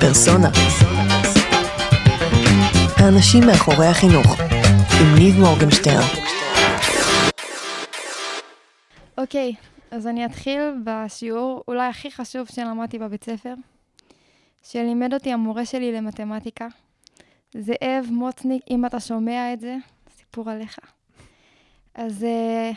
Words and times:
פרסונה. 0.00 0.48
האנשים 2.96 3.42
מאחורי 3.46 3.86
החינוך, 3.86 4.40
עם 5.00 5.14
ניב 5.18 5.38
מורגנשטיין. 5.38 6.00
אוקיי, 9.18 9.54
אז 9.90 10.06
אני 10.06 10.26
אתחיל 10.26 10.60
בשיעור 10.84 11.64
אולי 11.68 11.86
הכי 11.88 12.10
חשוב 12.10 12.46
שלמדתי 12.46 12.98
בבית 12.98 13.24
ספר, 13.24 13.54
שלימד 14.62 15.14
אותי 15.14 15.32
המורה 15.32 15.64
שלי 15.64 15.92
למתמטיקה. 15.92 16.68
זאב 17.54 18.06
מוצניק, 18.10 18.62
אם 18.70 18.86
אתה 18.86 19.00
שומע 19.00 19.52
את 19.52 19.60
זה, 19.60 19.76
סיפור 20.18 20.50
עליך. 20.50 20.78
אז 21.94 22.22
uh, 22.22 22.76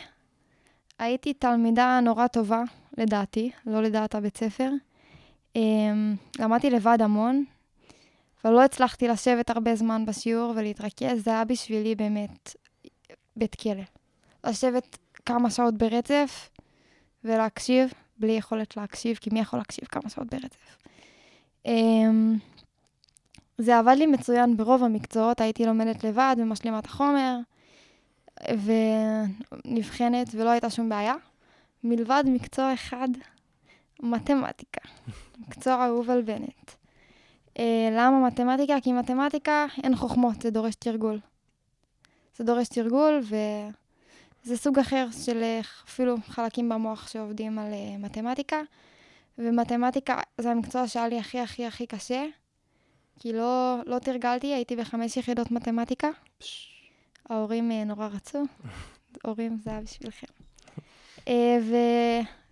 הייתי 0.98 1.32
תלמידה 1.32 2.00
נורא 2.02 2.26
טובה, 2.26 2.62
לדעתי, 2.98 3.50
לא 3.66 3.82
לדעת 3.82 4.14
הבית 4.14 4.36
ספר. 4.36 4.70
Um, 5.56 5.58
למדתי 6.38 6.70
לבד 6.70 6.98
המון, 7.00 7.44
אבל 8.44 8.52
לא 8.52 8.64
הצלחתי 8.64 9.08
לשבת 9.08 9.50
הרבה 9.50 9.76
זמן 9.76 10.06
בשיעור 10.06 10.52
ולהתרכז, 10.56 11.24
זה 11.24 11.30
היה 11.30 11.44
בשבילי 11.44 11.94
באמת 11.94 12.56
בית 13.36 13.54
כלא. 13.54 13.82
לשבת 14.46 14.98
כמה 15.26 15.50
שעות 15.50 15.74
ברצף 15.74 16.50
ולהקשיב, 17.24 17.92
בלי 18.18 18.32
יכולת 18.32 18.76
להקשיב, 18.76 19.16
כי 19.16 19.30
מי 19.32 19.40
יכול 19.40 19.58
להקשיב 19.58 19.84
כמה 19.84 20.10
שעות 20.10 20.26
ברצף? 20.34 20.78
Um, 21.66 21.70
זה 23.58 23.78
עבד 23.78 23.94
לי 23.98 24.06
מצוין 24.06 24.56
ברוב 24.56 24.84
המקצועות, 24.84 25.40
הייתי 25.40 25.66
לומדת 25.66 26.04
לבד 26.04 26.36
ומשלימה 26.38 26.78
את 26.78 26.84
החומר, 26.84 27.36
ונבחנת, 29.64 30.26
ולא 30.32 30.50
הייתה 30.50 30.70
שום 30.70 30.88
בעיה. 30.88 31.14
מלבד 31.84 32.24
מקצוע 32.26 32.74
אחד, 32.74 33.08
מתמטיקה. 34.02 34.80
מקצוע 35.38 35.86
אהוב 35.86 36.10
על 36.10 36.22
בנט. 36.22 36.70
Uh, 37.58 37.60
למה 37.92 38.26
מתמטיקה? 38.26 38.80
כי 38.82 38.92
מתמטיקה 38.92 39.66
אין 39.84 39.96
חוכמות, 39.96 40.42
זה 40.42 40.50
דורש 40.50 40.74
תרגול. 40.74 41.20
זה 42.36 42.44
דורש 42.44 42.68
תרגול, 42.68 43.20
וזה 43.22 44.56
סוג 44.56 44.78
אחר 44.78 45.06
של 45.24 45.42
אה, 45.42 45.60
אפילו 45.88 46.16
חלקים 46.26 46.68
במוח 46.68 47.08
שעובדים 47.08 47.58
על 47.58 47.72
uh, 47.72 47.98
מתמטיקה. 48.04 48.60
ומתמטיקה 49.38 50.20
זה 50.38 50.50
המקצוע 50.50 50.88
שהיה 50.88 51.08
לי 51.08 51.18
הכי 51.18 51.40
הכי 51.40 51.66
הכי 51.66 51.86
קשה, 51.86 52.24
כי 53.20 53.32
לא, 53.32 53.76
לא 53.86 53.98
תרגלתי, 53.98 54.46
הייתי 54.46 54.76
בחמש 54.76 55.16
יחידות 55.16 55.50
מתמטיקה. 55.50 56.08
ההורים 57.28 57.70
uh, 57.70 57.88
נורא 57.88 58.06
רצו, 58.06 58.42
הורים 59.24 59.58
זה 59.64 59.70
היה 59.70 59.80
בשבילכם. 59.80 60.26
Uh, 61.18 61.30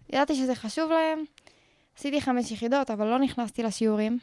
וידעתי 0.09 0.35
שזה 0.35 0.55
חשוב 0.55 0.91
להם. 0.91 1.25
עשיתי 1.99 2.21
חמש 2.21 2.51
יחידות, 2.51 2.91
אבל 2.91 3.07
לא 3.07 3.19
נכנסתי 3.19 3.63
לשיעורים. 3.63 4.19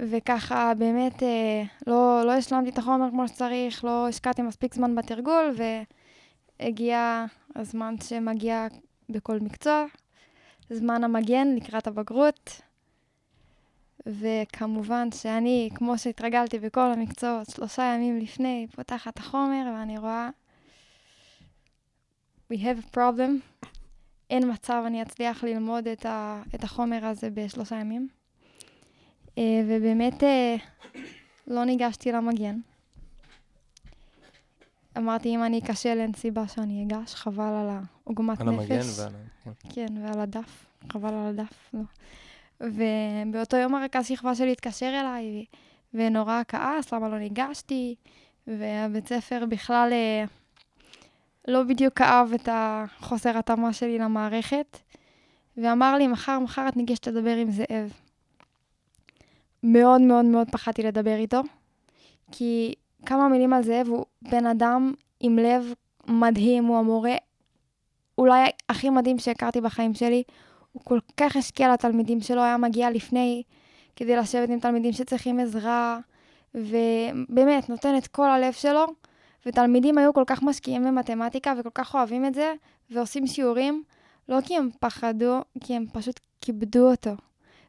וככה 0.00 0.72
באמת 0.78 1.22
אה, 1.22 1.62
לא, 1.86 2.22
לא 2.24 2.32
השלמתי 2.32 2.70
את 2.70 2.78
החומר 2.78 3.10
כמו 3.10 3.28
שצריך, 3.28 3.84
לא 3.84 4.08
השקעתי 4.08 4.42
מספיק 4.42 4.74
זמן 4.74 4.94
בתרגול, 4.94 5.54
והגיע 6.60 7.24
הזמן 7.56 7.94
שמגיע 8.04 8.66
בכל 9.08 9.40
מקצוע, 9.40 9.84
זמן 10.70 11.04
המגן 11.04 11.48
לקראת 11.56 11.86
הבגרות. 11.86 12.60
וכמובן 14.06 15.08
שאני, 15.12 15.68
כמו 15.74 15.98
שהתרגלתי 15.98 16.58
בכל 16.58 16.92
המקצועות, 16.92 17.50
שלושה 17.50 17.82
ימים 17.82 18.18
לפני, 18.18 18.66
פותחת 18.76 19.18
החומר 19.18 19.72
ואני 19.74 19.98
רואה, 19.98 20.30
we 22.52 22.56
have 22.56 22.78
a 22.84 22.96
problem. 22.96 23.57
אין 24.30 24.50
מצב 24.52 24.82
אני 24.86 25.02
אצליח 25.02 25.44
ללמוד 25.44 25.88
את, 25.88 26.06
ה, 26.06 26.42
את 26.54 26.64
החומר 26.64 27.06
הזה 27.06 27.30
בשלושה 27.30 27.76
ימים. 27.76 28.08
Uh, 29.26 29.40
ובאמת 29.68 30.22
uh, 30.22 30.96
לא 31.46 31.64
ניגשתי 31.64 32.12
למגן. 32.12 32.60
אמרתי, 34.98 35.34
אם 35.34 35.44
אני 35.44 35.58
אכשל, 35.58 35.98
אין 36.00 36.12
סיבה 36.12 36.48
שאני 36.48 36.84
אגש, 36.84 37.14
חבל 37.14 37.42
על 37.42 37.68
העוגמת 38.04 38.40
על 38.40 38.50
נפש. 38.50 38.70
המגן 38.70 38.86
ועל... 38.96 39.12
כן. 39.44 39.50
כן, 39.74 40.02
ועל 40.02 40.20
הדף, 40.20 40.66
חבל 40.92 41.14
על 41.14 41.26
הדף, 41.26 41.74
לא. 41.74 41.80
ובאותו 42.60 43.56
יום 43.56 43.74
הרכז 43.74 44.06
שכבה 44.06 44.34
שלי 44.34 44.52
התקשר 44.52 45.00
אליי, 45.00 45.44
ונורא 45.94 46.42
כעס 46.48 46.92
למה 46.92 47.08
לא 47.08 47.18
ניגשתי, 47.18 47.94
והבית 48.46 49.08
ספר 49.08 49.44
בכלל 49.48 49.88
אה, 49.92 50.24
לא 51.48 51.62
בדיוק 51.62 51.94
כאב 51.94 52.32
את 52.34 52.48
החוסר 52.52 53.38
התאמה 53.38 53.72
שלי 53.72 53.98
למערכת, 53.98 54.78
ואמר 55.56 55.96
לי, 55.96 56.06
מחר, 56.06 56.38
מחר 56.38 56.68
את 56.68 56.76
ניגשת 56.76 57.08
לדבר 57.08 57.36
עם 57.36 57.50
זאב. 57.50 57.92
מאוד 59.62 60.00
מאוד 60.00 60.24
מאוד 60.24 60.50
פחדתי 60.50 60.82
לדבר 60.82 61.14
איתו, 61.14 61.40
כי 62.32 62.74
כמה 63.06 63.28
מילים 63.28 63.52
על 63.52 63.62
זאב, 63.62 63.88
הוא 63.88 64.04
בן 64.22 64.46
אדם 64.46 64.92
עם 65.20 65.38
לב 65.38 65.72
מדהים, 66.06 66.64
הוא 66.64 66.78
המורה 66.78 67.14
אולי 68.18 68.48
הכי 68.68 68.90
מדהים 68.90 69.18
שהכרתי 69.18 69.60
בחיים 69.60 69.94
שלי. 69.94 70.22
הוא 70.72 70.82
כל 70.84 70.98
כך 71.16 71.36
השקיע 71.36 71.72
לתלמידים 71.72 72.20
שלו, 72.20 72.42
היה 72.42 72.56
מגיע 72.56 72.90
לפני 72.90 73.42
כדי 73.96 74.16
לשבת 74.16 74.48
עם 74.48 74.60
תלמידים 74.60 74.92
שצריכים 74.92 75.40
עזרה, 75.40 75.98
ובאמת, 76.54 77.68
נותן 77.68 77.96
את 77.96 78.06
כל 78.06 78.30
הלב 78.30 78.52
שלו, 78.52 78.86
ותלמידים 79.48 79.98
היו 79.98 80.14
כל 80.14 80.24
כך 80.26 80.42
משקיעים 80.42 80.84
במתמטיקה 80.84 81.54
וכל 81.58 81.70
כך 81.74 81.94
אוהבים 81.94 82.26
את 82.26 82.34
זה, 82.34 82.54
ועושים 82.90 83.26
שיעורים, 83.26 83.82
לא 84.28 84.38
כי 84.44 84.56
הם 84.56 84.68
פחדו, 84.80 85.40
כי 85.60 85.74
הם 85.74 85.86
פשוט 85.92 86.20
כיבדו 86.40 86.90
אותו. 86.90 87.10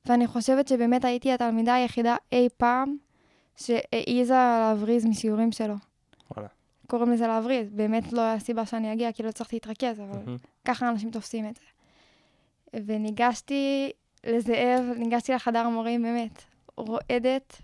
ואני 0.06 0.28
חושבת 0.28 0.68
שבאמת 0.68 1.06
הייתי 1.06 1.32
התלמידה 1.32 1.74
היחידה 1.74 2.16
אי 2.32 2.48
פעם 2.58 2.98
שהעיזה 3.56 4.34
להבריז 4.34 5.06
משיעורים 5.06 5.52
שלו. 5.52 5.76
וואלה. 6.32 6.48
קוראים 6.88 7.12
לזה 7.12 7.28
להבריז, 7.28 7.70
באמת 7.70 8.14
לא 8.14 8.22
היה 8.22 8.40
סיבה 8.40 8.66
שאני 8.66 8.94
אגיע, 8.94 9.12
כי 9.12 9.24
לא 9.24 9.30
הצלחתי 9.30 9.56
להתרכז, 9.56 10.00
אבל 10.00 10.20
מהמם. 10.26 10.38
ככה 10.66 10.90
אנשים 10.90 11.12
תופסים 11.12 11.50
את 11.50 11.56
זה. 11.56 11.62
וניגשתי 12.86 13.92
לזאב, 14.24 14.86
ניגשתי 14.98 15.34
לחדר 15.34 15.60
המורים, 15.60 16.04
באמת, 16.04 16.44
רועדת, 16.78 17.62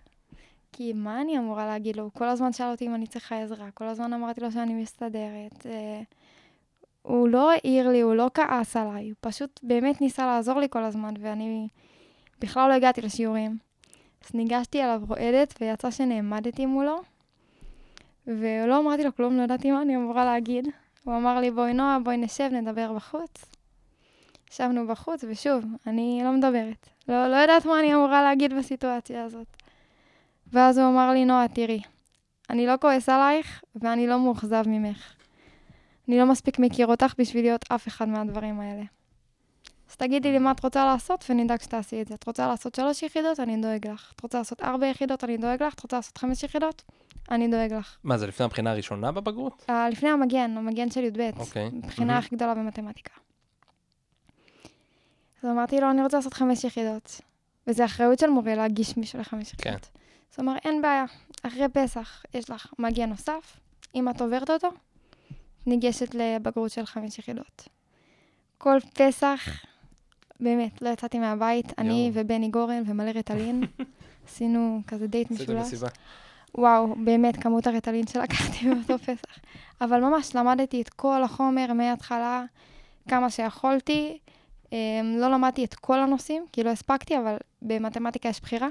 כי 0.77 0.93
מה 0.93 1.21
אני 1.21 1.37
אמורה 1.37 1.65
להגיד 1.65 1.95
לו? 1.95 2.03
הוא 2.03 2.11
כל 2.13 2.27
הזמן 2.27 2.53
שאל 2.53 2.71
אותי 2.71 2.87
אם 2.87 2.95
אני 2.95 3.07
צריכה 3.07 3.41
עזרה, 3.41 3.71
כל 3.73 3.85
הזמן 3.85 4.13
אמרתי 4.13 4.41
לו 4.41 4.51
שאני 4.51 4.73
מסתדרת. 4.73 5.65
אה, 5.65 6.01
הוא 7.01 7.27
לא 7.27 7.51
העיר 7.51 7.89
לי, 7.89 8.01
הוא 8.01 8.13
לא 8.13 8.29
כעס 8.33 8.77
עליי, 8.77 9.09
הוא 9.09 9.15
פשוט 9.21 9.59
באמת 9.63 10.01
ניסה 10.01 10.25
לעזור 10.25 10.59
לי 10.59 10.67
כל 10.69 10.83
הזמן, 10.83 11.13
ואני 11.19 11.67
בכלל 12.39 12.69
לא 12.69 12.73
הגעתי 12.73 13.01
לשיעורים. 13.01 13.57
אז 14.25 14.35
ניגשתי 14.35 14.83
אליו 14.83 15.01
רועדת, 15.07 15.53
ויצא 15.61 15.91
שנעמדתי 15.91 16.65
מולו, 16.65 17.01
ולא 18.27 18.79
אמרתי 18.79 19.03
לו 19.03 19.15
כלום, 19.15 19.37
לא 19.37 19.43
ידעתי 19.43 19.71
מה 19.71 19.81
אני 19.81 19.95
אמורה 19.95 20.25
להגיד. 20.25 20.67
הוא 21.03 21.15
אמר 21.15 21.39
לי, 21.39 21.51
בואי 21.51 21.73
נועה, 21.73 21.99
בואי 21.99 22.17
נשב, 22.17 22.49
נדבר 22.51 22.93
בחוץ. 22.93 23.45
ישבנו 24.51 24.87
בחוץ, 24.87 25.23
ושוב, 25.29 25.65
אני 25.87 26.21
לא 26.23 26.31
מדברת. 26.31 26.89
לא, 27.07 27.27
לא 27.27 27.35
יודעת 27.35 27.65
מה 27.65 27.79
אני 27.79 27.95
אמורה 27.95 28.23
להגיד 28.23 28.53
בסיטואציה 28.53 29.23
הזאת. 29.23 29.54
ואז 30.53 30.77
הוא 30.77 30.87
אמר 30.89 31.11
לי, 31.11 31.25
נועה, 31.25 31.47
תראי, 31.47 31.81
אני 32.49 32.67
לא 32.67 32.73
כועס 32.81 33.09
עלייך, 33.09 33.63
ואני 33.75 34.07
לא 34.07 34.19
מאוכזב 34.19 34.63
ממך. 34.67 35.13
אני 36.07 36.19
לא 36.19 36.25
מספיק 36.25 36.59
מכיר 36.59 36.87
אותך 36.87 37.13
בשביל 37.17 37.45
להיות 37.45 37.65
אף 37.71 37.87
אחד 37.87 38.07
מהדברים 38.07 38.59
האלה. 38.59 38.83
אז 39.89 39.95
תגידי 39.95 40.31
לי 40.31 40.39
מה 40.39 40.51
את 40.51 40.63
רוצה 40.63 40.85
לעשות, 40.85 41.25
ונדאג 41.29 41.61
שתעשי 41.61 42.01
את 42.01 42.07
זה. 42.07 42.15
את 42.15 42.27
רוצה 42.27 42.47
לעשות 42.47 42.75
שלוש 42.75 43.03
יחידות, 43.03 43.39
אני 43.39 43.61
דואג 43.61 43.87
לך. 43.87 44.13
את 44.15 44.21
רוצה 44.21 44.37
לעשות 44.37 44.61
ארבע 44.61 44.87
יחידות, 44.87 45.23
אני 45.23 45.37
דואג 45.37 45.63
לך. 45.63 45.73
את 45.73 45.83
רוצה 45.83 45.95
לעשות 45.97 46.17
חמש 46.17 46.43
יחידות, 46.43 46.83
אני 47.31 47.47
דואג 47.47 47.73
לך. 47.73 47.97
מה, 48.03 48.17
זה 48.17 48.27
לפני 48.27 48.45
הבחינה 48.45 48.71
הראשונה 48.71 49.11
בבגרות? 49.11 49.65
Uh, 49.69 49.73
לפני 49.91 50.09
המגן, 50.09 50.57
המגן 50.57 50.91
של 50.91 51.03
י"ב. 51.03 51.29
אוקיי. 51.37 51.71
הבחינה 51.83 52.07
מהמם. 52.07 52.19
הכי 52.19 52.35
גדולה 52.35 52.53
במתמטיקה. 52.53 53.13
אז 55.43 55.49
אמרתי 55.49 55.81
לו, 55.81 55.91
אני 55.91 56.03
רוצה 56.03 56.17
לעשות 56.17 56.33
חמש 56.33 56.63
יחידות. 56.63 57.21
וזה 57.67 57.85
אחריות 57.85 58.19
של 58.19 58.29
מורה 58.29 58.55
להגיש 58.55 58.97
מישהו 58.97 59.19
לחמש 59.19 59.51
כן. 59.57 59.75
אז 60.35 60.39
הוא 60.39 60.49
אמר, 60.49 60.57
אין 60.65 60.81
בעיה, 60.81 61.05
אחרי 61.43 61.69
פסח 61.73 62.23
יש 62.33 62.49
לך 62.49 62.73
מגיע 62.79 63.05
נוסף, 63.05 63.59
אם 63.95 64.09
את 64.09 64.21
עוברת 64.21 64.49
אותו, 64.49 64.69
ניגשת 65.65 66.15
לבגרות 66.15 66.71
של 66.71 66.85
חמש 66.85 67.19
יחידות. 67.19 67.67
כל 68.57 68.77
פסח, 68.93 69.39
באמת, 70.39 70.81
לא 70.81 70.89
יצאתי 70.89 71.19
מהבית, 71.19 71.79
אני 71.79 72.11
יואו. 72.13 72.25
ובני 72.25 72.49
גורן 72.49 72.83
ומלא 72.85 73.09
רטלין, 73.09 73.63
עשינו 74.27 74.81
כזה 74.87 75.07
דייט 75.07 75.31
משולש. 75.31 75.73
וואו, 76.55 76.95
באמת, 76.95 77.43
כמות 77.43 77.67
הרטלין 77.67 78.07
שלקחתי 78.07 78.65
באותו 78.69 79.03
פסח. 79.03 79.39
אבל 79.81 80.01
ממש 80.01 80.35
למדתי 80.35 80.81
את 80.81 80.89
כל 80.89 81.23
החומר 81.23 81.73
מההתחלה, 81.73 82.43
כמה 83.07 83.29
שיכולתי. 83.29 84.17
אמ, 84.71 84.77
לא 85.17 85.27
למדתי 85.27 85.65
את 85.65 85.75
כל 85.75 85.99
הנושאים, 85.99 86.45
כי 86.51 86.63
לא 86.63 86.69
הספקתי, 86.69 87.17
אבל 87.17 87.37
במתמטיקה 87.61 88.29
יש 88.29 88.41
בחירה. 88.41 88.67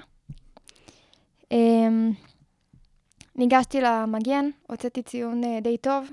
אמ, 1.55 2.13
ניגשתי 3.37 3.81
למגן, 3.81 4.51
הוצאתי 4.67 5.03
ציון 5.03 5.45
אה, 5.45 5.59
די 5.63 5.77
טוב. 5.79 6.11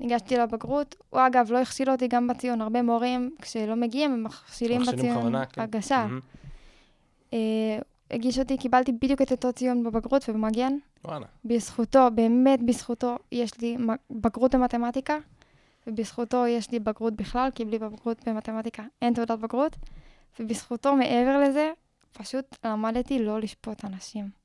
ניגשתי 0.00 0.36
לבגרות. 0.36 0.94
הוא 1.10 1.20
אגב 1.26 1.52
לא 1.52 1.58
הכשיל 1.58 1.90
אותי 1.90 2.08
גם 2.08 2.26
בציון. 2.26 2.60
הרבה 2.60 2.82
מורים, 2.82 3.34
כשלא 3.42 3.74
מגיעים, 3.74 4.12
הם 4.12 4.24
מכשילים 4.24 4.82
בציון 4.82 5.44
כן. 5.44 5.60
הגשה. 5.60 6.06
מהמם. 6.06 6.20
אה, 7.32 7.78
הגיש 8.10 8.38
אותי, 8.38 8.56
קיבלתי 8.56 8.92
בדיוק 8.92 9.22
את 9.22 9.32
אותו 9.32 9.52
ציון 9.52 9.84
בבגרות 9.84 10.28
ובמגן. 10.28 10.72
וואלה. 11.04 11.26
בזכותו, 11.44 12.08
באמת 12.14 12.62
בזכותו, 12.62 13.16
יש 13.32 13.60
לי 13.60 13.76
בגרות 14.10 14.54
במתמטיקה, 14.54 15.16
ובזכותו 15.86 16.46
יש 16.46 16.70
לי 16.70 16.80
בגרות 16.80 17.14
בכלל, 17.14 17.50
כי 17.54 17.64
בלי 17.64 17.78
בגרות 17.78 18.28
במתמטיקה 18.28 18.82
אין 19.02 19.14
תעודת 19.14 19.38
בגרות, 19.38 19.76
ובזכותו, 20.40 20.96
מעבר 20.96 21.40
לזה, 21.40 21.72
פשוט 22.12 22.56
למדתי 22.64 23.18
לא 23.18 23.40
לשפוט 23.40 23.84
אנשים. 23.84 24.43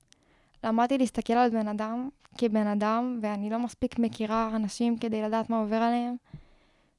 למדתי 0.64 0.98
להסתכל 0.98 1.34
על 1.34 1.50
בן 1.50 1.68
אדם 1.68 2.10
כבן 2.38 2.68
אדם, 2.68 3.20
ואני 3.22 3.50
לא 3.50 3.60
מספיק 3.60 4.00
מכירה 4.00 4.50
אנשים 4.56 4.98
כדי 4.98 5.22
לדעת 5.22 5.50
מה 5.50 5.60
עובר 5.60 5.76
עליהם. 5.76 6.16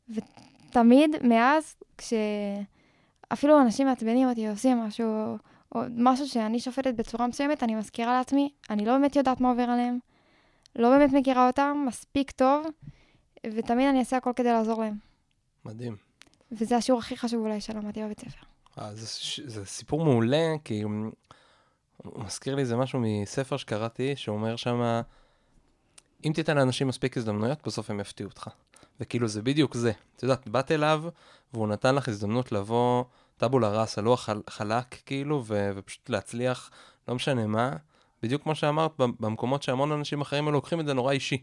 ותמיד, 0.08 1.16
מאז, 1.22 1.74
כשאפילו 1.98 3.60
אנשים 3.60 3.86
מעצבנים 3.86 4.28
אותי, 4.28 4.48
עושים 4.48 4.80
משהו, 4.80 5.36
או 5.74 5.80
משהו 5.96 6.28
שאני 6.28 6.60
שופטת 6.60 6.94
בצורה 6.94 7.26
מסוימת, 7.26 7.62
אני 7.62 7.74
מזכירה 7.74 8.12
לעצמי, 8.12 8.52
אני 8.70 8.84
לא 8.84 8.92
באמת 8.92 9.16
יודעת 9.16 9.40
מה 9.40 9.50
עובר 9.50 9.62
עליהם, 9.62 9.98
לא 10.76 10.88
באמת 10.90 11.12
מכירה 11.12 11.46
אותם 11.46 11.84
מספיק 11.88 12.30
טוב, 12.30 12.66
ותמיד 13.46 13.88
אני 13.88 13.98
אעשה 13.98 14.16
הכל 14.16 14.32
כדי 14.36 14.52
לעזור 14.52 14.80
להם. 14.80 14.94
מדהים. 15.64 15.96
וזה 16.52 16.76
השיעור 16.76 16.98
הכי 16.98 17.16
חשוב 17.16 17.40
אולי 17.40 17.60
שלמדתי 17.60 18.02
בבית 18.02 18.20
ספר. 18.20 18.46
אה, 18.78 18.94
זה, 18.94 19.06
זה 19.44 19.64
סיפור 19.64 20.04
מעולה, 20.04 20.46
כי 20.64 20.84
מזכיר 22.16 22.54
לי 22.54 22.60
איזה 22.60 22.76
משהו 22.76 23.00
מספר 23.02 23.56
שקראתי, 23.56 24.16
שאומר 24.16 24.56
שמה, 24.56 25.00
אם 26.26 26.32
תיתן 26.34 26.56
לאנשים 26.56 26.88
מספיק 26.88 27.16
הזדמנויות, 27.16 27.58
בסוף 27.66 27.90
הם 27.90 28.00
יפתיעו 28.00 28.28
אותך. 28.28 28.48
וכאילו 29.00 29.28
זה 29.28 29.42
בדיוק 29.42 29.74
זה. 29.74 29.92
את 30.16 30.22
יודעת, 30.22 30.48
באת 30.48 30.70
אליו, 30.70 31.04
והוא 31.52 31.68
נתן 31.68 31.94
לך 31.94 32.08
הזדמנות 32.08 32.52
לבוא 32.52 33.04
טאבולה 33.36 33.80
ראסה, 33.80 34.00
לוח 34.00 34.20
חל- 34.24 34.42
חלק, 34.50 34.94
כאילו, 35.06 35.42
ו- 35.46 35.70
ופשוט 35.76 36.08
להצליח, 36.10 36.70
לא 37.08 37.14
משנה 37.14 37.46
מה. 37.46 37.70
בדיוק 38.22 38.42
כמו 38.42 38.54
שאמרת, 38.54 38.90
במ- 38.98 39.12
במקומות 39.20 39.62
שהמון 39.62 39.92
אנשים 39.92 40.20
אחרים 40.20 40.44
היו 40.44 40.52
לוקחים 40.52 40.80
את 40.80 40.86
זה 40.86 40.94
נורא 40.94 41.12
אישי. 41.12 41.42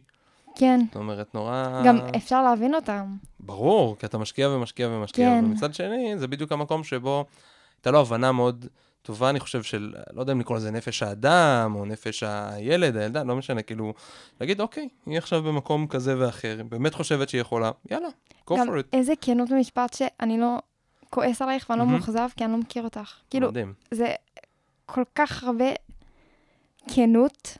כן, 0.55 0.79
זאת 0.87 0.95
אומרת, 0.95 1.35
נורא... 1.35 1.81
גם 1.85 1.97
אפשר 2.15 2.43
להבין 2.43 2.75
אותם. 2.75 3.15
ברור, 3.39 3.97
כי 3.97 4.05
אתה 4.05 4.17
משקיע 4.17 4.49
ומשקיע 4.49 4.87
ומשקיע, 4.89 5.29
כן. 5.29 5.45
ומצד 5.45 5.73
שני, 5.73 6.13
זה 6.17 6.27
בדיוק 6.27 6.51
המקום 6.51 6.83
שבו 6.83 7.25
הייתה 7.77 7.91
לו 7.91 7.99
הבנה 8.01 8.31
מאוד 8.31 8.65
טובה, 9.07 9.29
אני 9.29 9.39
חושב, 9.39 9.63
של, 9.63 9.93
לא 10.13 10.21
יודע 10.21 10.33
אם 10.33 10.39
לקרוא 10.39 10.57
לזה 10.57 10.71
נפש 10.71 11.03
האדם, 11.03 11.73
או 11.75 11.85
נפש 11.85 12.23
הילד, 12.23 12.97
הילדה, 12.97 13.23
לא 13.23 13.35
משנה, 13.35 13.61
כאילו, 13.61 13.93
להגיד, 14.41 14.61
אוקיי, 14.61 14.89
היא 15.05 15.17
עכשיו 15.17 15.43
במקום 15.43 15.87
כזה 15.87 16.19
ואחר, 16.19 16.55
היא 16.57 16.65
באמת 16.65 16.93
חושבת 16.93 17.29
שהיא 17.29 17.41
יכולה, 17.41 17.71
יאללה, 17.91 18.07
go 18.49 18.53
for 18.53 18.57
it. 18.57 18.85
איזה 18.93 19.13
כנות 19.21 19.49
במשפט 19.49 19.93
שאני 19.93 20.37
לא 20.39 20.59
כועס 21.09 21.41
עלייך 21.41 21.69
ואני 21.69 21.79
לא 21.79 21.85
מהמם. 21.85 21.97
מאוכזב, 21.97 22.29
כי 22.37 22.43
אני 22.45 22.51
לא 22.51 22.57
מכיר 22.57 22.83
אותך. 22.83 23.13
כאילו, 23.29 23.47
מדהים. 23.47 23.73
זה 23.91 24.13
כל 24.85 25.03
כך 25.15 25.43
הרבה 25.43 25.65
כנות, 26.95 27.57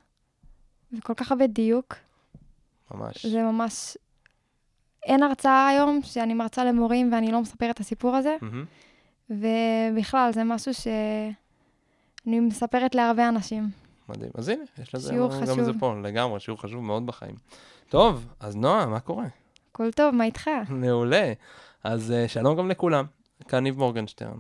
וכל 0.98 1.14
כך 1.14 1.32
הרבה 1.32 1.48
דיוק. 1.48 1.96
ממש. 2.92 3.26
זה 3.26 3.42
ממש... 3.42 3.98
אין 5.04 5.24
הרצאה 5.24 5.68
היום 5.68 6.00
שאני 6.04 6.34
מרצה 6.34 6.66
למורים 6.66 7.14
ואני 7.14 7.32
לא 7.32 7.42
מספרת 7.42 7.76
את 7.76 7.80
הסיפור 7.80 8.16
הזה, 8.16 8.36
מהמם. 8.42 8.66
ובכלל, 9.30 10.32
זה 10.34 10.44
משהו 10.44 10.74
שאני 10.74 12.40
מספרת 12.40 12.96
להרבה 12.96 13.30
אנשים. 13.30 13.70
מדהים. 14.10 14.32
אז 14.36 14.50
הנה, 14.50 14.64
יש 14.82 14.96
לזה 14.96 15.10
שיעור 15.10 15.32
גם 15.32 15.42
חשוב. 15.42 15.60
את 15.60 15.66
זה 15.66 15.72
פה, 15.80 15.96
לגמרי, 16.04 16.40
שיעור 16.40 16.62
חשוב 16.62 16.84
מאוד 16.84 17.06
בחיים. 17.06 17.36
טוב, 17.90 18.28
אז 18.40 18.56
נועה, 18.56 18.86
מה 18.86 19.00
קורה? 19.00 19.26
הכל 19.72 19.92
טוב, 19.92 20.16
מה 20.16 20.24
איתך? 20.24 20.50
מעולה. 20.70 21.34
אז 21.84 22.14
uh, 22.26 22.30
שלום 22.32 22.58
גם 22.58 22.70
לכולם, 22.70 23.06
כאן 23.48 23.64
ניב 23.64 23.78
מורגנשטרן, 23.78 24.40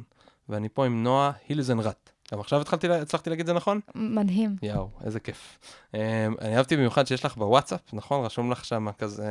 ואני 0.49 0.69
פה 0.69 0.85
עם 0.85 1.03
נועה 1.03 1.31
הילזנרט. 1.47 2.09
גם 2.33 2.39
עכשיו 2.39 2.61
התחלתי, 2.61 2.89
הצלחתי 2.89 3.29
להגיד 3.29 3.41
את 3.41 3.47
זה 3.47 3.53
נכון? 3.53 3.79
מדהים. 3.95 4.55
יואו, 4.63 4.89
איזה 5.03 5.19
כיף. 5.19 5.59
Um, 5.91 5.97
אני 6.41 6.57
אהבתי 6.57 6.77
במיוחד 6.77 7.07
שיש 7.07 7.25
לך 7.25 7.37
בוואטסאפ, 7.37 7.93
נכון? 7.93 8.25
רשום 8.25 8.51
לך 8.51 8.65
שם 8.65 8.87
כזה, 8.97 9.25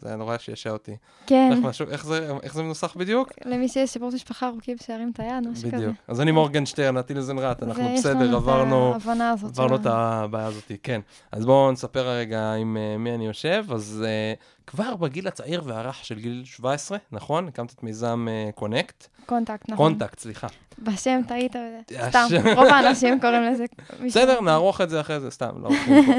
זה 0.00 0.08
היה 0.08 0.16
נורא 0.16 0.38
שישע 0.38 0.70
אותי. 0.70 0.96
כן, 1.26 1.50
איך, 1.52 1.64
משהו, 1.64 1.86
איך, 1.90 2.04
זה, 2.04 2.32
איך 2.42 2.54
זה 2.54 2.62
מנוסח 2.62 2.96
בדיוק? 2.96 3.32
למי 3.44 3.68
שיש 3.68 3.90
שיפור 3.90 4.10
משפחה 4.14 4.48
ארוכים 4.48 4.76
שירים 4.78 5.10
את 5.14 5.20
היד, 5.20 5.48
משהו 5.50 5.68
כזה. 5.68 5.76
בדיוק. 5.76 5.96
אז 6.08 6.20
אני 6.20 6.30
מורגנשטרן, 6.30 6.98
את 6.98 7.08
הילזנרט, 7.08 7.62
אנחנו 7.62 7.94
בסדר, 7.94 8.36
עברנו... 8.36 8.94
עברנו 8.94 9.76
את. 9.76 9.86
הבעיה 9.86 10.46
הזאת, 10.46 10.72
כן. 10.82 11.00
אז 11.32 11.46
בואו 11.46 11.72
נספר 11.72 12.08
רגע 12.08 12.52
עם 12.52 12.76
uh, 12.76 12.98
מי 12.98 13.14
אני 13.14 13.26
יושב. 13.26 13.64
אז 13.70 14.04
uh, 14.04 14.55
כבר 14.66 14.96
בגיל 14.96 15.28
הצעיר 15.28 15.62
והרך 15.64 16.04
של 16.04 16.18
גיל 16.18 16.42
17, 16.44 16.98
נכון? 17.12 17.48
הקמת 17.48 17.72
את 17.72 17.82
מיזם 17.82 18.26
Connect. 18.54 19.06
Contact, 19.26 19.68
נכון. 19.70 19.76
Contact, 19.76 20.18
סליחה. 20.18 20.46
בשם 20.82 21.20
טעית, 21.28 21.56
הש- 21.98 22.08
סתם, 22.08 22.26
רוב 22.56 22.64
האנשים 22.66 23.20
קוראים 23.20 23.42
לזה. 23.42 23.64
בסדר, 24.06 24.40
נערוך 24.40 24.80
את 24.80 24.90
זה 24.90 25.00
אחרי 25.00 25.20
זה, 25.20 25.30
סתם, 25.30 25.50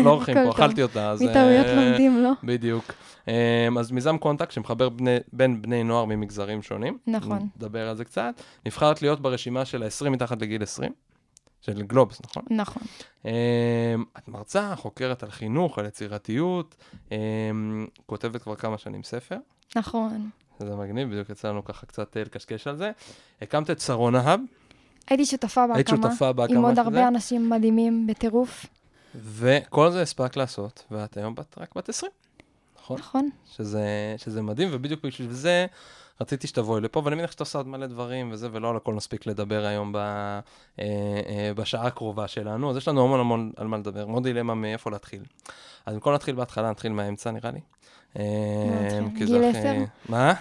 לא 0.04 0.10
עורכים 0.10 0.36
פה, 0.36 0.44
לא. 0.44 0.52
אכלתי 0.56 0.84
אותה. 0.84 1.12
אז, 1.12 1.22
מטעויות 1.22 1.66
אה, 1.66 1.76
לומדים, 1.76 2.24
לא? 2.24 2.32
בדיוק. 2.44 2.84
אמ, 3.28 3.34
אז 3.78 3.92
מיזם 3.92 4.18
Contact 4.18 4.52
שמחבר 4.52 4.90
בין 5.34 5.62
בני 5.62 5.84
נוער 5.84 6.06
ממגזרים 6.06 6.62
שונים. 6.62 6.98
נכון. 7.08 7.48
נדבר 7.58 7.90
על 7.90 7.96
זה 7.96 8.06
קצת. 8.06 8.34
נבחרת 8.66 9.02
להיות 9.02 9.20
ברשימה 9.22 9.66
של 9.66 9.84
ה-20 9.84 10.10
מתחת 10.10 10.42
לגיל 10.42 10.64
20, 10.64 10.92
של 11.62 11.82
גלובס, 11.82 12.22
נכון? 12.26 12.44
נכון. 12.50 12.84
אמ, 13.26 13.32
את 14.18 14.28
מרצה, 14.28 14.76
חוקרת 14.76 15.24
על 15.24 15.32
חינוך, 15.32 15.80
על 15.80 15.86
יצירתיות, 15.86 16.76
אמ, 17.12 17.88
כותבת 18.06 18.42
כבר 18.42 18.56
כמה 18.56 18.78
שנים 18.78 19.04
ספר. 19.04 19.38
נכון. 19.76 20.30
זה 20.60 20.76
מגניב, 20.76 21.10
בדיוק 21.10 21.30
יצא 21.30 21.50
לנו 21.50 21.66
ככה 21.66 21.86
קצת 21.86 22.18
אה, 22.18 22.22
לקשקש 22.22 22.68
על 22.68 22.78
זה. 22.78 22.92
הקמת 23.42 23.70
את 23.70 23.82
שרונה 23.82 24.20
האב, 24.20 24.40
הייתי 25.10 25.26
שותפה 25.26 25.64
היית 25.74 25.90
בהקמה, 25.90 26.10
שותפה 26.10 26.34
בהקמה 26.34 26.58
עם 26.58 26.64
עוד 26.66 26.76
של 26.76 26.82
הרבה 26.82 26.98
זה, 26.98 27.08
אנשים 27.08 27.50
מדהימים 27.50 28.08
בטירוף. 28.08 28.66
וכל 29.16 29.92
זה 29.92 30.02
הספק 30.02 30.38
לעשות, 30.38 30.84
ואת 30.92 31.18
היום 31.18 31.36
בת, 31.36 31.56
רק 31.58 31.76
בת 31.76 31.90
20, 31.90 32.12
נכון? 32.80 32.98
נכון. 33.00 33.30
שזה, 33.46 34.16
שזה 34.18 34.42
מדהים, 34.42 34.70
ובדיוק 34.72 35.06
בשביל 35.06 35.32
זה 35.32 35.66
רציתי 36.22 36.48
שתבואי 36.48 36.82
לפה, 36.82 37.02
ואני 37.06 37.16
מניח 37.16 37.32
שאתה 37.32 37.44
עושה 37.44 37.58
עוד 37.58 37.68
מלא 37.68 37.86
דברים 37.88 38.32
וזה, 38.32 38.50
ולא 38.52 38.70
על 38.70 38.76
הכל 38.76 38.94
נספיק 38.94 39.26
לדבר 39.26 39.66
היום 39.66 39.92
ב, 39.92 39.98
אה, 39.98 40.40
אה, 40.80 41.52
בשעה 41.56 41.88
הקרובה 41.88 42.28
שלנו, 42.28 42.70
אז 42.72 42.78
יש 42.78 42.88
לנו 42.88 43.04
המון 43.04 43.20
המון 43.20 43.52
על 43.58 43.68
מה 43.68 43.78
לדבר, 43.78 44.06
מאוד 44.06 44.24
דילמה 44.24 44.56
מאיפה 44.56 44.92
להתחיל. 44.92 45.24
אז 45.86 45.94
במקום 45.94 46.14
להתחיל 46.14 46.36
בהתחלה, 46.36 46.70
נתחיל 46.72 46.92
מהאמצע 46.92 47.32
נראה 47.32 47.52
לי. 47.52 47.60
אה, 48.20 49.00
גיל 49.14 49.44
עשר? 49.44 49.74
מה? 50.10 50.34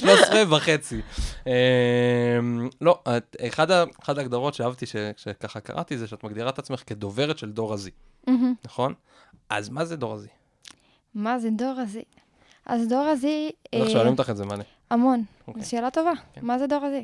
13 0.00 0.56
וחצי. 0.56 1.00
אה, 1.46 2.38
לא, 2.80 2.98
אחד 3.46 4.18
ההגדרות 4.18 4.54
שאהבתי 4.54 4.86
ש- 4.86 4.96
שככה 5.16 5.60
קראתי, 5.60 5.98
זה 5.98 6.06
שאת 6.06 6.24
מגדירה 6.24 6.50
את 6.50 6.58
עצמך 6.58 6.82
כדוברת 6.86 7.38
של 7.38 7.52
דור 7.52 7.74
הזי. 7.74 7.90
נכון? 8.64 8.94
אז 9.50 9.68
מה 9.68 9.84
זה 9.84 9.96
דור 9.96 10.14
הזי? 10.14 10.28
מה 11.14 11.38
זה 11.38 11.50
דור 11.50 11.74
הזה? 11.80 12.00
אז 12.66 12.88
דור 12.88 13.04
הזה... 13.04 13.48
בטח 13.74 13.86
אה, 13.86 13.90
שואלים 13.90 14.12
אותך 14.12 14.30
את 14.30 14.36
זה 14.36 14.44
מלא. 14.44 14.64
המון. 14.90 15.24
אוקיי. 15.48 15.62
זו 15.62 15.70
שאלה 15.70 15.90
טובה. 15.90 16.12
כן. 16.32 16.40
מה 16.44 16.58
זה 16.58 16.66
דור 16.66 16.84
הזה? 16.84 17.02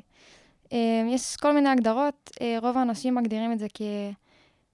אה, 0.73 1.03
יש 1.09 1.37
כל 1.37 1.53
מיני 1.53 1.69
הגדרות, 1.69 2.31
אה, 2.41 2.57
רוב 2.62 2.79
האנשים 2.79 3.14
מגדירים 3.14 3.53
את 3.53 3.59
זה 3.59 3.67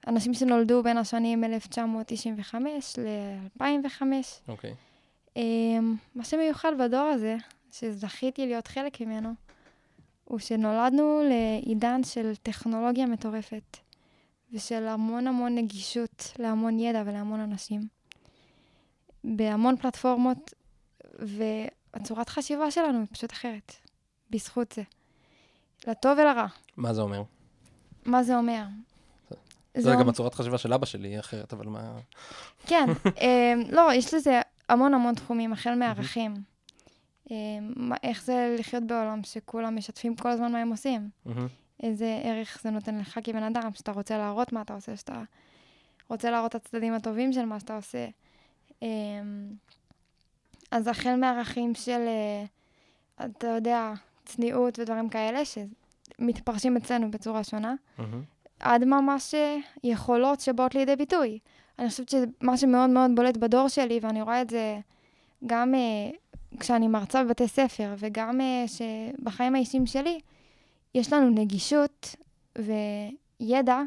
כאנשים 0.05 0.35
שנולדו 0.35 0.83
בין 0.83 0.99
השנים 0.99 1.45
1995 1.45 2.99
ל-2005. 2.99 4.03
אוקיי. 4.49 4.75
אה, 5.37 5.43
מה 6.15 6.25
שמיוחד 6.25 6.73
בדור 6.79 7.01
הזה, 7.01 7.37
שזכיתי 7.73 8.47
להיות 8.47 8.67
חלק 8.67 9.01
ממנו, 9.01 9.31
הוא 10.25 10.39
שנולדנו 10.39 11.23
לעידן 11.29 12.05
של 12.05 12.37
טכנולוגיה 12.43 13.07
מטורפת, 13.07 13.77
ושל 14.53 14.87
המון 14.87 15.27
המון 15.27 15.55
נגישות 15.55 16.33
להמון 16.39 16.79
ידע 16.79 17.03
ולהמון 17.07 17.41
אנשים. 17.41 17.81
בהמון 19.25 19.77
פלטפורמות, 19.77 20.55
והצורת 21.95 22.29
חשיבה 22.29 22.71
שלנו 22.71 22.99
היא 22.99 23.07
פשוט 23.13 23.33
אחרת, 23.33 23.73
בזכות 24.31 24.73
זה. 24.73 24.83
לטוב 25.87 26.19
ולרע. 26.19 26.47
מה 26.77 26.95
זה 26.95 27.03
אומר? 27.03 27.23
מה 28.07 28.23
זה 28.23 28.37
אומר? 28.37 28.65
זה 29.77 29.91
אומר- 29.91 30.03
גם 30.03 30.09
הצורת 30.09 30.35
חשיבה 30.35 30.59
של 30.59 30.73
אבא 30.73 30.87
שלי 30.87 31.09
היא 31.09 31.19
אחרת, 31.21 31.53
אבל 31.53 31.67
מה... 31.67 31.97
כן, 32.67 32.87
אמ, 33.23 33.63
לא, 33.71 33.93
יש 33.95 34.15
לזה 34.15 34.41
המון 34.69 34.95
המון 34.95 35.15
תחומים, 35.15 35.53
החל 35.53 35.75
מערכים. 35.75 36.35
מה- 37.77 37.97
איך 38.03 38.23
זה 38.25 38.57
לחיות 38.59 38.85
בעולם 38.87 39.21
שכולם 39.25 39.77
משתפים 39.77 40.17
כל 40.17 40.29
הזמן 40.29 40.53
מה 40.53 40.59
הם 40.59 40.71
עושים. 40.71 41.11
איזה 41.83 42.21
ערך 42.25 42.59
זה 42.63 42.71
נותן 42.71 42.99
לך 42.99 43.19
כבן 43.25 43.43
אדם, 43.43 43.71
שאתה 43.75 43.93
רוצה 43.93 44.19
להראות 44.19 44.53
מה 44.53 44.63
אתה 44.63 44.75
עושה, 44.75 44.97
שאתה 44.97 45.23
רוצה 46.09 46.31
להראות 46.31 46.57
את 46.57 46.67
הצדדים 46.67 46.95
הטובים 46.95 47.33
של 47.33 47.45
מה 47.45 47.61
שאתה 47.61 47.77
עושה. 47.77 48.07
אז 50.71 50.87
החל 50.87 51.17
מערכים 51.17 51.75
של, 51.75 52.01
אה, 52.07 52.45
אתה 53.27 53.47
יודע, 53.47 53.93
צניעות 54.25 54.79
ודברים 54.79 55.09
כאלה, 55.09 55.41
שמתפרשים 55.45 56.77
אצלנו 56.77 57.11
בצורה 57.11 57.45
שונה, 57.45 57.75
מהמם. 57.99 58.23
עד 58.61 58.85
ממש 58.85 59.35
אה, 59.35 59.57
יכולות 59.85 60.41
שבאות 60.41 60.75
לידי 60.75 60.97
ביטוי. 60.97 61.39
אני 61.79 61.89
חושבת 61.89 62.09
שמה 62.09 62.57
שמאוד 62.57 62.91
מאוד 62.91 63.11
בולט 63.15 63.37
בדור 63.37 63.69
שלי, 63.69 63.99
ואני 64.03 64.23
רואה 64.23 64.43
את 64.43 64.51
זה 64.51 64.79
גם 65.47 65.75
אה, 65.75 66.11
כשאני 66.61 66.89
מרצה 66.89 67.25
בבתי 67.25 67.49
ספר, 67.49 67.95
וגם 67.99 68.41
אה, 68.41 68.65
שבחיים 68.67 69.55
האישיים 69.55 69.87
שלי, 69.87 70.21
יש 70.95 71.13
לנו 71.13 71.31
נגישות 71.31 72.17
ידע 73.41 73.81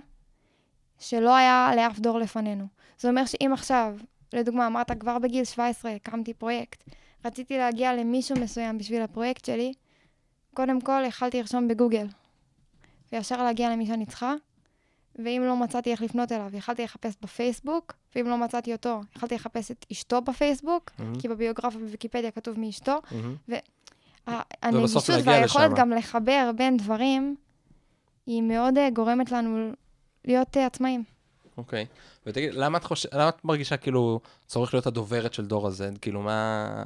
שלא 0.99 1.35
היה 1.35 1.71
לאף 1.75 1.99
דור 1.99 2.19
לפנינו. 2.19 2.65
זה 2.99 3.09
אומר 3.09 3.25
שאם 3.25 3.51
עכשיו, 3.53 3.95
לדוגמה, 4.33 4.67
אמרת 4.67 4.99
כבר 4.99 5.19
בגיל 5.19 5.43
17, 5.45 5.91
הקמתי 5.91 6.33
פרויקט, 6.33 6.83
רציתי 7.25 7.57
להגיע 7.57 7.93
למישהו 7.95 8.35
מסוים 8.39 8.77
בשביל 8.77 9.01
הפרויקט 9.01 9.45
שלי, 9.45 9.73
קודם 10.53 10.81
כל 10.81 11.01
יכלתי 11.07 11.37
לרשום 11.41 11.67
בגוגל, 11.67 12.07
וישר 13.11 13.43
להגיע 13.43 13.69
למי 13.69 13.85
שאני 13.85 14.05
צריכה, 14.05 14.33
ואם 15.15 15.41
לא 15.45 15.55
מצאתי 15.57 15.91
איך 15.91 16.01
לפנות 16.01 16.31
אליו, 16.31 16.49
יכלתי 16.53 16.83
לחפש 16.83 17.13
בפייסבוק, 17.21 17.93
ואם 18.15 18.27
לא 18.27 18.37
מצאתי 18.37 18.73
אותו, 18.73 19.01
יכלתי 19.15 19.35
לחפש 19.35 19.71
את 19.71 19.85
אשתו 19.91 20.21
בפייסבוק, 20.21 20.91
מהמם, 20.99 21.19
כי 21.19 21.27
בביוגרפיה 21.27 21.79
בוויקיפדיה 21.79 22.31
כתוב 22.31 22.59
מי 22.59 22.69
אשתו. 22.69 22.99
מהמם. 23.11 23.35
ה- 24.27 24.41
הנגישות 24.61 25.09
להגיע 25.09 25.31
והיכולת 25.31 25.71
לשם. 25.71 25.75
גם 25.81 25.89
לחבר 25.91 26.51
בין 26.55 26.77
דברים, 26.77 27.35
היא 28.25 28.41
מאוד 28.41 28.77
אה, 28.77 28.89
גורמת 28.89 29.31
לנו 29.31 29.71
להיות 30.25 30.57
אה, 30.57 30.65
עצמאים. 30.65 31.03
אוקיי. 31.57 31.85
ותגיד, 32.25 32.53
למה 32.53 32.77
את 32.77 32.83
חושבת, 32.83 33.13
למה 33.13 33.29
את 33.29 33.45
מרגישה 33.45 33.77
כאילו 33.77 34.19
צורך 34.47 34.73
להיות 34.73 34.87
הדוברת 34.87 35.33
של 35.33 35.45
דור 35.45 35.67
ה-Z? 35.67 35.99
כאילו, 36.01 36.21
מה 36.21 36.83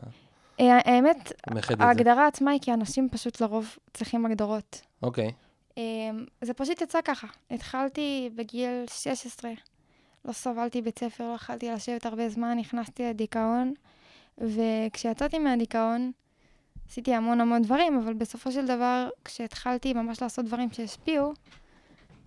אה, 0.60 0.78
האמת? 0.86 1.32
ההגדרה 1.80 2.28
עצמה 2.28 2.52
היא 2.52 2.60
כי 2.62 2.74
אנשים 2.74 3.10
פשוט 3.12 3.42
לרוב 3.42 3.78
צריכים 3.94 4.26
הגדרות. 4.26 4.82
אוקיי. 5.04 5.32
אה, 5.78 5.84
זה 6.42 6.54
פשוט 6.54 6.82
יצא 6.82 7.00
ככה. 7.06 7.28
התחלתי 7.52 8.30
בגיל 8.36 8.86
16, 8.90 9.52
לא 10.26 10.34
סבלתי 10.34 10.82
בית 10.82 11.00
ספר, 11.00 11.30
לא 11.30 11.36
יכלתי 11.36 11.72
לשבת 11.72 12.06
הרבה 12.06 12.30
זמן, 12.30 12.58
נכנסתי 12.60 13.04
לדיכאון, 13.04 13.74
וכשיצאתי 14.38 15.40
מהדיכאון, 15.40 16.12
עשיתי 16.90 17.14
המון 17.14 17.42
המון 17.42 17.62
דברים, 17.62 17.98
אבל 17.98 18.14
בסופו 18.14 18.52
של 18.52 18.66
דבר, 18.66 19.10
כשהתחלתי 19.26 19.94
ממש 19.94 20.22
לעשות 20.22 20.46
דברים 20.46 20.72
שהשפיעו, 20.72 21.34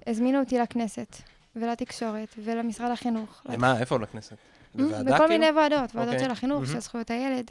הזמינו 0.06 0.40
אותי 0.40 0.58
לכנסת, 0.58 1.16
ולתקשורת, 1.56 2.34
ולמשרד 2.44 2.90
החינוך. 2.90 3.42
למה, 3.48 3.78
איפה 3.80 3.98
לכנסת? 3.98 4.36
לוועדה 4.74 5.02
בכל 5.04 5.16
כאילו? 5.16 5.28
מיני 5.28 5.50
ועדות, 5.50 5.94
ועדות 5.96 6.14
אוקיי. 6.14 6.24
של 6.24 6.30
החינוך, 6.30 6.60
מהמם. 6.60 6.72
של 6.72 6.80
זכויות 6.80 7.10
הילד. 7.10 7.50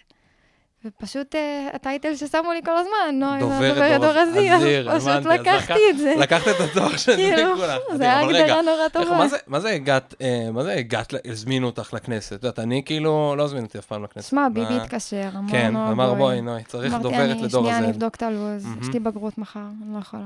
ופשוט 0.85 1.35
אה, 1.35 1.67
הטייטל 1.73 2.15
ששמו 2.15 2.51
לי 2.53 2.61
כל 2.65 2.77
הזמן, 2.77 3.19
נוי, 3.19 3.39
דוברת 3.39 4.01
דור 4.01 4.09
הזיר. 4.17 4.53
הזיר, 4.55 4.97
פשוט 4.99 5.09
לקחתי 5.25 5.39
לקחת- 5.49 5.75
את 5.89 5.97
זה. 5.97 6.15
לקחת 6.19 6.47
את 6.47 6.69
התואר 6.69 6.97
זה 6.97 7.15
כאילו, 7.15 7.55
כולה. 7.55 7.77
זה 7.97 8.03
היה 8.03 8.19
הגדרה 8.19 8.61
נורא 8.61 8.87
טובה. 8.87 9.25
מה 9.47 9.59
זה- 9.59 9.69
הגעת, 9.69 10.13
אה, 10.21 10.49
מה 10.53 10.63
זה 10.63 10.73
הגעת, 10.73 11.13
ל- 11.13 11.17
הזמינו 11.31 11.67
אותך 11.67 11.93
לכנסת? 11.93 12.33
את 12.33 12.43
יודעת, 12.43 12.59
אני 12.59 12.81
כאילו, 12.85 13.35
לא 13.37 13.43
הזמין 13.43 13.63
אותי 13.63 13.79
אף 13.79 13.85
פעם 13.85 14.03
לכנסת. 14.03 14.29
שמע, 14.29 14.47
ביבי 14.53 14.73
התקשר, 14.73 15.29
אמר 15.37 15.51
כן, 15.51 15.73
לו, 15.73 15.91
אמר 15.91 16.13
בואי, 16.13 16.41
נוי, 16.41 16.63
צריך 16.63 16.93
אמרתי, 16.93 17.03
דוברת 17.03 17.19
אני 17.31 17.43
לדור 17.43 17.61
שנייה, 17.63 17.77
הזה. 17.77 17.85
אני 17.85 17.93
אבדוק 17.93 18.15
את 18.15 18.23
הלו"ז. 18.23 18.65
יש 18.81 18.87
לי 18.93 18.99
בגרות 18.99 19.37
מחר, 19.37 19.59
אני 19.59 19.93
לא 19.93 19.99
יכולה. 19.99 20.23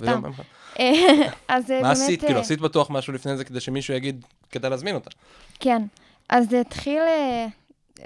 וגם- 0.00 0.22
אה, 0.80 0.92
אז 1.48 1.70
אה, 1.70 1.76
מה 1.76 1.82
באמת... 1.82 1.96
עשית? 1.96 2.22
אה, 2.22 2.26
כאילו, 2.28 2.40
עשית 2.40 2.60
בטוח 2.60 2.90
משהו 2.90 3.12
לפני 3.12 3.36
זה 3.36 3.44
כדי 3.44 3.60
שמישהו 3.60 3.94
יגיד, 3.94 4.24
כדאי 4.50 4.70
להזמין 4.70 4.94
אותה. 4.94 5.10
כן. 5.60 5.82
אז 6.28 6.50
זה 6.50 6.60
התחיל, 6.60 7.02
אה, 7.02 7.46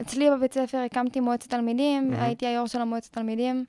אצלי 0.00 0.30
בבית 0.30 0.54
ספר 0.54 0.78
הקמתי 0.78 1.20
מועצת 1.20 1.50
תלמידים. 1.50 2.12
הייתי 2.18 2.46
היו"ר 2.46 2.66
של 2.66 2.80
המועצת 2.80 3.12
תלמידים, 3.12 3.64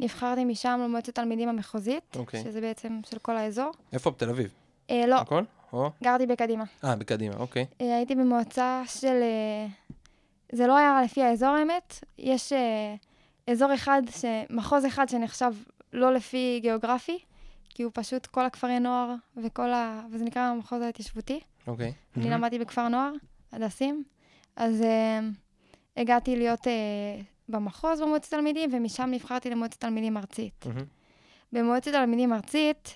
נבחרתי 0.00 0.44
משם 0.44 0.80
למועצת 0.84 1.14
תלמידים 1.14 1.48
המחוזית, 1.48 2.16
אוקיי. 2.16 2.42
שזה 2.44 2.60
בעצם 2.60 3.00
של 3.10 3.18
כל 3.18 3.36
האזור. 3.36 3.70
איפה? 3.92 4.10
בתל 4.10 4.28
אביב. 4.30 4.50
אה, 4.90 5.04
לא, 5.06 5.14
הכל? 5.16 5.42
או? 5.72 5.90
גרתי 6.04 6.26
בקדימה. 6.26 6.64
אה, 6.84 6.96
בקדימה, 6.96 7.34
אוקיי. 7.36 7.66
אה, 7.80 7.96
הייתי 7.96 8.14
במועצה 8.14 8.82
של... 8.86 9.06
אה, 9.22 9.66
זה 10.52 10.66
לא 10.66 10.76
היה 10.76 11.02
לפי 11.04 11.22
האזור 11.22 11.48
האמת, 11.48 12.04
יש 12.18 12.52
אה, 12.52 12.94
אזור 13.52 13.74
אחד. 13.74 14.02
מחוז 14.50 14.86
אחד 14.86 15.08
שנחשב 15.08 15.52
לא 15.92 16.14
לפי 16.14 16.58
גיאוגרפי, 16.62 17.18
כי 17.74 17.82
הוא 17.82 17.92
פשוט 17.94 18.26
כל 18.26 18.46
הכפרי 18.46 18.78
נוער 18.80 19.14
וכל 19.36 19.72
ה... 19.72 20.02
וזה 20.12 20.24
נקרא 20.24 20.42
המחוז 20.42 20.82
ההתיישבותי. 20.82 21.40
אוקיי. 21.66 21.92
אני 22.16 22.24
מהמם. 22.24 22.36
למדתי 22.36 22.58
בכפר 22.58 22.88
נוער, 22.88 23.12
הדסים, 23.52 24.04
אז 24.56 24.82
אה, 24.82 25.20
הגעתי 25.96 26.36
להיות 26.36 26.66
אה, 26.66 26.72
במחוז 27.48 28.00
במועצת 28.00 28.30
תלמידים, 28.30 28.70
ומשם 28.72 29.08
נבחרתי 29.10 29.50
למועצת 29.50 29.80
תלמידים 29.80 30.16
ארצית. 30.16 30.66
מהמם. 30.66 30.84
במועצת 31.52 31.92
תלמידים 31.92 32.32
ארצית 32.32 32.94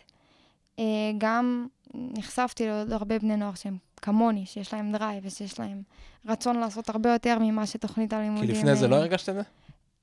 אה, 0.78 0.84
גם 1.18 1.66
נחשפתי 1.94 2.66
לעוד 2.66 2.92
הרבה 2.92 3.18
בני 3.18 3.36
נוער 3.36 3.54
שהם 3.54 3.76
כמוני, 3.96 4.46
שיש 4.46 4.74
להם 4.74 4.92
drive 4.92 5.26
ושיש 5.26 5.60
להם 5.60 5.82
רצון 6.26 6.56
לעשות 6.56 6.88
הרבה 6.88 7.12
יותר 7.12 7.38
ממה 7.40 7.66
שתוכנית 7.66 8.10
כי 8.10 8.16
הלימודים... 8.16 8.50
לפני 8.50 8.76
זה 8.76 8.88
לא 8.88 8.96
הרגשת 8.96 9.28
את 9.28 9.34
זה? 9.34 9.42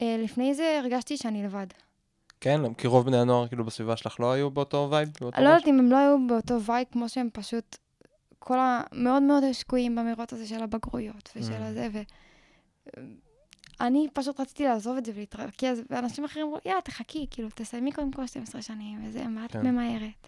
אה, 0.02 0.16
לפני 0.24 0.54
זה 0.54 0.80
הרגשתי 0.80 1.18
שאני 1.18 1.44
לבד. 1.44 1.68
כן, 2.42 2.74
כי 2.74 2.88
רוב 2.88 3.06
בני 3.06 3.18
הנוער 3.18 3.48
כאילו 3.48 3.66
בסביבה 3.66 3.98
שלך 3.98 4.20
לא 4.20 4.32
היו 4.32 4.52
באותו 4.52 4.88
vibe? 4.92 5.10
אני 5.36 5.44
לא? 5.44 5.50
יודעת 5.50 5.68
אם 5.68 5.80
הם 5.80 5.92
לא 5.92 5.98
היו 5.98 6.18
באותו 6.28 6.62
vibe 6.62 6.88
כמו 6.92 7.10
שהם 7.10 7.30
פשוט... 7.34 7.78
כל 8.40 8.60
ה... 8.60 8.82
מאוד 8.94 9.24
מאוד 9.24 9.52
שקועים 9.52 9.96
במרוץ 9.96 10.34
הזה 10.34 10.48
של 10.48 10.64
הבגרויות 10.64 11.30
ושל 11.36 11.52
Mm. 11.52 11.64
הזה, 11.64 11.88
ו... 11.94 12.02
אני 13.82 14.08
פשוט 14.14 14.40
רציתי 14.40 14.64
לעזוב 14.64 14.98
את 14.98 15.06
זה 15.06 15.12
ולהתרכז, 15.16 15.82
ואנשים 15.90 16.24
אחרים 16.26 16.46
אמרו, 16.46 16.58
יאללה, 16.66 16.82
תחכי, 16.82 17.28
כאילו, 17.32 17.50
תסיימי 17.56 17.92
קודם 17.92 18.12
כל 18.12 18.28
12 18.28 18.62
שנים, 18.62 19.00
וזה, 19.06 19.28
מה 19.28 19.46
את 19.46 19.52
כן. 19.52 19.68
ממהרת? 19.68 20.28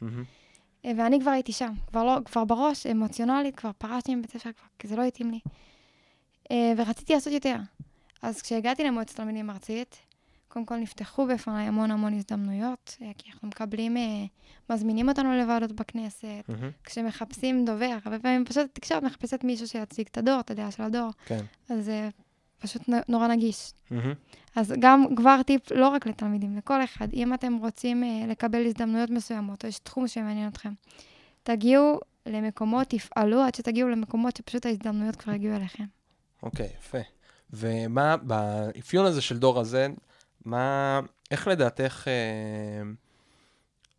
אה, 0.86 0.91
ואני 0.98 1.20
כבר 1.22 1.32
הייתי 1.32 1.51
שם, 1.51 1.74
כבר 1.88 2.03
לא, 2.03 2.17
כבר 2.25 2.46
בראש, 2.46 2.86
אמוציונלית, 2.86 3.55
כבר 3.55 3.72
פרשתי 3.77 4.15
מבית 4.15 4.32
ספר, 4.32 4.51
כבר, 4.51 4.67
כי 4.79 4.88
זה 4.88 4.96
לא 4.96 5.03
התאים 5.03 5.32
לי. 5.32 5.39
אה, 6.51 6.74
ורציתי 6.77 7.13
לעשות 7.13 7.34
יותר. 7.34 7.55
אז 8.22 8.41
כשהגעתי 8.41 8.84
למועצת 8.84 9.15
תלמידים 9.15 9.50
ארצית, 9.50 9.98
קודם 10.54 10.66
כל 10.66 10.78
נפתחו 10.78 11.28
בפניי 11.28 11.68
המון 11.68 11.92
המון 11.92 12.14
הזדמנויות, 12.14 12.98
אה, 13.02 13.12
כי 13.18 13.30
אנחנו 13.32 13.48
מקבלים, 13.48 13.98
אה, 13.98 14.26
מזמינים 14.70 15.10
אותנו 15.10 15.34
לוועדות 15.34 15.72
בכנסת, 15.72 16.28
מהמם. 16.48 16.72
כשמחפשים 16.84 17.66
דובר, 17.66 17.98
הרבה 18.06 18.20
פעמים 18.20 18.46
פשוט 18.46 18.64
התקשורת 18.64 19.04
מחפשת 19.04 19.44
מישהו 19.44 19.68
שיציג 19.68 20.08
את 20.12 20.18
הדור, 20.18 20.40
את 20.40 20.52
הדעה 20.52 20.72
של 20.72 20.84
הדור, 20.84 21.10
כן. 21.26 21.40
אז 21.70 21.86
זה 21.86 22.10
פשוט 22.60 22.82
נורא 23.08 23.28
נגיש. 23.28 23.74
מהמם. 23.92 24.14
אז 24.56 24.74
גם 24.80 25.06
כבר 25.16 25.44
טיפ 25.44 25.72
לא 25.72 25.88
רק 25.88 26.08
לתלמידים, 26.08 26.58
לכל 26.58 26.84
אחד, 26.84 27.08
אם 27.14 27.34
אתם 27.34 27.56
רוצים 27.56 28.04
אה, 28.04 28.26
לקבל 28.28 28.66
הזדמנויות 28.66 29.10
מסוימות, 29.10 29.64
או 29.64 29.70
יש 29.70 29.80
תחום 29.80 30.08
שמעניין 30.08 30.48
אתכם, 30.48 30.74
תגיעו 31.44 32.00
למקומות, 32.26 32.88
תפעלו 32.88 33.42
עד 33.42 33.56
שתגיעו 33.56 33.90
למקומות 33.90 34.38
שפשוט 34.38 34.66
ההזדמנויות 34.66 35.16
כבר 35.16 35.34
יגיעו 35.34 35.56
אליכם. 35.56 35.86
אוקיי, 36.44 36.70
יפה. 36.80 36.98
ומה, 37.54 38.18
באפיון 38.18 39.06
הזה 39.06 39.22
של 39.22 39.38
דור 39.38 39.60
הזה, 39.60 39.88
מה, 40.46 41.00
איך 41.32 41.48
לדעתך 41.48 42.08
אה, 42.08 42.84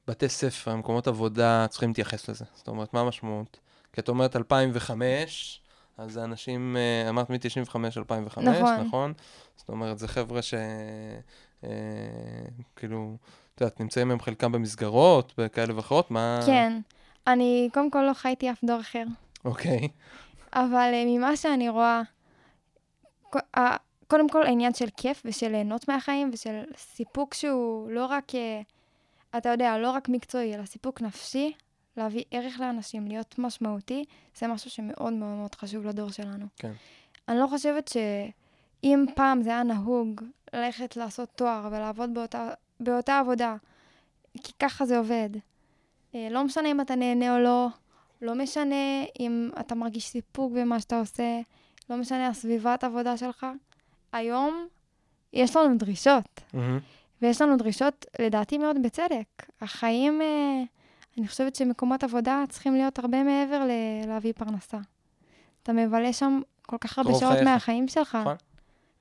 בתי 0.09 0.29
ספר, 0.29 0.77
מקומות 0.77 1.07
עבודה, 1.07 1.67
צריכים 1.71 1.89
להתייחס 1.89 2.29
לזה? 2.29 2.45
זאת 2.55 2.69
אומרת, 2.69 2.95
מה 2.95 3.01
המשמעות? 3.01 3.59
כי 3.93 4.01
את 4.01 4.09
אומרת 4.09 4.37
2005, 4.37 5.61
אז 5.99 6.13
זה 6.13 6.25
אנשים, 6.25 6.77
אה, 6.77 7.09
אמרת 7.09 7.31
מ-95 7.31 7.77
2005, 7.97 8.59
נכון. 8.59 8.87
נכון? 8.87 9.13
זאת 9.57 9.69
אומרת, 9.69 9.99
זה 9.99 10.09
חבר'ה 10.09 10.43
ש... 10.43 10.55
אה, 11.65 11.71
כאילו, 12.77 13.17
את 13.55 13.61
יודעת, 13.61 13.81
נמצאים 13.81 14.11
הם 14.11 14.21
חלקם 14.21 14.53
במסגרות, 14.53 15.33
בכאלה 15.39 15.77
ואחרות, 15.77 16.11
מה... 16.11 16.41
כן, 16.47 16.81
אני 17.27 17.69
קודם 17.75 17.91
כל 17.91 18.03
לא 18.09 18.15
חייתי 18.15 18.51
אף 18.51 18.65
דור 18.65 18.81
אחר, 18.81 19.05
אוקיי, 19.45 19.89
אבל 20.53 20.91
אה, 20.95 21.05
ממה 21.07 21.37
שאני 21.37 21.69
רואה, 21.69 22.03
קודם 24.09 24.29
כל 24.29 24.47
העניין 24.47 24.75
של 24.75 24.87
כיף 24.97 25.23
ושל 25.25 25.49
ליהנות 25.49 25.89
מהחיים 25.89 26.31
ושל 26.33 26.63
סיפוק 26.77 27.35
שהוא 27.35 27.91
לא 27.91 28.07
רק, 28.07 28.35
אה, 28.35 28.61
אתה 29.37 29.49
יודע, 29.49 29.79
לא 29.79 29.91
רק 29.91 30.09
מקצועי, 30.09 30.55
אלא 30.55 30.65
סיפוק 30.65 31.03
נפשי, 31.03 31.53
להביא 31.97 32.25
ערך 32.31 32.61
לאנשים, 32.61 33.09
להיות 33.09 33.39
משמעותי, 33.39 34.05
זה 34.39 34.47
משהו 34.47 34.71
שמאוד 34.71 35.13
מאוד 35.13 35.37
מאוד 35.37 35.55
חשוב 35.55 35.87
לדור 35.87 36.11
שלנו. 36.11 36.47
כן. 36.57 36.73
אני 37.29 37.39
לא 37.39 37.47
חושבת 37.47 37.89
שאם 37.89 39.05
פעם 39.15 39.43
זה 39.43 39.51
היה 39.51 39.63
נהוג 39.63 40.23
ללכת 40.53 40.97
לעשות 40.97 41.29
תואר 41.35 41.69
ולעבוד 41.73 42.15
באותה, 42.15 42.51
באותה 42.81 43.19
עבודה, 43.19 43.57
כי 44.43 44.53
ככה 44.59 44.87
זה 44.87 44.99
עובד. 44.99 45.31
אה, 46.15 46.29
לא 46.31 46.45
משנה 46.45 46.71
אם 46.71 46.81
אתה 46.81 46.95
נהנה 46.95 47.37
או 47.37 47.43
לא, 47.43 47.67
לא 48.23 48.35
משנה 48.35 49.05
אם 49.21 49.51
אתה 49.61 49.75
מרגיש 49.75 50.09
סיפוק 50.09 50.53
במה 50.53 50.81
שאתה 50.81 50.99
עושה, 50.99 51.41
לא 51.91 51.97
משנה 51.97 52.29
הסביבת 52.29 52.85
עבודה 52.85 53.17
שלך. 53.17 53.47
היום 54.15 54.67
יש 55.33 55.57
לנו 55.57 55.79
דרישות, 55.79 56.41
מהמם. 56.55 56.79
ויש 57.23 57.43
לנו 57.43 57.57
דרישות, 57.57 58.07
לדעתי, 58.19 58.59
מאוד 58.59 58.77
בצדק. 58.83 59.27
החיים, 59.61 60.23
אה, 60.23 60.63
אני 61.19 61.29
חושבת 61.29 61.55
שמקומות 61.55 62.05
עבודה 62.05 62.45
צריכים 62.49 62.75
להיות 62.75 62.99
הרבה 62.99 63.23
מעבר 63.23 63.65
ל- 63.65 64.07
להביא 64.07 64.33
פרנסה. 64.33 64.79
אתה 65.63 65.73
מבלה 65.73 66.13
שם 66.13 66.41
כל 66.67 66.77
כך 66.81 66.99
הרבה 66.99 67.15
שעות 67.15 67.33
חייך. 67.33 67.45
מהחיים 67.45 67.89
שלך. 67.89 68.15
נכון. 68.15 68.37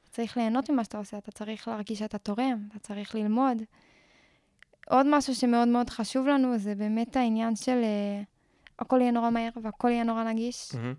אתה 0.04 0.12
צריך 0.12 0.38
ליהנות 0.38 0.70
ממה 0.70 0.84
שאתה 0.84 0.98
עושה, 0.98 1.18
אתה 1.18 1.32
צריך 1.32 1.68
להרגיש 1.68 2.00
שאתה 2.00 2.18
תורם, 2.18 2.58
אתה 2.70 2.80
צריך 2.80 3.16
ללמוד. 3.16 3.58
עוד 4.90 5.06
משהו 5.10 5.36
שמאוד 5.36 5.68
מאוד 5.68 5.90
חשוב 5.90 6.28
לנו 6.28 6.58
זה 6.58 6.76
באמת 6.76 7.16
העניין 7.16 7.56
של 7.56 7.82
אה, 7.84 8.22
הכל 8.80 9.02
יהיה 9.02 9.12
נורא 9.12 9.30
מהר 9.30 9.50
והכל 9.62 9.88
יהיה 9.90 10.04
נורא 10.04 10.24
נגיש. 10.24 10.76
מהמם. 10.76 10.94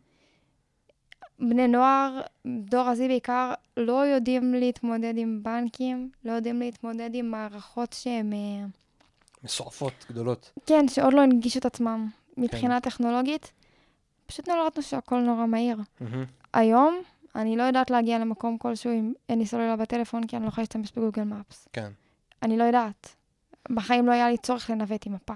בני 1.38 1.68
נוער, 1.68 2.20
דור 2.46 2.88
הזי 2.88 3.08
בעיקר, 3.08 3.52
לא 3.76 4.06
יודעים 4.06 4.54
להתמודד 4.54 5.14
עם 5.16 5.42
בנקים, 5.42 6.10
לא 6.24 6.32
יודעים 6.32 6.60
להתמודד 6.60 7.10
עם 7.14 7.30
מערכות 7.30 7.92
שהן 7.92 8.32
אה, 8.32 8.66
מסועפות, 9.44 10.06
גדולות. 10.10 10.52
כן, 10.66 10.88
שעוד 10.88 11.12
לא 11.12 11.20
הנגישו 11.20 11.58
את 11.58 11.66
עצמם 11.66 12.08
מבחינה 12.36 12.80
טכנולוגית. 12.80 13.52
פשוט 14.26 14.48
נולדנו 14.48 14.82
שהכל 14.82 15.20
נורא 15.20 15.46
מהיר. 15.46 15.76
מהמם. 16.00 16.24
היום, 16.52 17.02
אני 17.34 17.56
לא 17.56 17.62
יודעת 17.62 17.90
להגיע 17.90 18.18
למקום 18.18 18.58
כלשהו 18.58 18.92
אם 18.92 19.12
אין 19.28 19.38
לי 19.38 19.46
סוללה 19.46 19.76
בטלפון, 19.76 20.26
כי 20.26 20.36
אני 20.36 20.44
לא 20.44 20.48
יכולה 20.48 20.62
להשתמש 20.62 20.92
בגוגל 20.92 21.22
מפס. 21.22 21.68
כן, 21.72 21.90
אני 22.42 22.56
לא 22.58 22.64
יודעת. 22.64 23.14
בחיים 23.70 24.06
לא 24.06 24.12
היה 24.12 24.30
לי 24.30 24.36
צורך 24.38 24.70
לנווט 24.70 25.06
עם 25.06 25.14
מפה. 25.14 25.34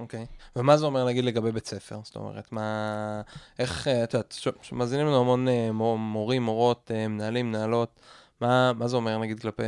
אוקיי. 0.00 0.26
ומה 0.56 0.76
זה 0.76 0.86
אומר, 0.86 1.06
נגיד, 1.06 1.24
לגבי 1.24 1.52
בית 1.52 1.66
ספר? 1.66 1.98
זאת 2.04 2.16
אומרת, 2.16 2.52
מה... 2.52 3.22
איך, 3.58 3.88
אה, 3.88 4.04
את 4.04 4.14
יודעת, 4.14 4.38
שמאזינים 4.62 5.06
לנו 5.06 5.20
המון 5.20 5.48
אה, 5.48 5.72
מו- 5.72 5.98
מורים, 5.98 6.42
מורות, 6.42 6.90
אה, 6.94 7.08
מנהלים, 7.08 7.48
מנהלות, 7.48 8.00
מה, 8.40 8.72
מה 8.72 8.88
זה 8.88 8.96
אומר, 8.96 9.18
נגיד, 9.18 9.40
כלפי, 9.40 9.62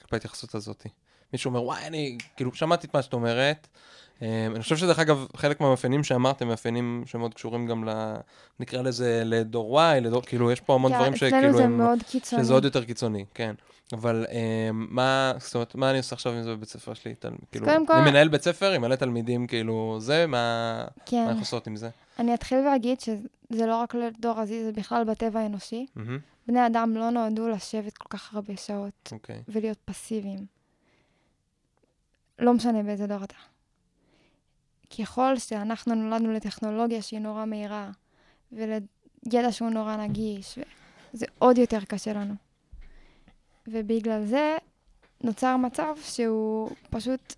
כלפי 0.00 0.16
ההתייחסות 0.16 0.54
הזאת? 0.54 0.86
מישהו 1.32 1.48
אומר, 1.48 1.62
וואי, 1.62 1.86
אני, 1.86 2.18
כאילו, 2.36 2.54
שמעתי 2.54 2.86
את 2.86 2.94
מה 2.94 3.02
שאת 3.02 3.12
אומרת. 3.12 3.68
אה, 4.22 4.46
אני 4.46 4.62
חושב 4.62 4.76
שדרך 4.76 4.98
אגב, 4.98 5.26
חלק 5.36 5.60
מהמאפיינים 5.60 6.04
שאמרתם, 6.04 6.48
מאפיינים 6.48 7.02
שמאוד 7.06 7.34
קשורים 7.34 7.66
גם 7.66 7.88
ל... 7.88 8.14
נקרא 8.60 8.82
לזה 8.82 9.22
לדור 9.24 9.80
Y, 9.80 10.00
לדור, 10.00 10.22
כאילו, 10.22 10.50
יש 10.50 10.60
פה 10.60 10.74
המון 10.74 10.92
דברים 10.92 11.14
אצלנו 11.14 11.30
שכאילו 11.30 11.56
זה 11.56 11.64
הם... 11.64 11.78
מאוד 11.78 11.98
קיצוני. 12.10 12.44
שזה 12.44 12.52
עוד 12.52 12.64
יותר 12.64 12.84
קיצוני, 12.84 13.24
כן. 13.34 13.54
אבל 13.92 14.26
אה, 14.30 14.70
מה, 14.72 15.32
זאת 15.38 15.54
אומרת, 15.54 15.74
מה 15.74 15.90
אני 15.90 15.98
עושה 15.98 16.14
עכשיו 16.14 16.32
עם 16.32 16.42
זה 16.42 16.56
בבית 16.56 16.68
ספר 16.68 16.94
שלי? 16.94 17.14
תל, 17.14 17.32
כאילו, 17.52 17.66
קודם 17.66 17.86
כל- 17.86 17.92
אני 17.92 18.10
מנהל 18.10 18.28
בית 18.28 18.42
ספר 18.42 18.72
עם 18.72 18.82
מלא 18.82 18.94
תלמידים, 18.94 19.46
כאילו, 19.46 19.96
זה, 20.00 20.26
מה, 20.26 20.84
כן. 21.06 21.16
מה 21.16 21.26
אנחנו 21.28 21.40
עושות 21.42 21.66
עם 21.66 21.76
זה? 21.76 21.90
אני 22.18 22.34
אתחיל 22.34 22.58
ואגיד 22.66 23.00
שזה 23.00 23.66
לא 23.66 23.76
רק 23.76 23.94
לדור 23.94 24.38
הזי, 24.40 24.64
זה 24.64 24.72
בכלל 24.72 25.04
בטבע 25.04 25.40
האנושי. 25.40 25.86
מהמם, 25.96 26.18
בני 26.46 26.66
אדם 26.66 26.96
לא 26.96 27.10
נועדו 27.10 27.48
לשבת 27.48 27.98
כל 27.98 28.08
כך 28.18 28.34
הרבה 28.34 28.56
שעות 28.56 29.08
אוקיי. 29.12 29.42
ולהיות 29.48 29.78
פסיביים. 29.84 30.46
לא 32.38 32.52
משנה 32.54 32.82
באיזה 32.82 33.06
דור 33.06 33.24
אתה. 33.24 33.34
ככל 34.98 35.38
שאנחנו 35.38 35.94
נולדנו 35.94 36.32
לטכנולוגיה 36.32 37.02
שהיא 37.02 37.20
נורא 37.20 37.44
מהירה, 37.44 37.90
ולידע 38.52 39.52
שהוא 39.52 39.70
נורא 39.70 39.96
נגיש, 39.96 40.58
זה 41.12 41.26
עוד 41.38 41.58
יותר 41.58 41.80
קשה 41.88 42.12
לנו. 42.12 42.34
ובגלל 43.66 44.24
זה 44.24 44.56
נוצר 45.24 45.56
מצב 45.56 45.94
שהוא 46.02 46.70
פשוט, 46.90 47.34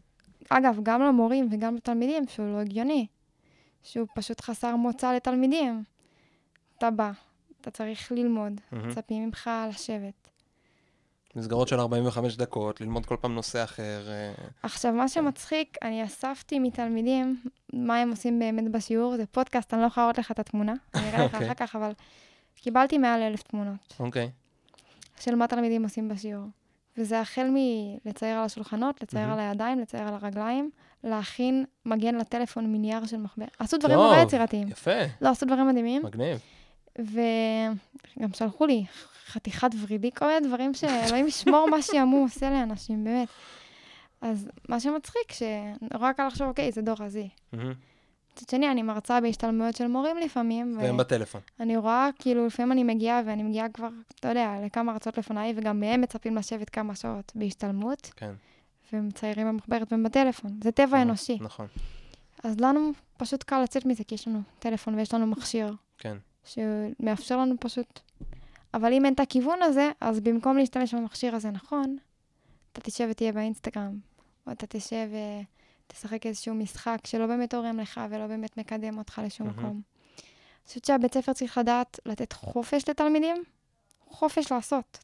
אגב, 0.49 0.79
גם 0.83 1.02
למורים 1.02 1.49
וגם 1.50 1.76
לתלמידים, 1.76 2.25
שהוא 2.29 2.47
לא 2.47 2.61
הגיוני. 2.61 3.07
שהוא 3.83 4.07
פשוט 4.14 4.41
חסר 4.41 4.76
מוצא 4.76 5.12
לתלמידים. 5.12 5.85
אתה 6.79 6.91
בא, 6.91 7.11
אתה 7.61 7.71
צריך 7.71 8.12
ללמוד. 8.12 8.61
מצפים 8.73 9.26
ממך 9.26 9.50
לשבת. 9.69 10.29
מסגרות 11.37 11.69
של 11.69 11.81
45 11.81 12.37
דקות, 12.37 12.81
ללמוד 12.81 13.07
כל 13.07 13.17
פעם 13.21 13.35
נושא 13.35 13.64
אחר. 13.64 14.09
אה, 14.09 14.33
עכשיו, 14.62 14.93
מה 14.93 15.09
שמצחיק, 15.09 15.76
אני 15.83 16.05
אספתי 16.05 16.59
מתלמידים 16.59 17.43
מה 17.73 17.99
הם 17.99 18.11
עושים 18.11 18.38
באמת 18.38 18.73
בשיעור, 18.73 19.17
זה 19.17 19.26
פודקאסט, 19.26 19.75
אני 19.75 19.83
לא 19.83 19.87
יכולה 19.87 20.07
להראות 20.07 20.19
לך 20.19 20.31
את 20.31 20.38
התמונה, 20.38 20.75
אני 20.95 21.09
אראה 21.09 21.25
לך 21.25 21.35
אוקיי. 21.35 21.47
אחר 21.47 21.55
כך, 21.55 21.76
אבל 21.76 21.93
קיבלתי 22.57 22.99
מעל 22.99 23.23
אלף 23.23 23.43
תמונות 23.43 23.95
אוקיי, 24.00 24.31
של 25.25 25.35
מה 25.35 25.47
תלמידים 25.47 25.83
עושים 25.83 26.09
בשיעור. 26.09 26.47
וזה 26.97 27.21
החל 27.21 27.49
מלצייר 27.52 28.38
על 28.38 28.45
השולחנות, 28.45 29.02
לצייר 29.02 29.26
מהמם. 29.26 29.38
על 29.38 29.47
הידיים, 29.49 29.81
לצייר 29.81 30.09
על 30.09 30.14
הרגליים, 30.14 30.71
להכין 31.05 31.64
מגן 31.87 32.14
לטלפון 32.14 32.73
מנייר 32.73 33.07
של 33.07 33.17
מחברת. 33.17 33.57
עשו 33.59 33.76
דברים 33.76 33.99
נורא 33.99 34.23
יצירתיים. 34.23 34.69
יפה, 34.69 34.91
לא, 35.21 35.29
עשו 35.29 35.47
דברים 35.47 35.69
מדהימים, 35.69 36.02
מגניב. 36.02 36.38
וגם 36.99 38.33
שלחו 38.33 38.67
לי 38.67 38.85
חתיכת 39.26 39.71
ורידי, 39.83 40.11
כל 40.14 40.26
מיני 40.26 40.49
דברים 40.49 40.75
שאלוהים 40.75 41.26
ישמור 41.26 41.69
מה 41.71 41.83
שעמו 41.83 42.17
עושה 42.25 42.50
לאנשים, 42.50 43.05
באמת. 43.05 43.29
אז 44.21 44.49
מה 44.69 44.81
שמצחיק, 44.81 45.33
שנורא 45.33 46.12
קל 46.12 46.26
לחשוב, 46.26 46.49
אוקיי, 46.49 46.73
זה 46.73 46.83
דור 46.83 46.97
הזי. 47.00 47.29
מהמם. 47.52 47.73
מצד 48.37 48.49
שני, 48.49 48.71
אני 48.71 48.83
מרצה 48.83 49.21
בהשתלמויות 49.21 49.77
של 49.77 49.87
מורים 49.87 50.17
לפעמים, 50.17 50.79
והם 50.81 50.97
בטלפון. 50.97 51.41
ואני 51.59 51.77
רואה, 51.77 52.09
כאילו, 52.18 52.47
לפעמים 52.47 52.73
אני 52.73 52.85
מגיעה, 52.85 53.23
ואני 53.27 53.42
מגיעה 53.42 53.68
כבר, 53.68 53.88
אתה 54.21 54.29
יודע, 54.29 54.55
לכמה 54.64 54.92
הרצאות 54.92 55.18
לפניי, 55.18 55.53
וגם 55.57 55.81
מהם 55.81 56.01
מצפים 56.01 56.37
לשבת 56.37 56.71
כמה 56.71 56.95
שעות 56.95 57.33
בהשתלמות, 57.35 58.11
כן. 58.16 58.35
ומציירים 58.92 59.49
במחברת 59.49 59.92
והם 59.92 60.03
בטלפון. 60.03 60.61
זה 60.64 60.73
טבע 60.73 60.97
אה, 60.97 61.03
אנושי. 61.03 61.38
נכון, 61.40 61.66
אז 62.45 62.61
לנו 62.61 62.90
פשוט 63.16 63.42
קל 63.42 63.62
לצאת 63.62 63.87
מזה, 63.87 64.05
כי 64.05 64.14
יש 64.14 64.29
לנו 64.29 64.40
טלפון 64.59 64.95
ויש 64.95 65.14
לנו 65.14 65.27
מכשיר. 65.27 65.75
כן. 65.99 66.16
שמאפשר 66.45 67.38
לנו 67.38 67.55
פשוט... 67.61 68.01
אבל 68.75 68.92
אם 68.92 69.05
אין 69.05 69.14
את 69.14 69.21
הכיוון 69.21 69.62
הזה, 69.62 69.90
אז 70.01 70.21
במקום 70.21 70.57
להשתמש 70.57 70.95
במכשיר 70.95 71.35
הזה 71.35 71.51
נכון, 71.51 71.97
אתה 72.73 72.81
תשב 72.81 73.09
ותהיה 73.11 73.33
באינסטגרם, 73.33 73.99
או 74.47 74.53
אתה 74.53 74.66
תשב 74.66 75.09
ותשחק 75.92 76.26
איזשהו 76.26 76.55
משחק 76.55 76.98
שלא 77.07 77.26
באמת 77.26 77.50
תורם 77.50 77.81
לך 77.81 78.00
ולא 78.11 78.26
באמת 78.26 78.57
מקדם 78.57 78.98
אותך 78.98 79.20
לשום 79.24 79.46
מהמם. 79.46 79.59
מקום. 79.59 79.81
אני 80.16 80.66
חושבת 80.66 80.85
שהבית 80.85 81.14
ספר 81.14 81.33
צריך 81.33 81.59
לדעת 81.59 82.00
לתת 82.07 82.33
חופש 82.33 82.88
לתלמידים, 82.88 83.37
חופש 84.07 84.52
לעשות. 84.52 84.98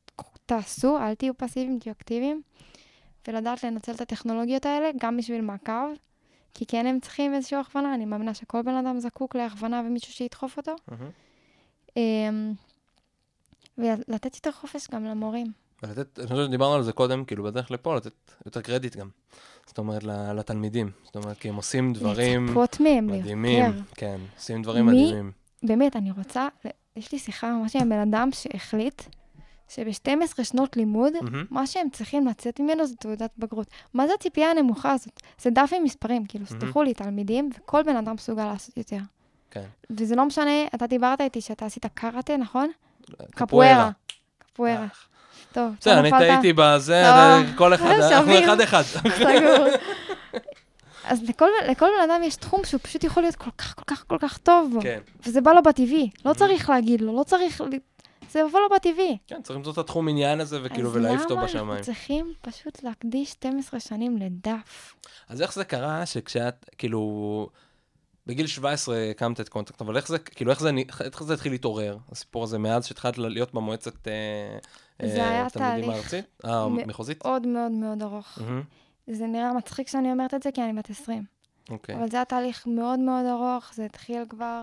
תעשו, 0.47 0.99
אל 0.99 1.15
תהיו 1.15 1.39
פסיביים, 1.39 1.79
תהיו 1.79 1.93
אקטיביים, 1.93 2.43
ולדעת 3.29 3.65
לנצל 3.65 3.93
את 3.93 4.01
הטכנולוגיות 4.01 4.67
האלה 4.67 4.91
גם 5.01 5.17
בשביל 5.17 5.41
מעקב, 5.41 5.89
כי 6.55 6.67
כן 6.67 6.87
הם 6.87 7.01
צריכים 7.01 7.35
איזושהי 7.35 7.61
הכוונה, 7.61 7.95
אני 7.95 8.05
מאמינה 8.05 8.35
שכל 8.35 8.63
בן 8.63 8.75
אדם 8.75 9.01
זקוק 9.01 9.37
להכוונה 9.37 9.83
ומישהו 9.87 10.13
שידחוף 10.13 10.57
אותו. 10.57 10.75
אמ, 11.97 12.53
ולתת 13.79 14.35
יותר 14.35 14.53
חופש 14.53 14.89
גם 14.91 15.05
למורים. 15.05 15.47
ולתת, 15.83 16.19
אני 16.19 16.27
חושב 16.27 16.45
שדיברנו 16.47 16.75
על 16.75 16.83
זה 16.83 16.93
קודם, 16.93 17.25
כאילו 17.25 17.45
בדרך 17.45 17.71
לפה, 17.71 17.97
לתת 17.97 18.13
יותר 18.47 18.61
קרדיט 18.61 18.97
גם. 18.97 19.09
זאת 19.67 19.79
אומרת, 19.79 20.05
לתלמידים. 20.35 20.91
זאת 21.05 21.17
אומרת, 21.17 21.39
כי 21.39 21.49
הם 21.49 21.55
עושים 21.57 21.93
דברים 21.93 22.47
לצפות 22.47 22.81
מהם 22.81 23.07
מדהימים. 23.07 23.65
ליותר. 23.65 23.81
כן, 23.95 24.21
עושים 24.37 24.63
דברים 24.63 24.87
מי- 24.87 24.93
מדהימים. 24.93 25.33
באמת, 25.63 25.97
אני 25.97 26.11
רוצה, 26.11 26.49
יש 26.97 27.13
לי 27.13 27.19
שיחה 27.19 27.53
ממש 27.53 27.77
עם 27.77 27.89
בן 27.89 27.99
אדם 27.99 28.29
שהחליט 28.33 29.03
שב-12 29.69 30.45
שנות 30.45 30.77
לימוד, 30.77 31.13
מהמם. 31.23 31.45
מה 31.51 31.67
שהם 31.67 31.87
צריכים 31.93 32.27
לצאת 32.27 32.61
ממנו 32.61 32.87
זה 32.87 32.97
תעודת 32.97 33.31
בגרות. 33.39 33.67
מה 33.95 34.07
זה 34.07 34.13
הציפייה 34.15 34.51
הנמוכה 34.51 34.93
הזאת? 34.93 35.21
זה 35.43 35.51
דף 35.51 35.71
עם 35.77 35.85
מספרים, 35.85 36.27
כאילו, 36.27 36.45
מהמם. 36.51 36.61
סלחו 36.61 36.83
לי, 36.83 36.95
תלמידים, 36.95 37.51
וכל 37.59 37.83
בן 37.83 37.97
אדם 37.97 38.15
מסוגל 38.15 38.45
לעשות 38.45 38.77
יותר. 38.77 38.99
כן. 39.51 39.65
וזה 39.91 40.17
לא 40.17 40.25
משנה, 40.27 40.65
אתה 40.75 40.87
דיברת 40.87 41.21
איתי 41.21 41.41
שאתה 41.41 41.67
עשית 41.67 41.87
קראטה, 41.87 42.37
נכון? 42.37 42.71
קפוארה. 43.31 43.91
קפוארה. 44.53 44.87
אה. 45.49 45.63
טוב, 45.63 45.75
בסדר, 45.81 46.01
אני. 46.01 46.11
טעיתי 46.11 46.53
בזה, 46.53 47.05
כל 47.57 47.75
אחד, 47.75 47.87
אנחנו 47.87 48.25
שביר. 48.25 48.45
אחד-אחד. 48.45 48.83
אז 51.09 51.23
לכל, 51.29 51.49
לכל 51.69 51.87
בן 51.87 52.11
אדם 52.11 52.23
יש 52.23 52.37
תחום 52.37 52.65
שהוא 52.65 52.81
פשוט 52.83 53.05
יכול 53.05 53.23
להיות 53.23 53.37
כל 53.37 53.51
כך, 53.59 53.75
כל 53.75 53.83
כך, 53.87 54.05
כל 54.07 54.17
כך 54.21 54.39
טוב 54.39 54.71
בו. 54.75 54.81
כן, 54.81 55.01
וזה 55.27 55.41
בא 55.41 55.53
לו 55.53 55.63
בטבעי. 55.63 56.11
לא 56.25 56.35
צריך 56.35 56.71
להגיד 56.71 57.01
לו, 57.01 57.17
לא 57.17 57.25
צריך... 57.25 57.63
זה 58.31 58.41
יבוא 58.41 58.61
לו 58.61 58.67
בטבעי. 58.77 59.19
כן, 59.27 59.43
צריך 59.43 59.57
למצוא 59.57 59.73
את 59.73 59.79
התחום 59.79 60.09
עניין 60.09 60.41
הזה, 60.41 60.59
וכאילו, 60.63 60.93
ולהעיף 60.93 61.21
אותו 61.21 61.35
אז 61.35 61.39
למה 61.39 61.47
בשמיים. 61.47 61.71
אנחנו 61.71 61.85
צריכים 61.85 62.33
פשוט 62.41 62.83
להקדיש 62.83 63.31
12 63.31 63.81
שנים 63.81 64.17
לדף? 64.17 64.95
אז 65.29 65.43
איך 65.43 65.55
זה 65.55 65.65
קרה 65.65 66.07
שכשאת, 66.07 66.71
כאילו, 66.79 67.49
בגיל 68.27 68.47
17 68.47 69.11
הקמת 69.11 69.41
את 69.41 69.49
קונטקט, 69.49 69.81
אבל 69.81 69.97
איך 69.97 70.09
זה, 70.09 70.19
כאילו, 70.19 70.51
איך 70.51 70.61
זה, 70.61 70.71
איך 71.01 71.23
זה 71.23 71.35
התחיל 71.35 71.53
להתעורר, 71.53 71.99
הסיפור 72.13 72.45
הזה, 72.45 72.59
מאז 72.59 72.87
שהתחלת 72.87 73.19
להיות 73.19 73.55
במועצת 73.55 74.09
אה, 74.09 74.59
זה 75.03 75.23
אה, 75.23 75.31
היה 75.31 75.51
תלמידים 75.51 75.81
תהליך 75.81 75.95
הארצית? 75.97 76.25
אה, 76.45 76.69
מ- 76.69 76.89
מחוזית? 76.89 77.25
מאוד 77.25 77.47
מאוד 77.47 77.73
מאוד 77.73 78.03
ארוך. 78.03 78.39
זה 79.07 79.27
נראה 79.27 79.53
מצחיק 79.53 79.89
שאני 79.89 80.13
אומרת 80.13 80.35
את 80.35 80.43
זה, 80.43 80.53
כי 80.53 80.63
אני 80.63 80.73
בת 80.73 80.91
20. 80.91 81.25
אוקיי. 81.71 81.95
אבל 81.97 82.09
זה 82.11 82.17
היה 82.17 82.25
תהליך 82.25 82.67
מאוד 82.67 82.99
מאוד 82.99 83.27
ארוך, 83.27 83.75
זה 83.75 83.85
התחיל 83.85 84.25
כבר... 84.29 84.63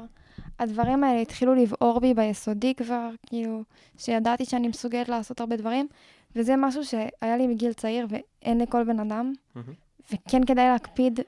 הדברים 0.59 1.03
האלה 1.03 1.21
התחילו 1.21 1.55
לבעור 1.55 1.99
בי 1.99 2.13
ביסודי 2.13 2.73
כבר, 2.75 3.09
כאילו, 3.25 3.63
שידעתי 3.97 4.45
שאני 4.45 4.67
מסוגלת 4.67 5.09
לעשות 5.09 5.39
הרבה 5.39 5.55
דברים, 5.55 5.87
וזה 6.35 6.55
משהו 6.57 6.85
שהיה 6.85 7.37
לי 7.37 7.47
מגיל 7.47 7.73
צעיר 7.73 8.07
ואין 8.09 8.61
לכל 8.61 8.83
בן 8.83 8.99
אדם, 8.99 9.33
מהמם, 9.55 9.73
וכן 10.13 10.45
כדאי 10.45 10.65
להקפיד 10.67 11.19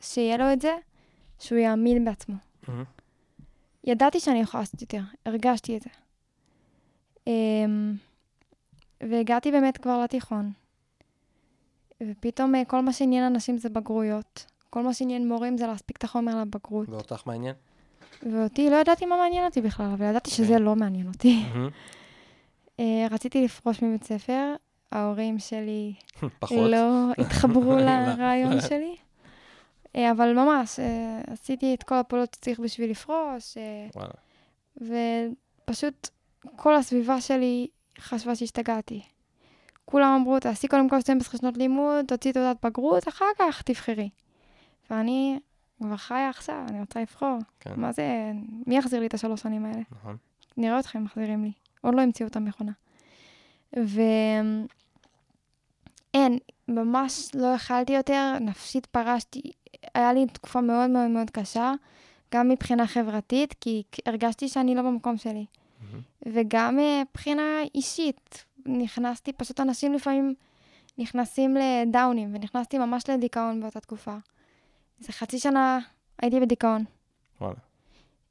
שיהיה 0.00 0.36
לו 0.36 0.52
את 0.52 0.60
זה, 0.60 0.74
שהוא 1.38 1.58
יאמין 1.58 2.04
בעצמו. 2.04 2.34
מהמם. 2.68 2.84
ידעתי 3.84 4.20
שאני 4.20 4.40
יכולה 4.40 4.60
לעשות 4.62 4.80
יותר, 4.80 5.00
הרגשתי 5.26 5.76
את 5.76 5.82
זה. 5.82 5.90
אמ, 7.26 7.94
והגעתי 9.10 9.50
באמת 9.50 9.78
כבר 9.78 10.02
לתיכון. 10.02 10.52
ופתאום 12.02 12.54
אה, 12.54 12.64
כל 12.64 12.80
מה 12.80 12.92
שעניין 12.92 13.24
אנשים 13.24 13.58
זה 13.58 13.68
בגרויות. 13.68 14.46
כל 14.70 14.82
מה 14.82 14.94
שעניין 14.94 15.28
מורים 15.28 15.58
זה 15.58 15.66
להספיק 15.66 15.96
את 15.96 16.04
החומר 16.04 16.40
לבגרות. 16.40 16.88
ואותך 16.88 17.22
מעניין? 17.26 17.54
ואותי, 18.22 18.70
לא 18.70 18.76
ידעתי 18.76 19.06
מה 19.06 19.16
מעניין 19.16 19.44
אותי 19.44 19.60
בכלל, 19.60 19.86
אבל 19.86 20.06
ידעתי 20.06 20.30
שזה 20.30 20.52
אוקיי. 20.52 20.64
לא 20.64 20.76
מעניין 20.76 21.08
אותי. 21.08 21.42
אה, 22.80 23.06
רציתי 23.10 23.44
לפרוש 23.44 23.82
מבית 23.82 24.04
ספר, 24.04 24.54
ההורים 24.92 25.38
שלי. 25.38 25.94
לא 26.72 27.10
התחברו 27.18 27.76
לרעיון 27.76 28.60
שלי. 28.60 28.96
אה, 29.96 30.10
אבל 30.10 30.32
ממש, 30.32 30.78
עשיתי 31.26 31.74
את 31.74 31.82
כל 31.82 31.94
הפעולות 31.94 32.34
שצריך 32.34 32.60
בשביל 32.60 32.90
לפרוש. 32.90 33.56
ופשוט 34.76 36.08
כל 36.56 36.76
הסביבה 36.76 37.20
שלי 37.20 37.68
חשבה 37.98 38.34
שהשתגעתי. 38.34 39.02
כולם 39.84 40.14
אמרו, 40.20 40.40
תעשי 40.40 40.68
קודם 40.68 40.88
כל 40.88 41.00
12 41.00 41.40
שנות 41.40 41.56
לימוד, 41.56 42.04
תוציאי 42.08 42.32
תעודת 42.32 42.56
בגרות, 42.64 43.08
אחר 43.08 43.24
כך 43.38 43.62
תבחרי. 43.62 44.08
ואני 44.90 45.38
כבר 45.82 45.96
חיה 45.96 46.28
עכשיו, 46.28 46.64
אני 46.68 46.80
רוצה 46.80 47.00
לבחור. 47.00 47.38
כן, 47.60 47.70
מה 47.76 47.92
זה, 47.92 48.32
מי 48.66 48.76
יחזיר 48.76 49.00
לי 49.00 49.06
את 49.06 49.14
השלוש 49.14 49.40
שנים 49.40 49.64
האלה? 49.64 49.82
נכון. 49.90 50.16
נראה 50.56 50.78
אתכם 50.78 51.04
מחזירים 51.04 51.44
לי. 51.44 51.52
עוד 51.80 51.94
לא 51.94 52.00
המציאו 52.00 52.28
את 52.28 52.36
המכונה. 52.36 52.72
ואין, 53.72 54.68
ממש 56.68 57.30
לא 57.34 57.46
יכלתי 57.46 57.92
יותר, 57.92 58.36
נפשית 58.40 58.86
פרשתי. 58.86 59.42
היה 59.94 60.12
לי 60.12 60.26
תקופה 60.26 60.60
מאוד 60.60 60.90
מאוד 60.90 61.10
מאוד 61.10 61.30
קשה, 61.30 61.72
גם 62.34 62.48
מבחינה 62.48 62.86
חברתית, 62.86 63.54
כי 63.60 63.82
הרגשתי 64.06 64.48
שאני 64.48 64.74
לא 64.74 64.82
במקום 64.82 65.16
שלי. 65.16 65.46
מהמם. 65.92 66.02
וגם 66.26 66.78
אה, 66.78 67.02
מבחינה 67.10 67.62
אישית. 67.74 68.44
נכנסתי, 68.66 69.32
פשוט 69.32 69.60
אנשים 69.60 69.92
לפעמים 69.92 70.34
נכנסים 70.98 71.56
לדאונים, 71.56 72.34
ונכנסתי 72.34 72.78
ממש 72.78 73.10
לדיכאון 73.10 73.60
באותה 73.60 73.80
תקופה. 73.80 74.16
איזה 75.00 75.12
חצי 75.12 75.38
שנה 75.38 75.78
הייתי 76.22 76.40
בדיכאון. 76.40 76.84
וואלה. 77.40 77.54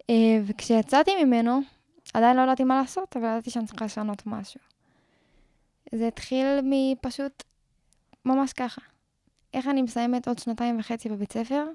אה, 0.10 0.40
וכשיצאתי 0.46 1.24
ממנו, 1.24 1.60
עדיין 2.14 2.38
לא 2.38 2.42
ידעתי 2.42 2.64
מה 2.64 2.82
לעשות, 2.82 3.18
אבל 3.18 3.26
ידעתי 3.26 3.50
שאני 3.50 3.66
צריכה 3.66 3.86
לשנות 3.86 4.24
משהו. 4.26 4.60
זה 5.96 6.08
התחיל 6.08 6.46
מפשוט 6.64 7.44
ממש 8.26 8.54
ככה. 8.54 8.82
איך 9.54 9.68
אני 9.68 9.82
מסיימת 9.82 10.28
עוד 10.28 10.40
שנתיים 10.40 10.80
וחצי 10.80 11.10
בבית 11.10 11.34
ספר, 11.34 11.66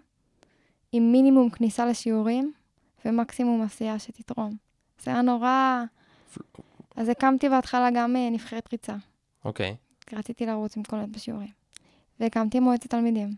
עם 0.92 1.12
מינימום 1.12 1.50
כניסה 1.50 1.86
לשיעורים 1.86 2.52
ומקסימום 3.04 3.62
עשייה 3.62 3.98
שתתרום. 3.98 4.67
זה 5.02 5.10
היה 5.10 5.22
נורא... 5.22 5.84
אז 6.96 7.08
הקמתי 7.08 7.48
בהתחלה 7.48 7.88
גם 7.94 8.16
אה, 8.16 8.30
נבחרת 8.30 8.72
ריצה. 8.72 8.94
אוקיי. 9.44 9.76
כי 10.06 10.16
רציתי 10.16 10.46
לרוץ 10.46 10.76
עם 10.76 10.82
כל 10.82 10.96
בשיעורים. 11.10 11.48
והקמתי 12.20 12.60
מועצת 12.60 12.90
תלמידים. 12.90 13.30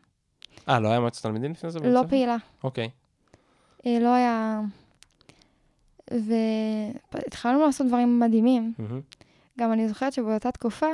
אה, 0.69 0.81
לא 0.81 0.89
היה 0.89 1.01
מועצת 1.01 1.23
תלמידים 1.23 1.51
לפני 1.51 1.71
זה? 1.71 1.79
לא 1.79 2.01
ספר? 2.01 2.09
פעילה. 2.09 2.37
אוקיי. 2.65 2.91
אה, 3.87 3.99
לא 4.01 4.15
היה... 4.15 4.61
והתחלנו 7.13 7.61
לעשות 7.67 7.87
דברים 7.87 8.21
מדהימים. 8.21 8.73
מהמם. 8.79 9.01
גם 9.59 9.73
אני 9.73 9.89
זוכרת 9.89 10.13
שבאותה 10.13 10.53
תקופה, 10.53 10.87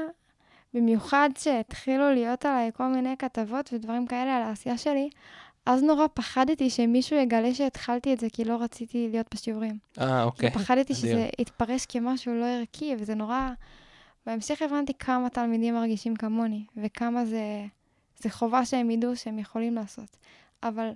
במיוחד 0.75 1.31
שהתחילו 1.39 2.13
להיות 2.13 2.45
עליי 2.45 2.71
כל 2.77 2.87
מיני 2.87 3.17
כתבות 3.17 3.73
ודברים 3.73 4.07
כאלה 4.07 4.37
על 4.37 4.43
העשייה 4.43 4.79
שלי, 4.79 5.11
אז 5.67 5.83
נורא 5.83 6.07
פחדתי 6.15 6.71
שמישהו 6.71 7.17
יגלה 7.17 7.55
שהתחלתי 7.55 8.13
את 8.13 8.21
זה, 8.21 8.27
כי 8.33 8.45
לא 8.45 8.57
רציתי 8.61 9.09
להיות 9.11 9.27
בשיעורים. 9.35 9.79
אה, 10.01 10.23
אוקיי. 10.23 10.51
כי 10.51 10.59
פחדתי 10.59 10.93
אדיר. 10.93 10.97
שזה 10.97 11.29
יתפרש 11.39 11.87
כמשהו 11.87 12.35
לא 12.35 12.45
ערכי, 12.45 12.95
וזה 12.99 13.15
נורא... 13.15 13.51
בהמשך 14.27 14.63
הבנתי 14.63 14.95
כמה 14.95 15.31
תלמידים 15.31 15.75
מרגישים 15.75 16.17
כמוני, 16.17 16.65
וכמה 16.77 17.25
זה, 17.25 17.65
זה 18.19 18.31
חובה 18.31 18.65
שהם 18.65 18.91
ידעו 18.91 19.17
שהם 19.17 19.39
יכולים 19.39 19.75
לעשות. 19.75 20.17
אבל 20.63 20.91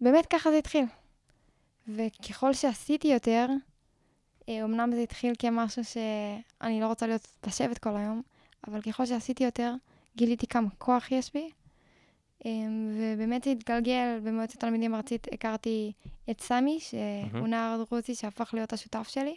באמת 0.00 0.26
ככה 0.26 0.50
זה 0.50 0.58
התחיל. 0.58 0.84
וככל 1.88 2.52
שעשיתי 2.52 3.08
יותר, 3.08 3.46
אה, 4.48 4.64
אמנם 4.64 4.92
זה 4.94 5.00
התחיל 5.00 5.34
כמשהו 5.38 5.84
שאני 5.84 6.80
לא 6.80 6.86
רוצה 6.86 7.06
להיות, 7.06 7.28
לשבת 7.46 7.78
כל 7.78 7.96
היום, 7.96 8.22
אבל 8.68 8.82
ככל 8.82 9.06
שעשיתי 9.06 9.44
יותר, 9.44 9.74
גיליתי 10.16 10.46
כמה 10.46 10.68
כוח 10.78 11.12
יש 11.12 11.30
בי. 11.34 11.50
אה, 12.46 12.50
ובאמת 12.98 13.46
התגלגל 13.46 14.18
במועצת 14.22 14.60
תלמידים 14.60 14.94
ארצית, 14.94 15.26
הכרתי 15.32 15.92
את 16.30 16.40
סמי, 16.40 16.78
שהוא. 16.80 17.48
נער 17.48 17.84
דרוזי 17.84 18.14
שהפך 18.14 18.54
להיות 18.54 18.72
השותף 18.72 19.08
שלי. 19.08 19.36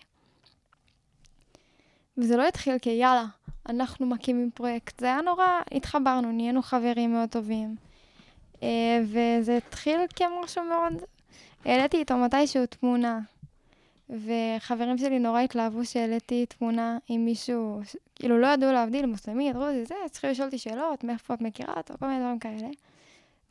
וזה 2.17 2.38
לא 2.38 2.47
התחיל 2.47 2.79
כיאללה, 2.79 3.25
אנחנו 3.69 4.05
מקימים 4.05 4.51
פרויקט. 4.53 4.99
זה 4.99 5.05
היה 5.05 5.21
נורא, 5.21 5.47
התחברנו, 5.71 6.31
נהיינו 6.31 6.62
חברים 6.62 7.13
מאוד 7.13 7.29
טובים. 7.29 7.75
אה, 8.63 9.01
וזה 9.03 9.57
התחיל 9.57 9.99
כמשהו 10.15 10.63
מאוד... 10.63 10.93
העליתי 11.65 11.97
איתו 11.97 12.17
מתישהו 12.17 12.65
תמונה, 12.65 13.19
וחברים 14.09 14.97
שלי 14.97 15.19
נורא 15.19 15.41
התלהבו 15.41 15.85
שהעליתי 15.85 16.45
תמונה 16.45 16.97
עם 17.07 17.25
מישהו, 17.25 17.81
כאילו 18.15 18.38
לא 18.38 18.47
ידעו 18.47 18.71
להבדיל, 18.71 19.05
מוסלמי, 19.05 19.53
דרוזי, 19.53 19.85
זה, 19.85 19.95
צריכים 20.12 20.29
לשאול 20.29 20.45
אותי 20.45 20.57
שאלות, 20.57 21.03
מאיפה 21.03 21.33
את 21.33 21.41
מכירה 21.41 21.73
אותו, 21.77 21.93
כל 21.99 22.07
מיני 22.07 22.19
דברים 22.19 22.39
כאלה. 22.39 22.67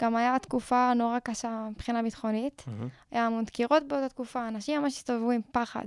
גם 0.02 0.16
היה 0.16 0.38
תקופה 0.38 0.92
נורא 0.96 1.18
קשה 1.18 1.66
מבחינה 1.70 2.02
ביטחונית. 2.02 2.64
מהמם. 2.66 2.88
היה 3.11 3.26
המון 3.26 3.44
דקירות 3.44 3.82
באותה 3.88 4.08
תקופה, 4.08 4.48
אנשים 4.48 4.82
ממש 4.82 4.96
הסתובבו 4.96 5.30
עם 5.30 5.40
פחד. 5.52 5.84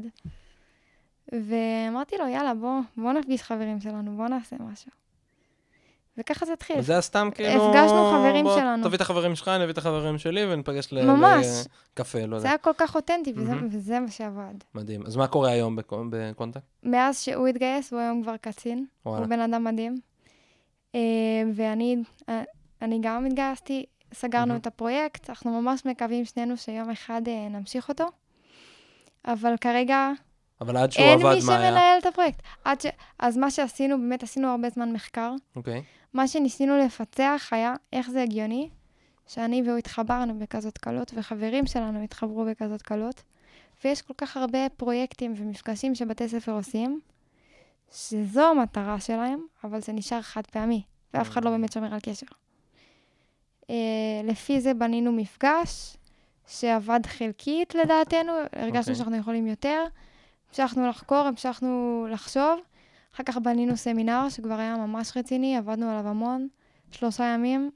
ואמרתי 1.32 2.18
לו, 2.18 2.28
יאללה, 2.28 2.54
בוא, 2.54 2.72
בוא 2.98 3.14
נפגיש 3.14 3.42
חברים 3.42 3.80
שלנו, 3.80 4.18
בוא 4.18 4.28
נעשה 4.28 4.56
משהו. 4.60 4.92
וככה 6.18 6.46
זה 6.46 6.54
התחיל. 6.54 6.76
וזה 6.80 6.94
היה 6.94 7.02
סתם 7.02 7.30
כאילו... 7.36 7.50
הפגשנו 7.70 8.12
חברים 8.12 8.46
בוא, 8.46 8.56
שלנו. 8.60 8.84
תביא 8.84 8.96
את 8.96 9.02
החברים 9.02 9.36
שלך, 9.36 9.48
אני 9.48 9.64
אביא 9.64 9.74
את 9.74 9.78
החברים 9.78 10.18
שלי, 10.18 10.46
וניפגש 10.54 10.94
ל- 10.94 11.06
ממש. 11.12 11.46
לקפה, 11.94 12.20
לא 12.20 12.28
זה 12.28 12.36
יודע. 12.36 12.50
היה 12.50 12.58
כל 12.58 12.72
כך 12.78 12.96
אותנטי, 12.96 13.34
וזה, 13.36 13.54
מהמם. 13.54 13.68
וזה 13.72 14.00
מה 14.00 14.12
שעבד. 14.12 14.54
מדהים. 14.76 15.06
אז 15.06 15.16
מה 15.16 15.28
קורה 15.28 15.50
היום 15.52 15.76
בקו- 15.76 16.04
בקונטקט? 16.10 16.64
מאז 16.84 17.22
שהוא 17.22 17.48
התגייס, 17.48 17.94
הוא 17.94 18.00
היום 18.00 18.24
כבר 18.24 18.38
קצין. 18.38 18.86
וואלה. 19.06 19.20
הוא 19.20 19.30
בן 19.30 19.40
אדם 19.40 19.64
מדהים. 19.64 20.00
אה, 20.96 21.00
ואני 21.56 21.98
אה, 22.30 22.44
אני 22.82 23.00
גם 23.02 23.26
התגייסתי, 23.26 23.86
סגרנו 24.14 24.48
מהמם. 24.48 24.60
את 24.60 24.68
הפרויקט, 24.68 25.30
אנחנו 25.30 25.62
ממש 25.62 25.86
מקווים 25.86 26.26
שנינו 26.26 26.58
שיום 26.58 26.90
אחד 26.90 27.22
אה, 27.28 27.50
נמשיך 27.50 27.90
אותו. 27.90 28.06
אבל 29.26 29.58
כרגע 29.62 30.12
אבל 30.62 30.78
עד 30.78 30.92
שהוא 30.92 31.06
אין 31.06 31.20
עבד, 31.20 31.36
מי 31.36 31.46
מה 31.46 31.58
היה? 31.58 31.70
שמנהל 31.70 32.00
את 32.00 32.06
הפרויקט. 32.06 32.42
עד 32.64 32.82
ש... 32.82 32.86
אז 33.20 33.38
מה 33.38 33.52
שעשינו, 33.52 33.98
באמת 33.98 34.24
עשינו 34.24 34.48
הרבה 34.48 34.70
זמן 34.70 34.94
מחקר. 34.94 35.34
אוקיי. 35.56 35.84
מה 36.14 36.28
שניסינו 36.28 36.78
לפצח 36.78 37.50
היה 37.52 37.74
איך 37.94 38.10
זה 38.10 38.24
הגיוני 38.24 38.70
שאני 39.28 39.62
והוא 39.66 39.78
התחברנו 39.78 40.40
בכזאת 40.40 40.78
קלות, 40.78 41.12
וחברים 41.16 41.66
שלנו 41.66 42.04
התחברו 42.04 42.46
בכזאת 42.46 42.82
קלות. 42.82 43.24
ויש 43.84 44.02
כל 44.02 44.14
כך 44.18 44.38
הרבה 44.38 44.70
פרויקטים 44.78 45.34
ומפגשים 45.38 45.96
שבתי 45.96 46.30
ספר 46.30 46.52
עושים, 46.52 47.00
שזו 47.92 48.50
המטרה 48.50 49.00
שלהם, 49.00 49.40
אבל 49.64 49.82
זה 49.82 49.94
נשאר 49.94 50.22
חד 50.22 50.48
פעמי, 50.48 50.84
ואף 51.14 51.30
אחד 51.30 51.46
לא 51.46 51.52
באמת 51.52 51.72
שומר 51.72 51.94
על 51.94 52.00
קשר. 52.00 52.26
אה, 53.70 53.76
לפי 54.24 54.62
זה 54.62 54.74
בנינו 54.74 55.12
מפגש 55.12 55.98
שעבד 56.48 57.00
חלקית 57.06 57.76
לדעתנו, 57.76 58.32
הרגשנו 58.54 58.80
אוקיי. 58.80 58.96
שאנחנו 58.96 59.18
יכולים 59.18 59.48
יותר, 59.48 59.84
המשכנו 60.50 60.88
לחקור, 60.88 61.18
המשכנו 61.18 62.08
לחשוב. 62.10 62.60
אחר 63.16 63.24
כך 63.24 63.38
בנינו 63.38 63.78
סמינר 63.78 64.30
שכבר 64.30 64.60
היה 64.60 64.78
ממש 64.78 65.18
רציני, 65.18 65.58
עבדנו 65.58 65.90
עליו 65.90 66.08
המון, 66.08 66.48
שלושה 66.92 67.24
ימים, 67.24 67.72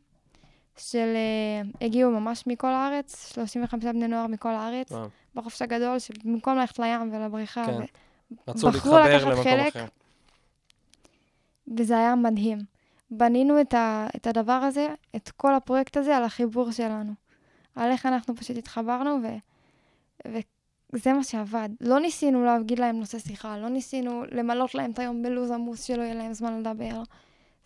של... 0.78 1.14
אה, 1.16 1.86
הגיעו 1.86 2.12
ממש 2.12 2.44
מכל 2.48 2.68
הארץ, 2.68 3.34
35 3.34 3.84
בני 3.84 4.08
נוער 4.08 4.28
מכל 4.28 4.50
הארץ, 4.50 4.92
וואו. 4.92 5.08
בחופש 5.36 5.62
הגדול, 5.62 6.00
שבמקום 6.00 6.58
ללכת 6.58 6.80
לים 6.80 7.14
ולבריכה, 7.14 7.66
כן. 7.66 7.74
ו... 7.74 8.54
בחרו 8.54 9.00
לקחת 9.00 9.44
חלק. 9.44 9.76
אחר. 9.76 9.86
וזה 11.78 11.98
היה 11.98 12.16
מדהים. 12.16 12.75
בנינו 13.12 13.62
את, 13.62 13.74
ה... 13.74 14.08
את 14.16 14.28
הדבר 14.28 14.52
הזה, 14.54 14.88
את 15.16 15.30
כל 15.30 15.56
הפרויקט 15.56 15.98
הזה, 15.98 16.18
על 16.18 16.24
החיבור 16.24 16.72
שלנו. 16.72 17.14
על 17.76 17.92
איך 17.92 18.06
אנחנו 18.06 18.36
פשוט 18.36 18.58
התחברנו, 18.58 19.20
ו... 19.24 19.28
וזה 20.94 21.14
מה 21.14 21.24
שעבד. 21.24 21.70
לא 21.82 22.00
ניסינו 22.00 22.46
להגיד 22.46 22.80
להם 22.80 23.00
נושא 23.00 23.20
שיחה, 23.20 23.58
לא 23.58 23.70
ניסינו 23.70 24.24
למלות 24.32 24.76
להם 24.76 24.92
את 24.92 25.00
היום 25.00 25.24
בלו"ז 25.24 25.52
עמוס 25.52 25.84
שלא 25.84 26.02
יהיה 26.02 26.14
להם 26.14 26.34
זמן 26.34 26.60
לדבר. 26.60 27.04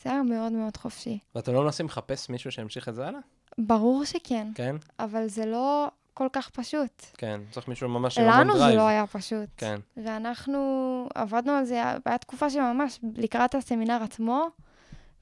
זה 0.04 0.12
היה 0.12 0.24
מאוד 0.24 0.52
מאוד 0.52 0.78
חופשי. 0.78 1.20
ואתם 1.36 1.54
לא 1.54 1.64
מנסים 1.64 1.86
לחפש 1.86 2.30
מישהו 2.30 2.52
שימשיך 2.52 2.90
את 2.90 2.96
זה 2.96 3.08
הלאה? 3.08 3.20
ברור 3.58 4.06
שכן, 4.06 4.48
כן? 4.56 4.76
אבל 5.00 5.28
זה 5.28 5.46
לא 5.46 5.88
כל 6.14 6.28
כך 6.34 6.50
פשוט. 6.50 7.06
כן. 7.18 7.42
צריך 7.52 7.68
מישהו 7.68 7.90
ממש 7.90 8.18
עם 8.18 8.30
המון 8.30 8.40
לנו 8.40 8.54
drive. 8.54 8.72
זה 8.72 8.78
לא 8.78 8.88
היה 8.88 9.08
פשוט. 9.08 9.50
כן. 9.58 9.80
ואנחנו 9.98 11.08
עבדנו 11.16 11.52
על 11.52 11.66
זה, 11.66 11.90
הייתה 11.90 12.18
תקופה 12.18 12.50
שממש 12.50 13.00
לקראת 13.16 13.56
הסמינר 13.56 14.04
עצמו, 14.04 14.48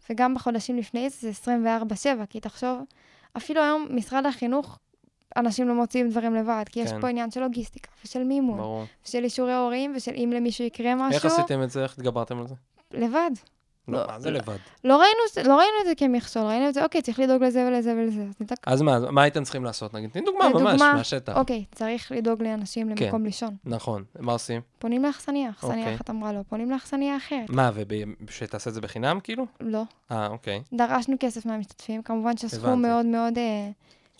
וגם 0.10 0.36
בחודשים 0.36 0.78
לפני 0.78 1.10
זה, 1.10 1.32
זה 1.32 1.56
24-7, 2.22 2.26
כי 2.30 2.40
תחשוב, 2.40 2.80
אפילו 3.38 3.62
היום 3.62 3.88
משרד 3.90 4.26
החינוך, 4.26 4.80
אנשים 5.38 5.68
לא 5.68 5.74
מוציאים 5.74 6.10
דברים 6.10 6.36
לבד, 6.36 6.64
כי 6.70 6.80
יש 6.80 6.92
כן. 6.92 7.02
פה 7.02 7.08
עניין 7.08 7.32
של 7.32 7.42
לוגיסטיקה, 7.42 7.92
ושל 8.06 8.24
מימון, 8.24 8.58
ברור. 8.58 8.86
ושל 9.06 9.24
אישורי 9.24 9.54
הורים, 9.54 9.94
ושל 9.96 10.14
אם 10.16 10.34
למישהו 10.36 10.66
יקרה 10.66 10.96
משהו, 10.96 11.14
איך 11.14 11.26
עשיתם 11.26 11.64
את 11.64 11.72
זה? 11.72 11.84
איך 11.84 11.94
התגברתם 11.94 12.40
על 12.40 12.48
זה? 12.48 12.56
לבד. 12.94 13.32
לא, 13.88 14.00
לא, 14.00 14.08
מה 14.08 14.20
זה 14.20 14.32
לא. 14.32 14.38
לבד? 14.38 14.58
לא 14.84 14.98
ראינו, 14.98 15.50
לא 15.50 15.58
ראינו 15.58 15.74
את 15.82 15.86
זה 15.86 15.96
כמכשול, 15.98 16.44
ראינו 16.44 16.70
את 16.70 16.74
זה, 16.74 16.84
אוקיי, 16.84 17.02
צריך 17.02 17.20
לדאוג 17.20 17.44
לזה 17.44 17.68
ולזה 17.68 17.94
ולזה. 17.94 18.22
אז 18.22 18.36
ניתק... 18.40 18.68
אז 18.68 18.82
מה, 18.82 19.00
מה 19.12 19.22
הייתם 19.22 19.44
צריכים 19.44 19.64
לעשות? 19.64 19.94
נגיד, 19.94 20.10
תני 20.10 20.22
דוגמה 20.22 20.50
ממש, 20.50 20.82
מהשטח. 20.82 21.38
אוקיי, 21.38 21.66
צריך 21.72 22.12
לדאוג 22.12 22.44
לאנשים 22.44 22.96
כן. 22.96 23.06
למקום 23.06 23.26
לישון. 23.26 23.56
נכון. 23.66 24.04
מה 24.20 24.32
עושים? 24.32 24.62
פונים 24.80 25.04
לאכסניה, 25.04 25.50
אכסניה 25.50 25.80
אוקיי. 25.80 25.96
אחת 25.96 26.10
אמרה 26.10 26.34
לא, 26.34 26.40
פונים 26.50 26.72
לאכסניה 26.72 27.18
אחרת. 27.18 27.50
מה, 27.50 27.72
ושתעשה 28.28 28.70
את 28.70 28.76
זה 28.76 28.82
בחינם, 28.82 29.20
כאילו? 29.20 29.46
לא. 29.60 29.82
אה, 30.12 30.28
אוקיי. 30.28 30.62
דרשנו 30.74 31.16
כסף 31.20 31.46
מהמשתתפים, 31.46 32.02
כמובן 32.02 32.38
שהסכום. 32.38 32.82
מאוד 32.82 33.06
מאוד... 33.06 33.38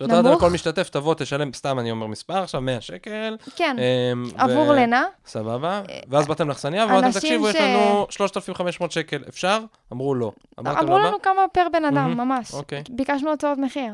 אה, 0.02 0.08
זאת 0.08 0.12
אומרת, 0.12 0.26
נמוך. 0.26 0.44
לכל 0.44 0.54
משתתף 0.54 0.90
תבוא, 0.90 1.14
תשלם, 1.14 1.54
סתם 1.54 1.80
אני 1.80 1.92
אומר 1.92 2.08
מספר, 2.08 2.44
עכשיו 2.44 2.62
100 2.62 2.82
שקל. 2.82 3.38
כן, 3.56 3.76
אמ, 3.80 4.24
ו- 4.24 4.42
עבור 4.42 4.74
לינה. 4.74 5.06
סבבה. 5.26 5.82
ואז 6.08 6.28
באתם 6.28 6.48
לאכסניה, 6.48 6.86
ואמרתם, 6.86 7.12
תקשיבו, 7.12 7.50
יש 7.50 7.56
לנו 7.56 8.08
3,500 8.10 8.92
שקל, 8.92 9.24
אפשר? 9.30 9.60
אמרו 9.94 10.16
לא. 10.16 10.32
אמרו? 10.60 10.98
לנו 11.00 11.22
כמה 11.22 11.42
פר 11.52 11.68
בן 11.74 11.86
אדם, 11.86 12.18
ממש. 12.18 12.54
אוקיי. 12.54 12.84
ביקשנו 12.90 13.32
הצעות 13.32 13.58
מחיר. 13.58 13.94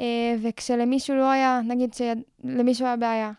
אה, 0.00 0.06
וכשלמישהו 0.42 1.16
לא 1.16 1.30
היה, 1.30 1.60
נגיד 1.64 1.94
שלמישהו 1.94 2.86
היה 2.86 2.96
בעיה, 2.96 3.30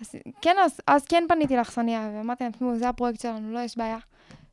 אז 0.00 0.14
כן, 0.40 0.56
אז, 0.64 0.80
אז 0.86 1.06
כן 1.06 1.24
פניתי 1.28 1.56
לאכסניה, 1.56 2.10
ואמרתי 2.14 2.44
להם, 2.44 2.52
תשמעו, 2.52 2.78
זה 2.78 2.88
הפרויקט 2.88 3.20
שלנו, 3.20 3.52
לא 3.52 3.58
יש 3.58 3.78
בעיה. 3.78 3.98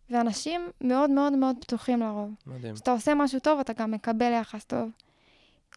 ואנשים 0.10 0.62
מאוד 0.82 1.10
מאוד 1.10 1.34
מאוד 1.34 1.56
פתוחים 1.62 2.00
לרוב. 2.00 2.30
מדהים. 2.48 2.74
כשאתה 2.74 2.92
עושה 2.92 3.14
משהו 3.16 3.40
טוב, 3.40 3.60
אתה 3.60 3.74
גם 3.74 3.92
מקבל 3.92 4.32
יחס 4.42 4.66
טוב. 4.66 4.90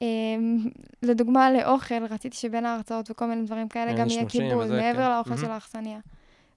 Um, 0.02 0.68
לדוגמה, 1.02 1.50
לאוכל, 1.52 2.04
רציתי 2.10 2.36
שבין 2.36 2.66
ההרצאות 2.66 3.10
וכל 3.10 3.26
מיני 3.26 3.46
דברים 3.46 3.68
כאלה 3.68 3.92
כן, 3.92 3.98
גם 3.98 4.06
יהיה 4.08 4.56
וזה, 4.58 4.76
מעבר 4.76 5.04
כן. 5.04 5.10
לאוכל. 5.10 5.36
של 5.36 5.50
האכסניה. 5.50 5.98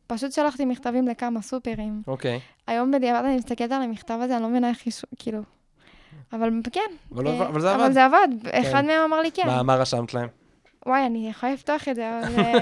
פשוט 0.08 0.32
שלחתי 0.32 0.66
מכתבים 0.66 1.08
לכמה 1.08 1.42
סופרים. 1.42 2.02
אוקיי. 2.08 2.40
היום 2.68 2.92
בדיעבד 2.92 3.26
אני 3.26 3.36
מסתכלת 3.36 3.72
על 3.72 3.82
המכתב 3.82 4.20
הזה, 4.22 4.36
אני 4.36 4.44
לא 4.44 4.50
מבינה 4.50 4.70
איך 4.70 4.86
אישו, 4.86 5.08
כאילו... 5.20 5.42
אבל 6.34 6.50
כן, 6.72 6.82
אבל 7.12 7.24
לא- 7.24 7.30
אה, 7.30 7.48
אבל 7.48 7.62
זה 7.62 7.76
אבל 7.76 7.84
עבד. 7.84 7.94
זה 7.94 8.06
עבד. 8.06 8.28
אחד 8.52 8.86
מהם 8.86 9.02
אמר 9.06 9.22
לי 9.22 9.32
כן. 9.32 9.48
מה- 9.64 9.76
רשמת 9.76 10.14
להם? 10.14 10.28
וואי, 10.86 11.06
אני 11.06 11.30
יכולה 11.30 11.54
לפתוח 11.54 11.88
את 11.88 11.96
זה, 11.96 12.20
אבל... 12.20 12.40
אה, 12.44 12.54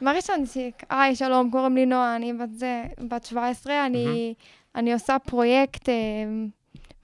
מה 0.00 0.12
רשמתי? 0.12 0.70
היי, 0.90 1.16
שלום, 1.16 1.50
קוראים 1.50 1.74
לי 1.74 1.86
נועה, 1.86 2.16
אני 2.16 2.32
בת 2.32 2.48
זה, 2.52 2.84
בת 3.08 3.24
17, 3.24 3.86
אני, 3.86 4.34
אני 4.74 4.92
עושה 4.92 5.18
פרויקט 5.18 5.88
אה, 5.88 5.94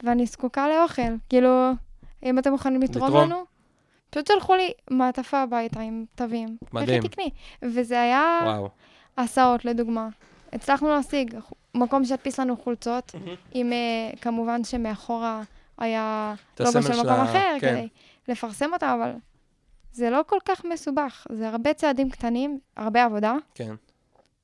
ואני 0.03 0.27
זקוקה 0.27 0.69
לאוכל. 0.69 1.03
כאילו, 1.29 1.71
אם 2.23 2.39
אתם 2.39 2.51
מוכנים 2.53 2.83
לתרום 2.83 3.07
לתרום. 3.09 3.31
לנו? 3.31 3.45
פשוט 4.11 4.27
שלחו 4.27 4.55
לי 4.55 4.71
מעטפה 4.91 5.43
הביתה 5.43 5.81
עם 5.81 6.05
תווים. 6.15 6.57
מדהים. 6.73 6.99
לכי 6.99 7.09
תקני. 7.09 7.31
וזה 7.63 8.01
היה 8.01 8.39
וואו. 8.45 8.69
הסעות, 9.19 9.65
לדוגמה. 9.65 10.09
הצלחנו 10.53 10.89
להשיג 10.89 11.37
מקום 11.75 12.05
שידפיס 12.05 12.41
לנו 12.41 12.57
חולצות, 12.57 13.13
עם 13.53 13.73
אה, 13.73 13.77
כמובן 14.21 14.65
שמאחורה 14.65 15.43
היה 15.79 16.35
לוגו 16.61 16.73
של 16.83 17.01
מקום 17.01 17.11
אחר, 17.21 17.57
כן. 17.61 17.71
כדי 17.75 17.89
לפרסם 18.29 18.73
אותה, 18.73 18.95
אבל 18.95 19.13
זה 19.93 20.11
לא 20.11 20.21
כל 20.27 20.39
כך 20.45 20.65
מסובך. 20.65 21.27
זה 21.33 21.49
הרבה 21.49 21.75
צעדים 21.75 22.11
קטנים, 22.11 22.59
הרבה 22.77 23.05
עבודה, 23.05 23.35
כן. 23.55 23.75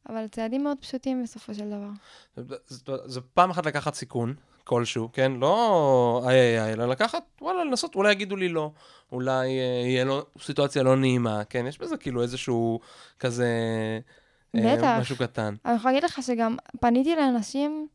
אבל 0.08 0.26
צעדים 0.28 0.64
מאוד 0.64 0.78
פשוטים 0.80 1.22
בסופו 1.22 1.54
של 1.54 1.70
דבר. 1.70 1.88
זה- 2.36 2.56
זה- 2.66 2.96
זה 3.04 3.20
פעם 3.20 3.50
אחת 3.50 3.66
לקחת 3.66 3.94
סיכון 3.94 4.34
כלשהו, 4.64 5.08
כן? 5.12 5.32
לא 5.32 6.24
איי 6.28 6.38
איי 6.38 6.60
איי, 6.62 6.72
אלא 6.72 6.88
לקחת, 6.88 7.22
וואלה, 7.40 7.64
לנסות, 7.64 7.94
אולי 7.94 8.12
יגידו 8.12 8.36
לי 8.36 8.48
לא, 8.48 8.70
אולי 9.12 9.58
אה, 9.58 9.82
יהיה 9.86 10.04
לו 10.04 10.22
סיטואציה 10.40 10.82
לא 10.82 10.96
נעימה, 10.96 11.44
כן? 11.44 11.66
יש 11.66 11.78
בזה 11.78 11.96
כאילו 11.96 12.22
איזשהו 12.22 12.80
כזה... 13.20 13.48
אה, 14.56 14.76
בטח. 14.76 14.96
משהו 15.00 15.16
קטן. 15.16 15.54
אני 15.64 15.74
יכולה 15.74 15.92
להגיד 15.92 16.04
לך 16.04 16.22
שגם 16.22 16.56
פניתי 16.80 17.16
לאנשים 17.16 17.88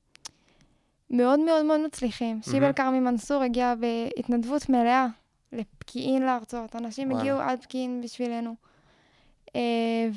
מאוד 1.09 1.39
מאוד 1.39 1.65
מאוד 1.65 1.79
מצליחים. 1.85 2.39
שיבל 2.43 2.73
כרמי 2.73 2.99
מנסור 2.99 3.43
הגיע 3.43 3.73
בהתנדבות 3.75 4.69
מלאה 4.69 5.07
לפקיעין 5.51 6.23
להרצות. 6.23 6.75
אנשים 6.75 7.07
וואלה. 7.07 7.21
הגיעו 7.21 7.39
עד 7.39 7.61
פקיעין 7.61 8.01
בשבילנו. 8.01 8.55
אה, 9.55 10.07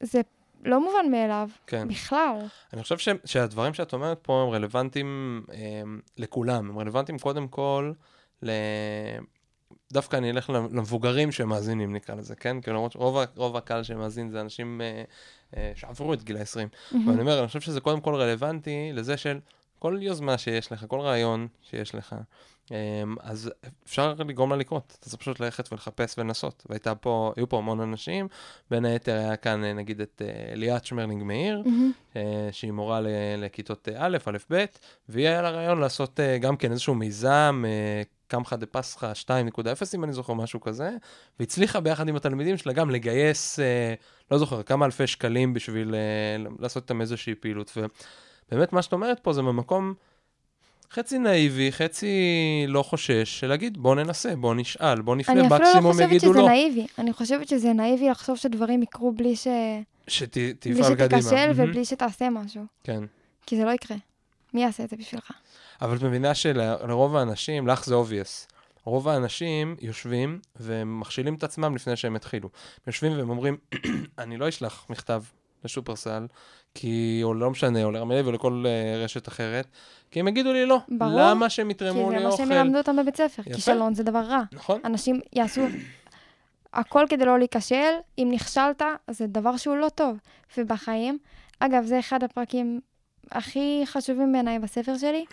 וזה 0.00 0.20
לא 0.64 0.80
מובן 0.80 1.10
מאליו, 1.10 1.48
כן. 1.66 1.88
בכלל. 1.88 2.36
אני 2.72 2.82
חושב 2.82 2.98
ש, 2.98 3.08
שהדברים 3.24 3.74
שאת 3.74 3.92
אומרת 3.92 4.18
פה 4.22 4.42
הם 4.42 4.54
רלוונטיים 4.54 5.42
אה, 5.52 5.82
לכולם, 6.16 6.70
הם 6.70 6.78
רלוונטיים 6.78 7.18
קודם 7.18 7.48
כל 7.48 7.92
ל... 8.42 8.50
דווקא 9.92 10.16
אני 10.16 10.30
אלך 10.30 10.50
למבוגרים 10.50 11.32
שמאזינים, 11.32 11.92
נקרא 11.92 12.14
לזה, 12.14 12.34
כן? 12.34 12.60
כי 12.60 12.70
למרות 12.70 12.92
שרוב 12.92 13.24
רוב 13.36 13.56
הקהל 13.56 13.82
שמאזין 13.82 14.30
זה 14.30 14.40
אנשים 14.40 14.80
אה, 14.80 15.02
אה, 15.56 15.72
שעברו 15.74 16.14
את 16.14 16.22
גיל 16.22 16.36
ה-20. 16.36 16.96
ואני 17.06 17.20
אומר, 17.20 17.38
אני 17.38 17.46
חושב 17.46 17.60
שזה 17.60 17.80
קודם 17.80 18.00
כל 18.00 18.14
רלוונטי 18.14 18.90
לזה 18.92 19.16
של 19.16 19.40
כל 19.78 19.98
יוזמה 20.00 20.38
שיש 20.38 20.72
לך, 20.72 20.84
כל 20.88 21.00
רעיון 21.00 21.48
שיש 21.62 21.94
לך, 21.94 22.12
אמ, 22.12 22.18
אז 23.20 23.50
אפשר 23.86 24.14
לגרום 24.18 24.50
לה 24.50 24.56
לקרות. 24.56 24.96
אתה 25.00 25.08
צריך 25.08 25.20
פשוט 25.20 25.40
ללכת 25.40 25.72
ולחפש 25.72 26.18
ולנסות. 26.18 26.66
והייתה 26.68 26.94
פה, 26.94 27.32
היו 27.36 27.48
פה 27.48 27.58
המון 27.58 27.80
אנשים, 27.80 28.28
בין 28.70 28.84
היתר 28.84 29.12
היה 29.12 29.36
כאן 29.36 29.64
אה, 29.64 29.72
נגיד 29.72 30.00
את 30.00 30.22
אה, 30.24 30.54
ליאת 30.54 30.84
שמרלינג 30.84 31.22
מאיר, 31.22 31.62
מהמם. 31.64 31.92
אה, 32.16 32.48
שהיא 32.52 32.72
מורה 32.72 33.00
לכיתות 33.38 33.88
א', 33.96 34.16
א', 34.26 34.38
ב', 34.50 34.64
והיא 35.08 35.28
היה 35.28 35.42
לה 35.42 35.50
רעיון 35.50 35.80
לעשות 35.80 36.20
גם 36.40 36.56
כן 36.56 36.70
איזשהו 36.72 36.94
מיזם, 36.94 37.64
קמחא 38.26 38.56
דה 38.56 38.66
פסחא 38.66 39.12
2.0, 39.14 39.60
אם 39.94 40.04
אני 40.04 40.12
זוכר, 40.12 40.32
משהו 40.32 40.60
כזה, 40.60 40.90
והצליחה 41.40 41.80
ביחד 41.80 42.08
עם 42.08 42.16
התלמידים 42.16 42.56
שלה 42.56 42.72
גם 42.72 42.90
לגייס, 42.90 43.58
לא 44.30 44.38
זוכר, 44.38 44.62
כמה 44.62 44.84
אלפי 44.84 45.06
שקלים 45.06 45.54
בשביל 45.54 45.94
לעשות 46.58 46.82
איתם 46.82 47.00
איזושהי 47.00 47.34
פעילות. 47.34 47.78
ובאמת, 48.52 48.72
מה 48.72 48.82
שאת 48.82 48.92
אומרת 48.92 49.20
פה 49.20 49.32
זה 49.32 49.42
ממקום 49.42 49.94
חצי 50.92 51.18
נאיבי, 51.18 51.72
חצי 51.72 52.14
לא 52.68 52.82
חושש, 52.82 53.44
להגיד, 53.44 53.78
בוא 53.78 53.94
ננסה, 53.94 54.36
בוא 54.36 54.54
נשאל, 54.54 55.00
בוא 55.00 55.16
נפנה, 55.16 55.34
אני 55.34 55.46
אפילו 55.46 55.58
לא 55.58 55.66
מקסימום 55.66 55.92
חושבת 55.92 56.06
יגידו 56.10 56.32
שזה 56.32 56.38
לא. 56.38 56.48
נאיבי. 56.48 56.86
אני 56.98 57.12
חושבת 57.12 57.48
שזה 57.48 57.72
נאיבי 57.72 58.08
לחשוב 58.08 58.36
שדברים 58.36 58.82
יקרו 58.82 59.12
בלי 59.12 59.36
ש... 59.36 59.46
בלי 59.46 60.08
שתפעל 60.08 60.94
קדימה. 60.94 61.22
שתיכשל 61.22 61.36
מהמם. 61.36 61.70
ובלי 61.70 61.84
שתעשה 61.84 62.30
משהו. 62.30 62.62
כן. 62.84 63.04
כי 63.46 63.56
זה 63.56 63.64
לא 63.64 63.70
יקרה. 63.70 63.96
מי 64.54 64.62
יעשה 64.62 64.84
את 64.84 64.90
זה 64.90 64.96
בשבילך? 64.96 65.30
אבל 65.82 65.96
את 65.96 66.02
מבינה 66.02 66.34
שלרוב 66.34 67.16
האנשים, 67.16 67.68
לך 67.68 67.84
זה 67.84 67.94
obvious. 67.94 68.52
רוב 68.84 69.08
האנשים 69.08 69.76
יושבים 69.80 70.38
ומכשילים 70.60 71.34
את 71.34 71.44
עצמם 71.44 71.74
לפני 71.74 71.96
שהם 71.96 72.16
התחילו. 72.16 72.48
יושבים 72.86 73.12
והם 73.18 73.30
אומרים, 73.30 73.56
אני 74.18 74.36
לא 74.36 74.48
אשלח 74.48 74.86
מכתב 74.90 75.22
לשופרסל, 75.64 76.26
כי, 76.74 77.20
או 77.22 77.34
לא 77.34 77.50
משנה, 77.50 77.84
או 77.84 77.90
לרמלה 77.90 78.20
ולכל 78.24 78.64
uh, 78.66 79.04
רשת 79.04 79.28
אחרת, 79.28 79.66
כי 80.10 80.20
הם 80.20 80.28
יגידו 80.28 80.52
לי 80.52 80.66
לא. 80.66 80.78
ברור, 80.88 81.20
למה 81.20 81.50
שהם 81.50 81.66
כי 81.66 81.72
יתרמו 81.72 82.08
זה 82.10 82.16
לי 82.16 82.22
מה 82.22 82.30
אוכל? 82.30 82.36
שהם 82.36 82.52
ילמדו 82.52 82.78
אותם 82.78 82.96
בבית 82.96 83.16
ספר. 83.16 83.42
יפה. 83.42 83.54
כישלון 83.54 83.94
זה 83.94 84.02
דבר 84.02 84.18
רע. 84.20 84.42
נכון? 84.52 84.80
אנשים 84.84 85.20
יעשו 85.32 85.62
הכל 86.72 87.04
כדי 87.08 87.24
לא 87.24 87.38
להיכשל. 87.38 87.92
אם 88.18 88.28
נכשלת, 88.32 88.82
זה 89.10 89.26
דבר 89.26 89.56
שהוא 89.56 89.76
לא 89.76 89.88
טוב. 89.88 90.16
ובחיים, 90.58 91.18
אגב, 91.60 91.84
זה 91.84 91.98
אחד 91.98 92.24
הפרקים 92.24 92.80
הכי 93.30 93.82
חשובים 93.84 94.32
בעיניי 94.32 94.58
בספר 94.58 94.98
שלי, 94.98 95.24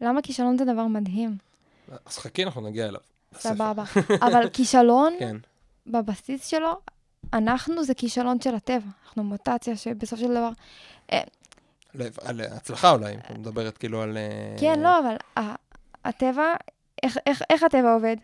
למה 0.00 0.22
כישלון 0.22 0.58
זה 0.58 0.64
דבר 0.64 0.86
מדהים. 0.86 1.36
אז 2.06 2.18
חכי, 2.18 2.44
אנחנו 2.44 2.60
נגיע 2.60 2.88
אליו. 2.88 3.00
סבבה. 3.34 3.84
אבל 4.22 4.48
כישלון, 4.54 5.14
כן, 5.18 5.36
בבסיס 5.86 6.46
שלו, 6.46 6.78
אנחנו 7.32 7.84
זה 7.84 7.94
כישלון 7.94 8.40
של 8.40 8.54
הטבע. 8.54 8.88
אנחנו 9.06 9.24
מוטציה 9.24 9.76
שבסופו 9.76 10.22
של 10.22 10.30
דבר... 10.30 10.50
לא, 11.94 12.04
על 12.24 12.40
הצלחה 12.40 12.90
אולי, 12.90 13.14
אם 13.14 13.18
את 13.18 13.38
מדברת 13.38 13.78
כאילו 13.78 14.02
על... 14.02 14.16
אה, 14.16 14.56
כן, 14.60 14.80
לא, 14.80 14.98
אבל 14.98 15.16
הטבע, 16.04 16.54
איך, 17.02 17.18
איך, 17.26 17.42
איך 17.50 17.62
הטבע 17.62 17.94
עובד? 17.94 18.16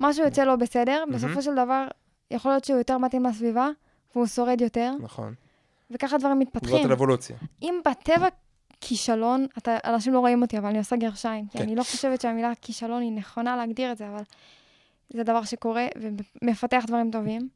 משהו 0.00 0.24
יוצא 0.24 0.44
לא 0.44 0.56
בסדר. 0.56 1.04
בסופו 1.12 1.42
של 1.42 1.54
דבר, 1.54 1.88
יכול 2.30 2.50
להיות 2.50 2.64
שהוא 2.64 2.78
יותר 2.78 2.98
מתאים 2.98 3.24
לסביבה, 3.24 3.68
והוא 4.14 4.26
שורד 4.26 4.60
יותר, 4.60 4.92
נכון. 5.00 5.34
וככה 5.90 6.18
דברים 6.18 6.38
זאת 6.38 6.54
מתפתחים. 6.54 6.92
אבולוציה. 6.92 7.36
אם 7.62 7.80
בטבע 7.84 8.28
כישלון, 8.80 9.46
אתה, 9.58 9.76
אנשים 9.84 10.12
לא 10.12 10.18
רואים 10.18 10.42
אותי, 10.42 10.58
אבל 10.58 10.68
אני 10.68 10.78
עושה 10.78 10.96
גרשיים, 10.96 11.48
כי 11.48 11.58
כן. 11.58 11.64
אני 11.64 11.76
לא 11.76 11.82
חושבת 11.82 12.20
שהמילה 12.20 12.52
כישלון 12.62 13.02
היא 13.02 13.12
נכונה 13.12 13.56
להגדיר 13.56 13.92
את 13.92 13.98
זה, 13.98 14.08
אבל 14.08 14.22
זה 15.12 15.22
דבר 15.22 15.44
שקורה 15.44 15.86
ומפתח 16.42 16.84
דברים 16.86 17.10
טובים. 17.10 17.48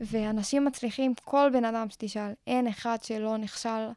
ואנשים 0.00 0.64
מצליחים, 0.64 1.14
כל 1.24 1.50
בן 1.52 1.64
אדם 1.64 1.90
שתשאל, 1.90 2.32
אין 2.46 2.66
אחד 2.66 2.98
שלא 3.02 3.36
נכשל, 3.36 3.88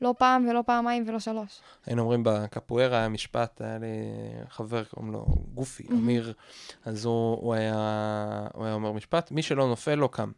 לא 0.00 0.14
פעם 0.18 0.46
ולא 0.50 0.62
פעמיים 0.66 1.04
ולא 1.06 1.18
שלוש. 1.18 1.60
היינו 1.86 2.02
אומרים 2.02 2.22
בקפוארה 2.24 2.98
היה 2.98 3.08
משפט, 3.08 3.60
היה 3.60 3.78
לי 3.78 3.86
חבר, 4.48 4.84
קוראים 4.84 5.12
לו 5.12 5.26
גופי, 5.54 5.86
מהמם. 5.88 6.02
אמיר, 6.02 6.32
אז 6.84 7.04
הוא, 7.04 7.36
הוא, 7.40 7.54
היה, 7.54 8.46
הוא 8.54 8.64
היה 8.64 8.74
אומר 8.74 8.92
משפט, 8.92 9.30
מי 9.30 9.42
שלא 9.42 9.68
נופל 9.68 9.94
לא 9.94 10.08
קם. 10.12 10.32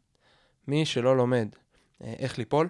מי 0.68 0.86
שלא 0.86 1.16
לומד 1.16 1.48
אה, 2.04 2.14
איך 2.18 2.38
ליפול, 2.38 2.68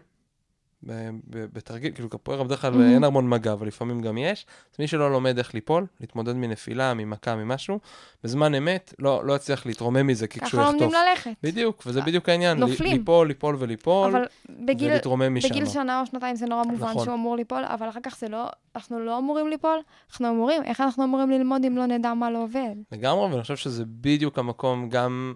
בתרגיל, 1.28 1.92
כאילו 1.94 2.08
קפוארה 2.08 2.44
בדרך 2.44 2.60
כלל 2.60 2.70
מהמם. 2.70 2.94
אין 2.94 3.04
המון 3.04 3.28
מגע, 3.28 3.52
אבל 3.52 3.66
לפעמים 3.66 4.00
גם 4.00 4.18
יש, 4.18 4.46
אז 4.72 4.76
מי 4.78 4.86
שלא 4.86 5.10
לומד 5.10 5.38
איך 5.38 5.54
ליפול, 5.54 5.86
להתמודד 6.00 6.32
מנפילה, 6.32 6.94
ממכה, 6.94 7.36
ממשהו, 7.36 7.78
בזמן 8.24 8.54
אמת 8.54 8.94
לא, 8.98 9.24
לא 9.24 9.36
יצליח 9.36 9.66
להתרומם 9.66 10.06
מזה, 10.06 10.26
כי 10.26 10.40
כשהוא 10.40 10.60
ככה 10.62 10.70
לומדים 10.70 10.88
יחטוף. 10.88 11.02
ללכת. 11.10 11.30
בדיוק, 11.42 11.82
וזה 11.86 12.00
בדיוק 12.00 12.28
העניין, 12.28 12.58
נופלים. 12.58 12.92
ליפול, 12.92 13.28
ליפול 13.28 13.56
וליפול, 13.58 14.14
בגיל, 14.50 14.90
ולהתרומם 14.90 15.34
משם. 15.34 15.48
בגיל 15.48 15.66
שנה 15.66 16.00
או 16.00 16.06
שנתיים 16.06 16.36
זה 16.36 16.46
נורא 16.46 16.64
מובן 16.64 16.86
נכון. 16.86 17.04
שהוא 17.04 17.14
אמור 17.14 17.36
ליפול, 17.36 17.64
אבל 17.64 17.88
אחר 17.88 18.00
כך 18.02 18.18
זה 18.18 18.28
לא, 18.28 18.46
אנחנו 18.76 19.00
לא 19.00 19.18
אמורים 19.18 19.48
ליפול, 19.48 19.78
אנחנו 20.10 20.28
אמורים, 20.30 20.62
איך 20.62 20.80
אנחנו 20.80 21.04
אמורים 21.04 21.30
ללמוד 21.30 21.64
אם 21.64 21.76
לא 21.76 21.86
נדע 21.86 22.14
מה 22.14 22.30
לא 22.30 22.42
עובד? 22.42 22.74
לגמרי, 22.92 23.30
ואני 23.30 23.42
חושב 23.42 23.56
שזה 23.56 23.84
בדיוק 23.86 24.38
המקום 24.38 24.88
גם, 24.88 25.34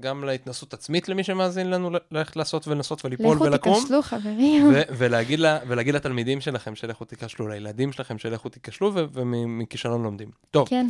גם 0.00 0.24
להתנסות 0.24 0.74
עצמית 0.74 1.08
למי 1.08 1.24
שמאזין 1.24 1.70
לנו, 1.70 1.90
ללכת 2.10 2.36
לעשות 2.36 2.68
ולנסות 2.68 3.04
וליפול 3.04 3.36
לכו 3.36 3.44
ולקום, 3.44 3.74
תיכשלו, 3.74 4.02
חברים. 4.02 4.68
ו- 4.68 4.82
ולהגיד, 4.98 5.38
לה, 5.38 5.58
ולהגיד 5.68 5.94
לתלמידים 5.94 6.40
שלכם 6.40 6.74
שלכו 6.74 7.04
תיכשלו, 7.04 7.48
לילדים 7.48 7.92
שלכם 7.92 8.18
שלכו 8.18 8.48
תיכשלו, 8.48 8.92
ומכישלון 8.94 10.02
לומדים. 10.02 10.30
טוב, 10.50 10.68
כן, 10.68 10.86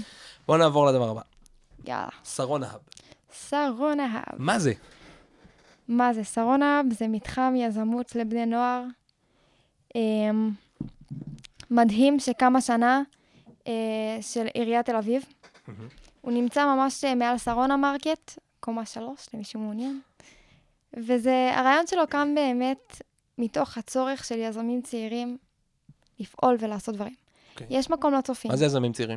בואו 0.47 0.59
נעבור 0.59 0.87
לדבר 0.87 1.11
הבא. 1.11 1.21
יאללה. 1.85 2.09
שרון 2.25 2.64
אהב. 2.64 2.81
שרון 3.49 4.01
אהב. 4.01 4.35
מה 4.38 4.59
זה? 4.59 4.73
מה 5.88 6.12
זה? 6.12 6.25
שרון 6.25 6.62
אהב 6.62 6.87
זה 6.92 7.09
מתחם 7.09 7.55
יזמות 7.57 8.16
לבני 8.16 8.47
נוער. 8.47 8.83
אמ, 9.94 10.51
מדהים 11.71 12.21
שקם 12.21 12.57
השנה 12.57 13.03
אה, 13.66 13.73
של 14.21 14.47
עיריית 14.55 14.87
תל 14.87 14.97
אביב. 14.97 15.23
הוא 16.21 16.33
נמצא 16.33 16.75
ממש 16.75 17.05
אה, 17.05 17.14
מעל 17.14 17.38
שרונה 17.38 17.77
Market, 17.77 18.38
קומה 18.69 18.87
שלוש, 18.87 19.27
למי 19.35 19.45
שמעוניין. 19.45 20.01
וזה, 20.97 21.51
הרעיון 21.55 21.87
שלו 21.87 22.03
קם 22.09 22.35
באמת 22.35 23.03
מתוך 23.39 23.79
הצורך 23.79 24.25
של 24.25 24.39
יזמים 24.39 24.83
צעירים 24.83 25.37
לפעול 26.19 26.57
ולעשות 26.61 26.95
דברים. 26.95 27.15
אוקיי. 27.53 27.67
יש 27.71 27.91
מקום 27.91 28.15
לצופים. 28.15 28.51
מה 28.51 28.57
זה 28.57 28.65
יזמים 28.65 28.93
צעירים? 28.93 29.17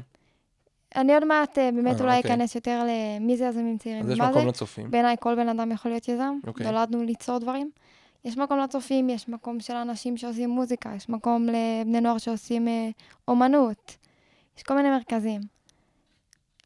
אני 0.95 1.13
עוד 1.13 1.25
מעט 1.25 1.57
אה, 1.57 1.71
באמת 1.71 1.95
אה, 1.95 2.01
אולי 2.01 2.17
אוקיי. 2.17 2.31
אכנס 2.31 2.55
יותר 2.55 2.83
למי 2.87 3.37
זה 3.37 3.45
יזמים 3.45 3.77
צעירים. 3.77 4.03
אז 4.03 4.09
יש 4.09 4.19
מקום 4.19 4.41
זה? 4.41 4.47
לצופים. 4.47 4.91
בעיניי 4.91 5.15
כל 5.19 5.35
בן 5.35 5.49
אדם 5.49 5.71
יכול 5.71 5.91
להיות 5.91 6.07
יזם. 6.07 6.35
אוקיי. 6.47 6.65
נולדנו 6.65 7.03
ליצור 7.03 7.37
דברים. 7.37 7.71
יש 8.25 8.37
מקום 8.37 8.59
לצופים, 8.59 9.09
יש 9.09 9.29
מקום 9.29 9.59
של 9.59 9.75
אנשים 9.75 10.17
שעושים 10.17 10.49
מוזיקה, 10.49 10.91
יש 10.95 11.09
מקום 11.09 11.47
לבני 11.47 12.01
נוער 12.01 12.17
שעושים 12.17 12.67
אה, 12.67 12.89
אומנות. 13.27 13.97
יש 14.57 14.63
כל 14.63 14.75
מיני 14.75 14.89
מרכזים. 14.89 15.41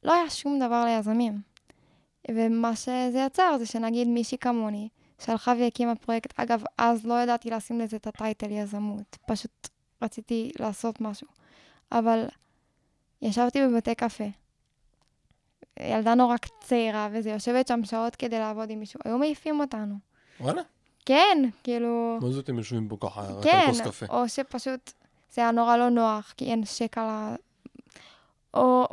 לא 0.03 0.13
היה 0.13 0.29
שום 0.29 0.59
דבר 0.59 0.85
ליזמים. 0.85 1.54
ומה 2.31 2.75
שזה 2.75 3.23
יצר 3.25 3.57
זה 3.59 3.65
שנגיד 3.65 4.07
מישהי 4.07 4.37
כמוני, 4.37 4.89
שהלכה 5.19 5.53
והקימה 5.59 5.95
פרויקט, 5.95 6.39
אגב, 6.39 6.63
אז 6.77 7.05
לא 7.05 7.13
ידעתי 7.13 7.49
לשים 7.49 7.79
לזה 7.79 7.97
את 7.97 8.07
הטייטל 8.07 8.51
יזמות, 8.51 9.17
פשוט 9.27 9.69
רציתי 10.01 10.51
לעשות 10.59 11.01
משהו. 11.01 11.27
אבל 11.91 12.25
ישבתי 13.21 13.67
בבתי 13.67 13.95
קפה. 13.95 14.23
ילדה 15.79 16.15
נורא 16.15 16.35
צעירה, 16.61 17.09
וזה 17.11 17.29
יושבת 17.29 17.67
שם 17.67 17.83
שעות 17.83 18.15
כדי 18.15 18.39
לעבוד 18.39 18.69
עם 18.69 18.79
מישהו. 18.79 18.99
היו 19.05 19.17
מעיפים 19.17 19.59
אותנו. 19.59 19.95
וואלה. 20.39 20.61
כן, 21.05 21.37
כאילו... 21.63 22.17
מה 22.21 22.31
זה 22.31 22.39
אתם 22.39 22.57
יושבים 22.57 22.87
פה 22.87 22.97
ככה, 23.01 23.21
רק 23.21 23.29
על 23.29 23.43
כן, 23.43 23.67
כוס 23.67 23.81
קפה? 23.81 24.05
או 24.09 24.29
שפשוט 24.29 24.91
זה 25.33 25.41
היה 25.41 25.51
נורא 25.51 25.77
לא 25.77 25.89
נוח, 25.89 26.33
כי 26.37 26.45
אין 26.45 26.65
שקע 26.65 27.01
ל... 27.01 27.35
או 28.53 28.87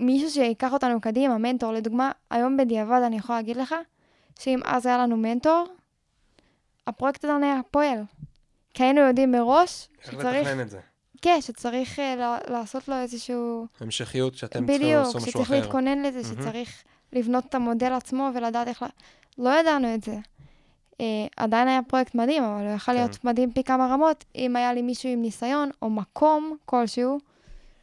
מישהו 0.00 0.30
שיקח 0.30 0.72
אותנו 0.72 1.00
קדימה, 1.00 1.38
מנטור. 1.38 1.72
לדוגמה, 1.72 2.12
היום 2.30 2.56
בדיעבד 2.56 3.00
אני 3.06 3.16
יכולה 3.16 3.38
להגיד 3.38 3.56
לך, 3.56 3.74
שאם 4.38 4.60
אז 4.64 4.86
היה 4.86 4.98
לנו 4.98 5.16
מנטור, 5.16 5.66
הפרויקט 6.86 7.24
הזה 7.24 7.44
היה 7.44 7.60
פועל. 7.70 8.02
כי 8.74 8.82
היינו 8.82 9.00
יודעים 9.00 9.32
מראש 9.32 9.88
איך 10.02 10.12
שצריך, 10.12 10.46
לתכנן 10.46 10.60
את 10.60 10.70
זה? 10.70 10.80
כן, 11.22 11.38
שצריך 11.40 11.98
uh, 11.98 12.50
לעשות 12.50 12.88
לו 12.88 12.94
איזשהו... 12.94 13.66
המשכיות 13.80 14.34
שאתם 14.34 14.66
צריכים 14.66 14.80
בדיוק, 14.80 14.98
לעשות 14.98 15.16
משהו 15.16 15.30
שצריך 15.30 15.46
אחר. 15.50 15.60
להתכונן 15.60 16.02
לזה, 16.02 16.22
מהמם. 16.22 16.42
שצריך 16.42 16.82
לבנות 17.12 17.46
את 17.46 17.54
המודל 17.54 17.92
עצמו 17.92 18.30
ולדעת 18.34 18.68
איך... 18.68 18.82
ל... 18.82 18.86
לא 19.38 19.60
ידענו 19.60 19.94
את 19.94 20.04
זה. 20.04 20.16
Uh, 20.92 21.02
עדיין 21.36 21.68
היה 21.68 21.80
פרויקט 21.88 22.14
מדהים, 22.14 22.42
אבל 22.42 22.66
הוא 22.66 22.74
יכול 22.74 22.94
כן. 22.94 23.00
להיות 23.00 23.24
מדהים 23.24 23.52
פי 23.52 23.64
כמה 23.64 23.86
רמות, 23.86 24.24
אם 24.34 24.56
היה 24.56 24.72
לי 24.72 24.82
מישהו 24.82 25.08
עם 25.08 25.22
ניסיון 25.22 25.70
או 25.82 25.90
מקום 25.90 26.56
כלשהו, 26.66 27.18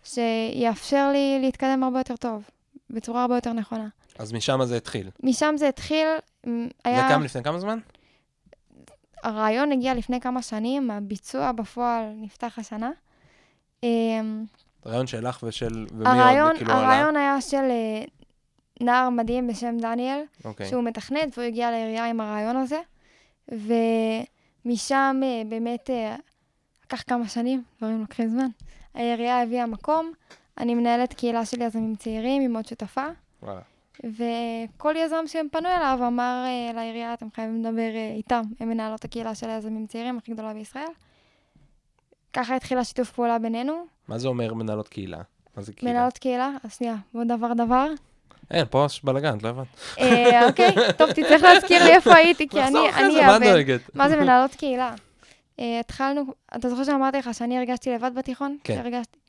שיאפשר 0.08 1.10
לי 1.12 1.38
להתקדם 1.42 1.84
הרבה 1.84 2.00
יותר 2.00 2.16
טוב, 2.16 2.44
בצורה 2.90 3.22
הרבה 3.22 3.36
יותר 3.36 3.54
נכונה. 3.54 3.88
אז 4.20 4.34
משם 4.34 4.60
זה 4.66 4.78
התחיל. 4.78 5.10
משם 5.24 5.56
זה 5.58 5.68
התחיל, 5.68 6.08
מ, 6.48 6.64
זה 6.64 6.70
היה... 6.84 7.10
קם 7.10 7.24
לפני 7.24 7.44
כמה 7.44 7.60
זמן? 7.60 7.80
הרעיון 9.24 9.72
הגיע 9.72 9.94
לפני 9.94 10.20
כמה 10.20 10.42
שנים, 10.42 10.92
הביצוע 10.92 11.52
בפועל 11.52 12.04
נפתח 12.16 12.60
השנה. 12.60 12.92
אמ, 13.84 14.46
רעיון 14.86 15.08
שלך 15.08 15.44
ושל... 15.44 15.86
ומי 15.92 16.10
הרעיון, 16.10 16.48
עוד 16.48 16.58
כאילו 16.58 16.72
עלה? 16.72 16.82
הרעיון 16.82 17.16
היה 17.16 17.42
של 17.42 17.58
אה, 17.58 18.04
נער 18.82 19.10
מדהים 19.10 19.48
בשם 19.48 19.78
דניאל, 19.82 20.22
אוקיי. 20.46 20.70
שהוא 20.70 20.84
מתכנת, 20.84 21.38
והוא 21.38 21.48
הגיע 21.48 21.72
לעירייה 21.72 22.06
עם 22.06 22.22
הרעיון 22.22 22.56
הזה. 22.56 22.80
ומשם 24.66 25.20
אה, 25.24 25.42
באמת 25.50 25.90
אה, 25.90 26.16
לקח 26.86 27.04
כמה 27.08 27.28
שנים, 27.28 27.64
דברים 27.78 28.02
לוקחים 28.02 28.30
זמן. 28.30 28.48
העירייה 28.96 29.42
הביאה 29.44 29.66
מקום, 29.66 30.12
אני 30.58 30.76
מנהלת 30.76 31.14
קהילה 31.14 31.46
של 31.46 31.62
יזמים 31.62 31.96
צעירים 31.96 32.42
עם 32.42 32.56
עוד 32.56 32.66
שותפה, 32.66 33.06
וואלה. 33.44 33.62
וכל 34.04 34.94
יזם 34.98 35.24
שהם 35.28 35.48
פנו 35.52 35.70
אליו 35.70 36.00
אמר 36.08 36.44
אה, 36.46 36.74
לעירייה, 36.74 37.14
אתם 37.14 37.28
חייבים 37.36 37.66
לדבר 37.66 37.96
אה, 37.96 38.14
איתם, 38.18 38.42
הם 38.60 38.70
מנהלות 38.70 39.06
הקהילה 39.06 39.36
של 39.36 39.50
היזמים 39.50 39.88
צעירים 39.88 40.18
הכי 40.18 40.32
גדולה 40.34 40.54
בישראל. 40.54 40.88
ככה 42.34 42.56
התחיל 42.56 42.78
השיתוף 42.78 43.12
פעולה 43.12 43.40
בינינו. 43.40 43.86
מה 44.08 44.18
זה 44.18 44.28
אומר 44.28 44.54
מנהלות 44.54 44.88
קהילה? 44.88 45.18
מה 45.58 45.64
זה 45.64 45.74
קהילה? 45.74 45.94
מנהלות 45.94 46.18
קהילה, 46.18 46.50
אז 46.64 46.76
שנייה, 46.78 46.96
בוא 47.14 47.24
דבר 47.24 47.54
דבר. 47.54 47.88
אין, 48.52 48.66
פה 48.70 48.84
יש 48.86 49.04
בלאגן, 49.04 49.38
לא 49.44 49.50
הבנת. 49.50 49.68
אה, 50.00 50.48
אוקיי, 50.48 50.76
טוב, 50.98 51.12
תצטרך 51.12 51.42
להזכיר 51.42 51.84
לי 51.84 51.90
איפה 51.90 52.16
הייתי, 52.16 52.50
כי 52.50 52.62
אני. 52.68 52.80
דואגת? 53.40 53.96
מה 53.96 54.10
זה 54.10 54.16
מנהלות 54.16 54.56
קהילה? 54.56 54.94
אה, 55.60 55.80
התחלנו, 55.80 56.24
אתה 56.56 56.70
זוכר 56.70 56.84
שאמרתי 56.84 57.18
לך 57.18 57.34
שאני 57.34 57.58
הרגשתי 57.58 57.90
לבד 57.90 58.12
בתיכון? 58.16 58.58
כן. 58.64 58.76
שהרגשתי. 58.76 59.20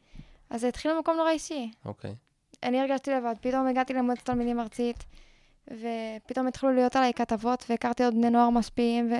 אז 0.51 0.61
זה 0.61 0.69
התחיל 0.69 0.93
במקום 0.97 1.17
נורא 1.17 1.31
אישי. 1.31 1.71
אוקיי. 1.85 2.15
אני 2.63 2.81
הרגשתי 2.81 3.11
לבד, 3.11 3.35
פתאום 3.41 3.67
הגעתי 3.67 3.95
למועצת 3.95 4.25
תלמידים 4.25 4.61
ארצית, 4.61 5.05
ופתאום 5.69 6.47
התחילו 6.47 6.73
להיות 6.73 6.97
עליי 6.97 7.13
כתבות, 7.13 7.65
והכרתי 7.69 8.05
עוד 8.05 8.15
בני 8.15 8.31
נוער 8.31 8.51
משפיעים, 8.51 9.13
ו... 9.13 9.15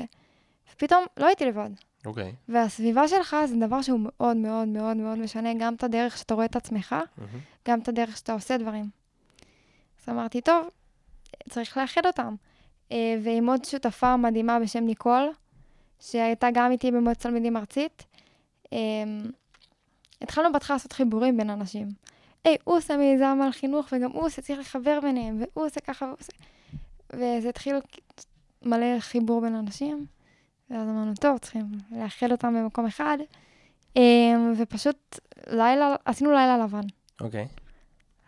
ופתאום 0.73 1.05
לא 1.17 1.27
הייתי 1.27 1.45
לבד. 1.45 1.71
אוקיי. 2.07 2.35
והסביבה 2.49 3.09
שלך 3.09 3.37
זה 3.47 3.57
דבר 3.67 3.83
שהוא 3.83 4.01
מאוד 4.03 4.37
מאוד 4.37 4.69
מאוד 4.69 4.97
מאוד 4.97 5.19
משנה, 5.19 5.55
גם 5.59 5.75
את 5.75 5.85
הדרך 5.85 6.19
שאתה 6.19 6.35
רואה 6.35 6.47
את 6.47 6.57
עצמך, 6.57 6.93
מהמם. 6.93 7.41
גם 7.69 7.81
את 7.81 7.89
הדרך 7.89 8.17
שאתה 8.17 8.33
עושה 8.33 8.57
דברים. 8.57 8.91
אז 10.03 10.09
אמרתי, 10.09 10.41
טוב, 10.41 10.69
צריך 11.49 11.77
לאחד 11.77 12.07
אותם. 12.07 12.35
אה, 12.93 13.17
ועם 13.23 13.49
עוד 13.49 13.65
שותפה 13.65 14.17
מדהימה 14.17 14.61
בשם 14.61 14.85
ניקול, 14.85 15.33
שהייתה 16.01 16.49
גם 16.55 16.73
איתי 16.73 16.91
במועצת 16.91 17.23
תלמידים 17.23 17.57
ארצית, 17.57 18.05
אה, 18.73 18.79
התחלנו 20.23 20.53
בהתחלה 20.53 20.75
לעשות 20.75 20.93
חיבורים 20.93 21.37
בין 21.37 21.51
אנשים. 21.51 21.89
היי, 22.45 22.57
הוא 22.65 22.77
עושה 22.77 22.97
מיזם 22.97 23.39
על 23.43 23.53
חינוך, 23.53 23.87
וגם 23.93 24.11
הוא 24.11 24.27
עושה, 24.27 24.43
צריך 24.43 24.59
לחבר 24.59 24.99
ביניהם, 25.03 25.37
והוא 25.39 25.67
עושה 25.67 25.81
ככה, 25.81 26.05
והוא 26.05 26.17
עושה... 26.21 26.33
וזה 27.13 27.49
התחיל 27.49 27.77
מלא 28.63 29.01
חיבור 29.01 29.41
בין 29.41 29.55
אנשים, 29.55 30.07
ואז 30.71 30.89
אמרנו, 30.89 31.15
טוב, 31.15 31.39
צריכים 31.39 31.67
לאחד 31.91 32.33
אותם 32.33 32.55
במקום 32.55 32.87
אחד, 32.87 33.19
אה, 33.97 34.03
ופשוט 34.57 35.19
לילה, 35.47 35.95
עשינו 36.05 36.31
לילה 36.31 36.59
לבן. 36.59 36.87
אוקיי. 37.21 37.49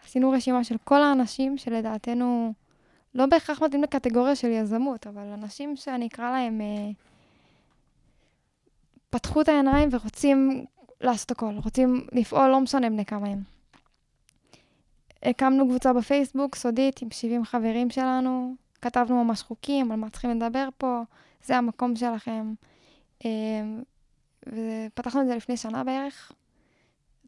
עשינו 0.05 0.31
רשימה 0.31 0.65
של 0.65 0.77
כל 0.85 1.03
האנשים 1.03 1.59
שלדעתנו 1.59 2.53
לא 3.15 3.27
בהכרח 3.27 3.63
מתאים 3.63 3.83
לקטגוריה 3.83 4.37
של 4.37 4.49
יזמות, 4.49 5.07
אבל 5.07 5.23
אנשים 5.23 5.77
שאני 5.77 6.07
אקרא 6.07 6.31
להם 6.31 6.61
אה, 6.61 6.91
פתחו 9.11 9.41
את 9.41 9.49
העיניים 9.49 9.89
ורוצים 9.93 10.65
לעשות 11.01 11.31
הכל, 11.31 11.55
רוצים 11.65 12.07
לפעול, 12.13 12.49
לא 12.49 12.61
משנה 12.61 12.91
בני 12.91 13.05
כמה 13.05 13.29
הם. 13.29 13.43
הקמנו 15.23 15.69
קבוצה 15.69 15.93
בפייסבוק 15.93 16.55
סודית 16.55 17.03
עם 17.03 17.11
70 17.11 17.45
חברים 17.45 17.91
שלנו, 17.91 18.55
כתבנו 18.83 19.25
ממש 19.25 19.43
חוקים 19.43 19.93
על 19.93 19.99
מה 19.99 20.11
צריכים 20.11 20.31
לדבר 20.31 20.69
פה, 20.79 21.03
זה 21.45 21.57
המקום 21.57 21.97
שלכם. 21.97 22.55
אה, 23.25 23.31
ופתחנו 24.47 25.23
את 25.23 25.27
זה 25.27 25.37
לפני 25.37 25.57
שנה 25.57 25.85
בערך. 25.85 26.33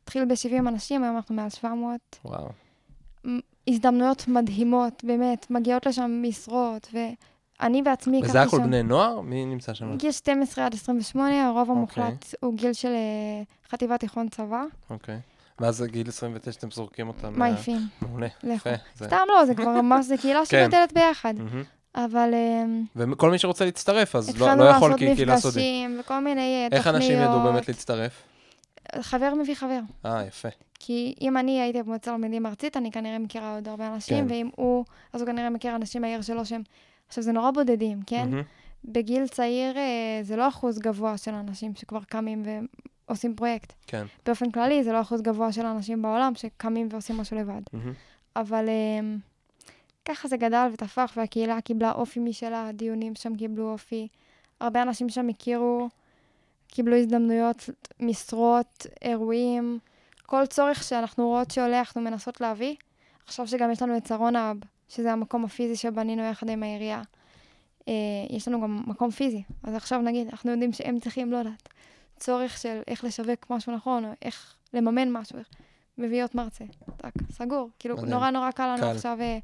התחיל 0.02 0.24
ב-70 0.24 0.68
אנשים, 0.68 1.04
היום 1.04 1.16
אנחנו 1.16 1.34
מעל 1.34 1.50
700. 1.50 2.00
וואו. 2.24 2.48
הזדמנויות 3.68 4.28
מדהימות, 4.28 5.04
באמת, 5.04 5.50
מגיעות 5.50 5.86
לשם 5.86 6.22
משרות, 6.28 6.88
ואני 7.62 7.82
בעצמי 7.82 8.20
וזה 8.24 8.28
לקחתי 8.28 8.46
הכל 8.48 8.56
שם... 8.56 8.62
בני 8.62 8.82
נוער? 8.82 9.20
מי 9.20 9.44
נמצא 9.44 9.74
שם? 9.74 9.96
גיל 9.96 10.12
12 10.12 10.66
עד 10.66 10.74
28, 10.74 11.46
הרוב 11.46 11.58
אוקיי. 11.58 11.74
המוחלט 11.76 12.34
הוא 12.40 12.54
גיל 12.54 12.72
של 12.72 12.88
אה, 12.88 13.42
חטיבת 13.70 14.00
תיכון 14.00 14.28
צבא, 14.28 14.64
אוקיי. 14.90 15.18
ואז 15.60 15.82
גיל 15.82 16.08
29 16.08 16.58
אתם 16.58 16.70
זורקים 16.70 17.08
אותם. 17.08 17.38
מעיפים. 17.38 17.78
מעולה. 18.02 18.26
לכו. 18.42 18.70
סתם 18.96 19.16
לא, 19.28 19.44
זה 19.44 19.54
כבר 19.54 19.80
ממש, 19.80 20.06
זה 20.06 20.16
קהילה 20.16 20.40
כן. 20.48 20.64
שגדלת 20.64 20.92
ביחד. 20.92 21.34
אבל 21.94 22.30
אה, 22.34 22.64
וכל 22.96 23.30
מי 23.30 23.38
שרוצה 23.38 23.64
להצטרף, 23.64 24.16
אז 24.16 24.28
לא- 24.28 24.32
התחלנו 24.44 24.64
לא 24.64 24.68
יכול 24.68 24.88
לעשות 24.88 24.98
כי 24.98 25.14
קהילה 25.14 25.36
סודית. 25.36 25.56
מפגשים 25.56 26.00
וכל 26.00 26.18
מיני 26.18 26.40
אה, 26.40 26.68
איך 26.72 26.86
תוכניות. 26.86 26.96
אנשים 26.96 27.18
ידעו 27.18 27.40
באמת 27.42 27.68
להצטרף? 27.68 28.22
חבר 29.00 29.34
מביא 29.34 29.54
חבר. 29.54 29.80
אה, 30.06 30.24
יפה. 30.26 30.48
כי 30.78 31.14
אם 31.20 31.36
אני 31.36 31.60
הייתי 31.60 31.82
במועצת 31.82 32.04
תלמידים 32.04 32.46
ארצית, 32.46 32.76
אני 32.76 32.90
כנראה 32.90 33.18
מכירה 33.18 33.54
עוד 33.54 33.68
הרבה 33.68 33.94
אנשים, 33.94 34.28
כן. 34.28 34.34
ואם 34.34 34.48
הוא, 34.56 34.84
אז 35.12 35.20
הוא 35.20 35.26
כנראה 35.26 35.50
מכיר 35.50 35.76
אנשים 35.76 36.02
מהעיר 36.02 36.22
שלו 36.22 36.46
שהם... 36.46 36.62
עכשיו, 37.12 37.24
זה 37.24 37.32
נורא 37.32 37.50
בודדים, 37.50 38.00
כן? 38.06 38.30
מהמם. 38.30 38.42
בגיל 38.84 39.28
צעיר 39.28 39.78
אה, 39.78 40.18
זה 40.22 40.36
לא 40.36 40.48
אחוז 40.48 40.78
גבוה 40.78 41.18
של 41.18 41.34
אנשים 41.34 41.74
שכבר 41.74 42.00
קמים 42.04 42.42
ועושים 43.08 43.34
פרויקט. 43.34 43.72
כן. 43.86 44.06
באופן 44.26 44.50
כללי, 44.50 44.84
זה 44.84 44.92
לא 44.92 45.00
אחוז 45.00 45.22
גבוה 45.22 45.52
של 45.52 45.66
אנשים 45.66 46.02
בעולם 46.02 46.32
שקמים 46.34 46.88
ועושים 46.90 47.16
משהו 47.16 47.36
לבד. 47.36 47.60
מהמם. 47.72 47.92
אבל 48.36 48.68
אה, 48.68 49.00
ככה 50.04 50.28
זה 50.28 50.36
גדל 50.36 50.68
וטפח, 50.72 51.12
והקהילה 51.16 51.60
קיבלה 51.60 51.92
אופי 51.92 52.20
משלה, 52.20 52.68
הדיונים 52.68 53.14
שם 53.14 53.36
קיבלו 53.36 53.72
אופי. 53.72 54.08
הרבה 54.60 54.82
אנשים 54.82 55.08
שם 55.08 55.28
הכירו, 55.28 55.88
קיבלו 56.68 56.96
הזדמנויות, 56.96 57.70
משרות, 58.00 58.86
אירועים, 59.02 59.78
כל 60.26 60.46
צורך 60.46 60.82
שאנחנו 60.82 61.28
רואות 61.28 61.50
שעולה, 61.50 61.78
אנחנו 61.78 62.00
מנסות 62.00 62.40
להביא. 62.40 62.74
עכשיו 63.26 63.46
שגם 63.46 63.70
יש 63.70 63.82
לנו 63.82 63.96
את 63.96 64.06
שרון 64.06 64.36
האב, 64.36 64.56
שזה 64.94 65.12
המקום 65.12 65.44
הפיזי 65.44 65.76
שבנינו 65.76 66.22
יחד 66.22 66.50
עם 66.50 66.62
העירייה. 66.62 67.02
אה, 67.88 67.92
יש 68.30 68.48
לנו 68.48 68.60
גם 68.60 68.82
מקום 68.86 69.10
פיזי. 69.10 69.42
אז 69.62 69.74
עכשיו 69.74 70.00
נגיד, 70.00 70.28
אנחנו 70.28 70.50
יודעים 70.50 70.72
שהם 70.72 71.00
צריכים, 71.00 71.32
לא 71.32 71.36
יודעת, 71.36 71.68
צורך 72.16 72.58
של 72.58 72.80
איך 72.86 73.04
לשווק 73.04 73.50
משהו 73.50 73.74
נכון, 73.74 74.04
או 74.04 74.10
איך 74.22 74.54
לממן 74.74 75.12
משהו. 75.12 75.38
איך... 75.38 75.48
מביאות 75.98 76.34
מרצה. 76.34 76.64
טק, 76.96 77.12
סגור. 77.30 77.70
כאילו, 77.78 77.96
מדהים. 77.96 78.10
נורא 78.10 78.30
נורא 78.30 78.50
קל 78.50 78.66
לנו 78.66 78.82
קל. 78.82 78.96
עכשיו, 78.96 79.18
אה, 79.20 79.38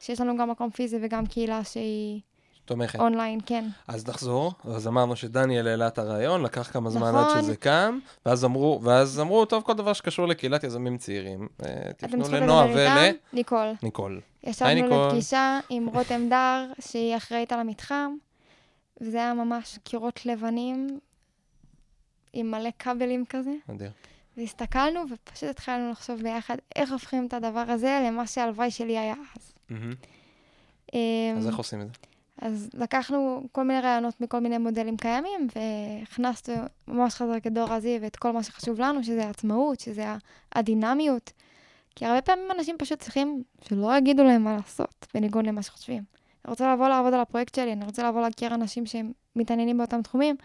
שיש 0.00 0.20
לנו 0.20 0.36
גם 0.36 0.50
מקום 0.50 0.70
פיזי 0.70 0.98
וגם 1.00 1.26
קהילה 1.26 1.64
שהיא 1.64 2.20
תומכת. 2.64 3.00
אונליין, 3.00 3.40
כן. 3.46 3.64
אז 3.88 4.08
נחזור, 4.08 4.52
אז 4.64 4.88
אמרנו 4.88 5.16
שדניאל 5.16 5.68
העלה 5.68 5.86
את 5.86 5.98
הרעיון, 5.98 6.42
לקח 6.42 6.72
כמה 6.72 6.90
זמן 6.90 7.14
עד 7.14 7.24
נכון. 7.26 7.42
שזה 7.42 7.56
קם, 7.56 7.98
ואז 8.26 8.44
אמרו, 8.44 8.80
ואז 8.82 9.20
אמרו, 9.20 9.44
טוב, 9.44 9.62
כל 9.62 9.72
דבר 9.74 9.92
שקשור 9.92 10.26
לקהילת 10.28 10.64
יזמים 10.64 10.98
צעירים, 10.98 11.48
אה, 11.64 11.92
תפנו 11.96 12.28
לנועה 12.28 12.66
איתם? 12.66 13.16
ניקול. 13.32 13.74
ולניקול. 13.82 14.20
ישבנו 14.44 14.74
ניקול. 14.74 15.06
לפגישה 15.06 15.60
עם 15.68 15.86
רותם 15.86 16.28
דר, 16.30 16.66
שהיא 16.80 17.16
אחראית 17.16 17.52
על 17.52 17.60
המתחם, 17.60 18.14
וזה 19.00 19.18
היה 19.18 19.34
ממש 19.34 19.78
קירות 19.84 20.26
לבנים 20.26 20.98
עם 22.32 22.50
מלא 22.50 22.70
כבלים 22.78 23.24
כזה. 23.28 23.54
נדיר. 23.68 23.90
והסתכלנו 24.36 25.00
ופשוט 25.10 25.48
התחלנו 25.48 25.90
לחשוב 25.90 26.22
ביחד 26.22 26.56
איך 26.76 26.92
הופכים 26.92 27.26
את 27.26 27.34
הדבר 27.34 27.64
הזה 27.68 28.02
למה 28.06 28.26
שהלוואי 28.26 28.70
שלי 28.70 28.98
היה 28.98 29.14
אז. 29.36 29.52
אמ, 30.94 30.98
אז 31.36 31.46
איך 31.46 31.56
עושים 31.56 31.80
את 31.80 31.86
זה? 31.86 31.92
אז 32.44 32.70
לקחנו 32.74 33.46
כל 33.52 33.62
מיני 33.62 33.80
רעיונות 33.80 34.20
מכל 34.20 34.38
מיני 34.38 34.58
מודלים 34.58 34.96
קיימים, 34.96 35.48
והכנסנו 35.56 36.54
ממש 36.88 37.14
חזק 37.14 37.46
את 37.46 37.52
דור 37.52 37.72
הזיו 37.72 38.02
ואת 38.02 38.16
כל 38.16 38.30
מה 38.30 38.42
שחשוב 38.42 38.80
לנו, 38.80 39.04
שזה 39.04 39.26
העצמאות, 39.26 39.80
שזה 39.80 40.04
הדינמיות. 40.52 41.32
כי 41.96 42.06
הרבה 42.06 42.22
פעמים 42.22 42.50
אנשים 42.50 42.76
פשוט 42.78 42.98
צריכים 42.98 43.42
שלא 43.68 43.96
יגידו 43.96 44.24
להם 44.24 44.44
מה 44.44 44.56
לעשות, 44.56 45.06
בניגוד 45.14 45.46
למה 45.46 45.62
שחושבים. 45.62 46.02
אני 46.44 46.50
רוצה 46.50 46.74
לבוא 46.74 46.88
לעבוד 46.88 47.14
על 47.14 47.20
הפרויקט 47.20 47.54
שלי, 47.54 47.72
אני 47.72 47.84
רוצה 47.84 48.08
לבוא 48.08 48.20
להכיר 48.20 48.54
אנשים 48.54 48.86
שהם 48.86 49.12
מתעניינים 49.36 49.78
באותם 49.78 50.02
תחומים. 50.02 50.36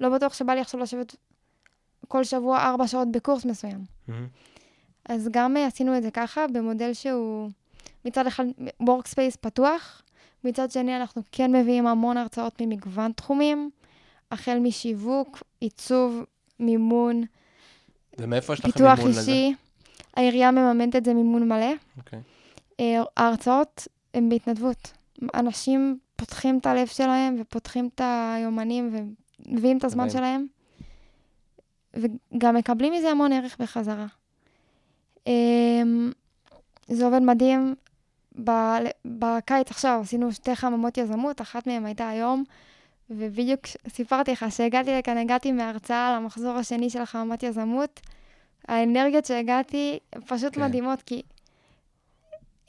לא 0.00 0.08
בטוח 0.08 0.34
שבא 0.34 0.54
לי 0.54 0.60
עכשיו 0.60 0.80
לשבת 0.80 1.16
כל 2.08 2.24
שבוע 2.24 2.58
ארבע 2.58 2.86
שעות 2.86 3.12
בקורס 3.12 3.44
מסוים. 3.44 3.84
מהמם. 4.08 4.26
אז 5.08 5.28
גם 5.32 5.56
אה, 5.56 5.66
עשינו 5.66 5.96
את 5.96 6.02
זה 6.02 6.10
ככה, 6.10 6.46
במודל 6.52 6.92
שהוא 6.92 7.50
מצד 8.04 8.26
אחד 8.26 8.44
workspace 8.82 9.36
פתוח, 9.40 10.02
מצד 10.46 10.70
שני 10.70 10.96
אנחנו 10.96 11.22
כן 11.32 11.56
מביאים 11.56 11.86
המון 11.86 12.16
הרצאות 12.16 12.60
ממגוון 12.60 13.12
תחומים, 13.12 13.70
החל 14.30 14.58
משיווק, 14.58 15.42
עיצוב, 15.60 16.24
מימון, 16.60 17.22
ומאיפה 18.18 18.52
יש 18.52 18.60
לכם 18.60 18.70
פיתוח 18.70 18.98
מימון 18.98 19.10
לזה? 19.10 19.20
אישי. 19.20 19.54
העירייה 20.16 20.50
מממנת 20.50 20.96
את 20.96 21.04
זה 21.04 21.14
מימון 21.14 21.48
מלא. 21.48 21.72
אוקיי. 21.96 22.20
אה, 22.80 23.02
ההרצאות 23.16 23.88
הן 24.14 24.28
בהתנדבות. 24.28 24.92
אנשים 25.34 25.98
פותחים 26.16 26.58
את 26.58 26.66
הלב 26.66 26.86
שלהם 26.86 27.36
ופותחים 27.40 27.88
את 27.94 28.00
היומנים 28.04 28.96
ומביאים 29.46 29.78
את 29.78 29.84
הזמן 29.84 30.04
מדהים. 30.04 30.18
שלהם, 30.18 30.46
וגם 32.34 32.54
מקבלים 32.54 32.92
מזה 32.92 33.10
המון 33.10 33.32
ערך 33.32 33.56
בחזרה. 33.60 34.06
אמ, 35.26 36.12
זה 36.88 37.06
עובד 37.06 37.22
מדהים. 37.22 37.74
ב- 38.44 38.88
בקיץ 39.04 39.70
עכשיו 39.70 40.00
עשינו 40.02 40.32
שתי 40.32 40.56
חממות 40.56 40.98
יזמות, 40.98 41.40
אחת 41.40 41.66
מהן 41.66 41.86
הייתה 41.86 42.08
היום, 42.08 42.44
ובדיוק 43.10 43.60
סיפרתי 43.88 44.32
לך 44.32 44.46
שהגעתי 44.50 44.90
לכאן, 44.98 45.18
הגעתי 45.18 45.52
מהרצאה 45.52 46.08
על 46.08 46.14
המחזור 46.14 46.56
השני 46.56 46.90
של 46.90 47.02
החממת 47.02 47.42
יזמות. 47.42 48.00
האנרגיות 48.68 49.24
שהגעתי 49.24 49.98
פשוט 50.26 50.54
כן. 50.54 50.62
מדהימות, 50.62 51.02
כי 51.02 51.22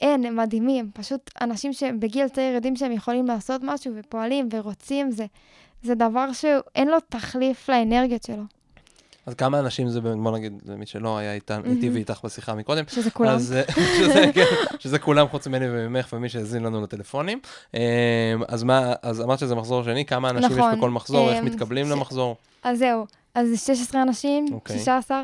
אין, 0.01 0.25
הם 0.25 0.35
מדהימים. 0.35 0.91
פשוט 0.93 1.31
אנשים 1.41 1.73
שבגיל 1.73 2.27
צעיר 2.27 2.55
יודעים 2.55 2.75
שהם 2.75 2.91
יכולים 2.91 3.25
לעשות 3.25 3.61
משהו 3.63 3.93
ופועלים 3.95 4.49
ורוצים, 4.51 5.11
זה, 5.11 5.25
זה 5.83 5.95
דבר 5.95 6.33
שאין 6.33 6.87
לו 6.87 6.97
תחליף 7.09 7.69
לאנרגיות 7.69 8.23
שלו, 8.23 8.43
אז 9.27 9.33
כמה 9.33 9.59
אנשים 9.59 9.89
זה, 9.89 10.01
בוא 10.01 10.31
נגיד, 10.37 10.53
למי 10.65 10.85
שלא 10.85 11.17
היה 11.17 11.33
איתן- 11.33 11.61
איתי 11.65 11.81
מהמם. 11.85 11.93
ואיתך 11.95 12.19
בשיחה 12.23 12.55
מקודם, 12.55 12.83
שזה 12.87 13.11
כולם. 13.11 13.29
אז, 13.35 13.53
אה, 13.53 13.63
שזה, 13.99 14.25
כן, 14.33 14.43
שזה 14.79 14.99
כולם 14.99 15.27
חוץ 15.27 15.47
ממני 15.47 15.65
וממך 15.69 16.13
ומי 16.13 16.29
שהאזין 16.29 16.63
לנו 16.63 16.81
לטלפונים. 16.83 17.39
אה, 17.75 17.81
אז 18.47 18.63
מה, 18.63 18.93
אז 19.01 19.21
אמרת 19.21 19.39
שזה 19.39 19.55
מחזור 19.55 19.83
שני, 19.83 20.05
כמה 20.05 20.29
אנשים 20.29 20.51
יש 20.51 20.57
נכון, 20.57 20.77
בכל 20.77 20.89
מחזור, 20.89 21.29
איך 21.29 21.37
אה, 21.37 21.41
מתקבלים 21.41 21.85
ש- 21.87 21.89
למחזור? 21.89 22.35
אז 22.63 22.79
זהו, 22.79 23.05
אז 23.35 23.47
זה 23.49 23.57
16 23.57 24.01
אנשים, 24.01 24.45
אוקיי. 24.51 24.79
16, 24.79 25.23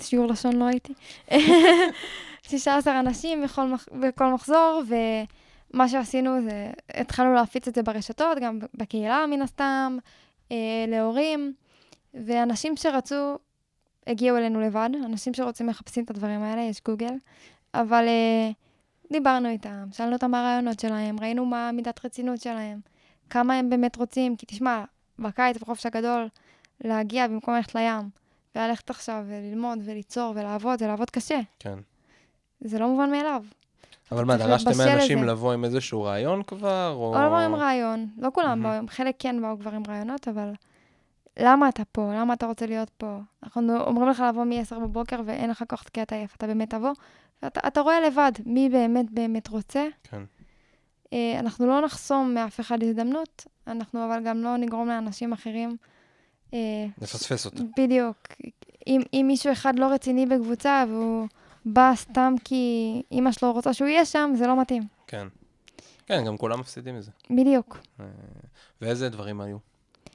שיעור 0.00 0.26
לשון 0.26 0.56
לא 0.56 0.64
הייתי. 0.64 0.92
16 2.50 3.00
אנשים 3.00 3.42
בכל, 3.44 3.66
מח- 3.66 3.88
בכל 4.00 4.32
מחזור, 4.32 4.82
ומה 5.72 5.88
שעשינו 5.88 6.30
זה, 6.42 6.70
התחלנו 6.94 7.34
להפיץ 7.34 7.68
את 7.68 7.74
זה 7.74 7.82
ברשתות, 7.82 8.38
גם 8.42 8.58
בקהילה 8.74 9.26
מן 9.30 9.42
הסתם, 9.42 9.96
אה, 10.52 10.56
להורים, 10.88 11.52
ואנשים 12.14 12.76
שרצו, 12.76 13.38
הגיעו 14.06 14.36
אלינו 14.36 14.60
לבד, 14.60 14.90
אנשים 15.04 15.34
שרוצים 15.34 15.66
מחפשים 15.66 16.04
את 16.04 16.10
הדברים 16.10 16.42
האלה, 16.42 16.62
יש 16.62 16.80
גוגל, 16.84 17.14
אבל 17.74 18.04
אה, 18.08 18.50
דיברנו 19.12 19.48
איתם, 19.48 19.88
שאלנו 19.92 20.12
אותם 20.12 20.30
מה 20.30 20.40
הרעיונות 20.40 20.80
שלהם, 20.80 21.20
ראינו 21.20 21.46
מה 21.46 21.72
מידת 21.72 22.04
רצינות 22.04 22.40
שלהם, 22.40 22.80
כמה 23.30 23.54
הם 23.54 23.70
באמת 23.70 23.96
רוצים, 23.96 24.36
כי 24.36 24.46
תשמע, 24.46 24.84
בקיץ, 25.18 25.56
בחופש 25.56 25.86
הגדול, 25.86 26.28
להגיע 26.84 27.28
במקום 27.28 27.54
ללכת 27.54 27.74
לים, 27.74 28.08
וללכת 28.54 28.90
עכשיו 28.90 29.24
וללמוד 29.28 29.78
וליצור 29.84 30.32
ולעבוד, 30.36 30.82
ולעבוד 30.82 31.10
קשה. 31.10 31.40
כן. 31.58 31.78
זה 32.60 32.78
לא 32.78 32.88
מובן 32.88 33.10
מאליו. 33.10 33.44
אבל 34.12 34.24
מה, 34.24 34.36
דרשתם 34.36 34.70
מאנשים. 34.78 35.24
לבוא 35.24 35.52
עם 35.52 35.64
איזשהו 35.64 36.02
רעיון 36.02 36.42
כבר, 36.42 36.92
או... 36.94 37.16
או 37.16 37.22
לבוא 37.26 37.38
עם 37.38 37.54
רעיון, 37.54 38.06
לא 38.18 38.28
כולם 38.34 38.60
מהמם. 38.60 38.86
באו, 38.86 38.94
חלק 38.96 39.14
כן 39.18 39.42
באו 39.42 39.58
כבר 39.58 39.74
עם 39.74 39.82
רעיונות, 39.88 40.28
אבל 40.28 40.52
למה 41.38 41.68
אתה 41.68 41.84
פה? 41.84 42.12
למה 42.14 42.34
אתה 42.34 42.46
רוצה 42.46 42.66
להיות 42.66 42.90
פה? 42.96 43.18
אנחנו 43.42 43.76
אומרים 43.86 44.08
לך 44.08 44.22
לבוא 44.28 44.44
מ-10 44.44 44.78
בבוקר 44.78 45.20
ואין 45.24 45.50
לך 45.50 45.64
כוח 45.68 45.82
כי 45.92 46.02
אתה 46.02 46.14
עייף, 46.14 46.34
אתה 46.34 46.46
באמת 46.46 46.70
תבוא. 46.70 46.92
ואתה 47.42 47.60
אתה 47.66 47.80
רואה 47.80 48.00
לבד 48.00 48.32
מי 48.46 48.68
באמת 48.68 49.10
באמת 49.10 49.48
רוצה. 49.48 49.86
כן. 50.02 50.22
אה, 51.12 51.38
אנחנו 51.38 51.66
לא 51.66 51.80
נחסום 51.80 52.34
מאף 52.34 52.60
אחד 52.60 52.82
הזדמנות, 52.82 53.46
אנחנו 53.66 54.06
אבל 54.06 54.24
גם 54.24 54.42
לא 54.42 54.56
נגרום 54.56 54.88
לאנשים 54.88 55.32
אחרים. 55.32 55.76
אה, 56.54 56.86
נפספס 56.98 57.46
אותו. 57.46 57.64
בדיוק. 57.76 58.16
אם, 58.86 59.00
אם 59.12 59.24
מישהו 59.28 59.52
אחד 59.52 59.78
לא 59.78 59.86
רציני 59.86 60.26
בקבוצה 60.26 60.84
והוא 60.88 61.28
בא 61.64 61.92
סתם 61.94 62.34
כי 62.44 63.02
אימא 63.12 63.32
שלו 63.32 63.52
רוצה 63.52 63.74
שהוא 63.74 63.88
יהיה 63.88 64.04
שם, 64.04 64.32
זה 64.36 64.46
לא 64.46 64.60
מתאים. 64.60 64.82
כן. 65.06 65.26
כן, 66.06 66.24
גם 66.24 66.36
כולם 66.36 66.60
מפסידים 66.60 66.98
מזה. 66.98 67.10
בדיוק. 67.30 67.78
אה, 68.00 68.06
ואיזה 68.80 69.08
דברים 69.08 69.40
היו? 69.40 69.69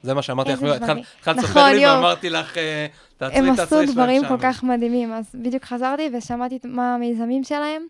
זה 0.06 0.14
מה 0.14 0.22
שאמרתי 0.22 0.52
לך, 0.52 0.62
איזה 0.62 0.76
התחלת 0.76 0.98
נכון, 1.26 1.44
לספר 1.44 1.66
לי. 1.66 1.86
ואמרתי 1.86 2.30
לך, 2.30 2.58
אה, 2.58 2.86
תעצרי, 3.16 3.38
הם 3.38 3.56
תעצרי, 3.56 3.82
עשו 3.82 3.92
דברים. 3.92 4.28
כל 4.28 4.38
כך 4.40 4.62
מדהימים, 4.62 5.12
אז 5.12 5.24
בדיוק 5.34 5.64
חזרתי 5.64 6.10
ושמעתי 6.12 6.58
מה 6.64 6.94
המיזמים 6.94 7.44
שלהם. 7.44 7.82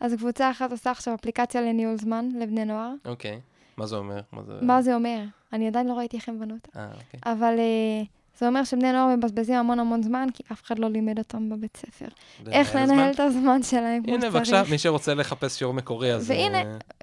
אז 0.00 0.14
קבוצה 0.14 0.50
אחת 0.50 0.70
עושה 0.70 0.90
עכשיו 0.90 1.14
אפליקציה 1.14 1.60
לניהול 1.60 1.96
זמן 1.96 2.28
לבני 2.40 2.64
נוער. 2.64 2.92
אוקיי. 3.04 3.40
מה 3.76 3.86
זה 3.86 3.96
אומר? 3.96 4.20
מה 4.62 4.82
זה... 4.82 4.94
אומר? 4.94 5.20
אני 5.52 5.66
עדיין 5.66 5.86
לא 5.86 5.92
ראיתי 5.92 6.16
איך 6.16 6.28
הם 6.28 6.40
בנו 6.40 6.54
אותה. 6.54 6.80
אה, 6.80 6.86
אוקיי. 6.86 7.20
אבל 7.26 7.54
אה, 7.58 8.02
זה 8.38 8.46
אומר 8.46 8.64
שבני 8.64 8.92
נוער 8.92 9.16
מבזבזים 9.16 9.54
המון 9.54 9.80
המון 9.80 10.02
זמן, 10.02 10.28
כי 10.34 10.42
אף 10.52 10.62
אחד 10.62 10.78
לא 10.78 10.88
לימד 10.88 11.18
אותם 11.18 11.48
בבית 11.48 11.76
ספר. 11.76 12.06
איך 12.52 12.76
לנהל? 12.76 13.10
את 13.10 13.20
הזמן 13.20 13.62
שלהם 13.62 14.02
כמו 14.02 14.14
הנה, 14.14 14.20
שצריך. 14.20 14.34
בבקשה, 14.34 14.62
מי 14.70 14.78
שרוצה 14.78 15.14
לחפש 15.14 15.58
שיעור 15.58 15.74
מקורי, 15.74 16.14
אז... 16.14 16.30
והנה, 16.30 16.58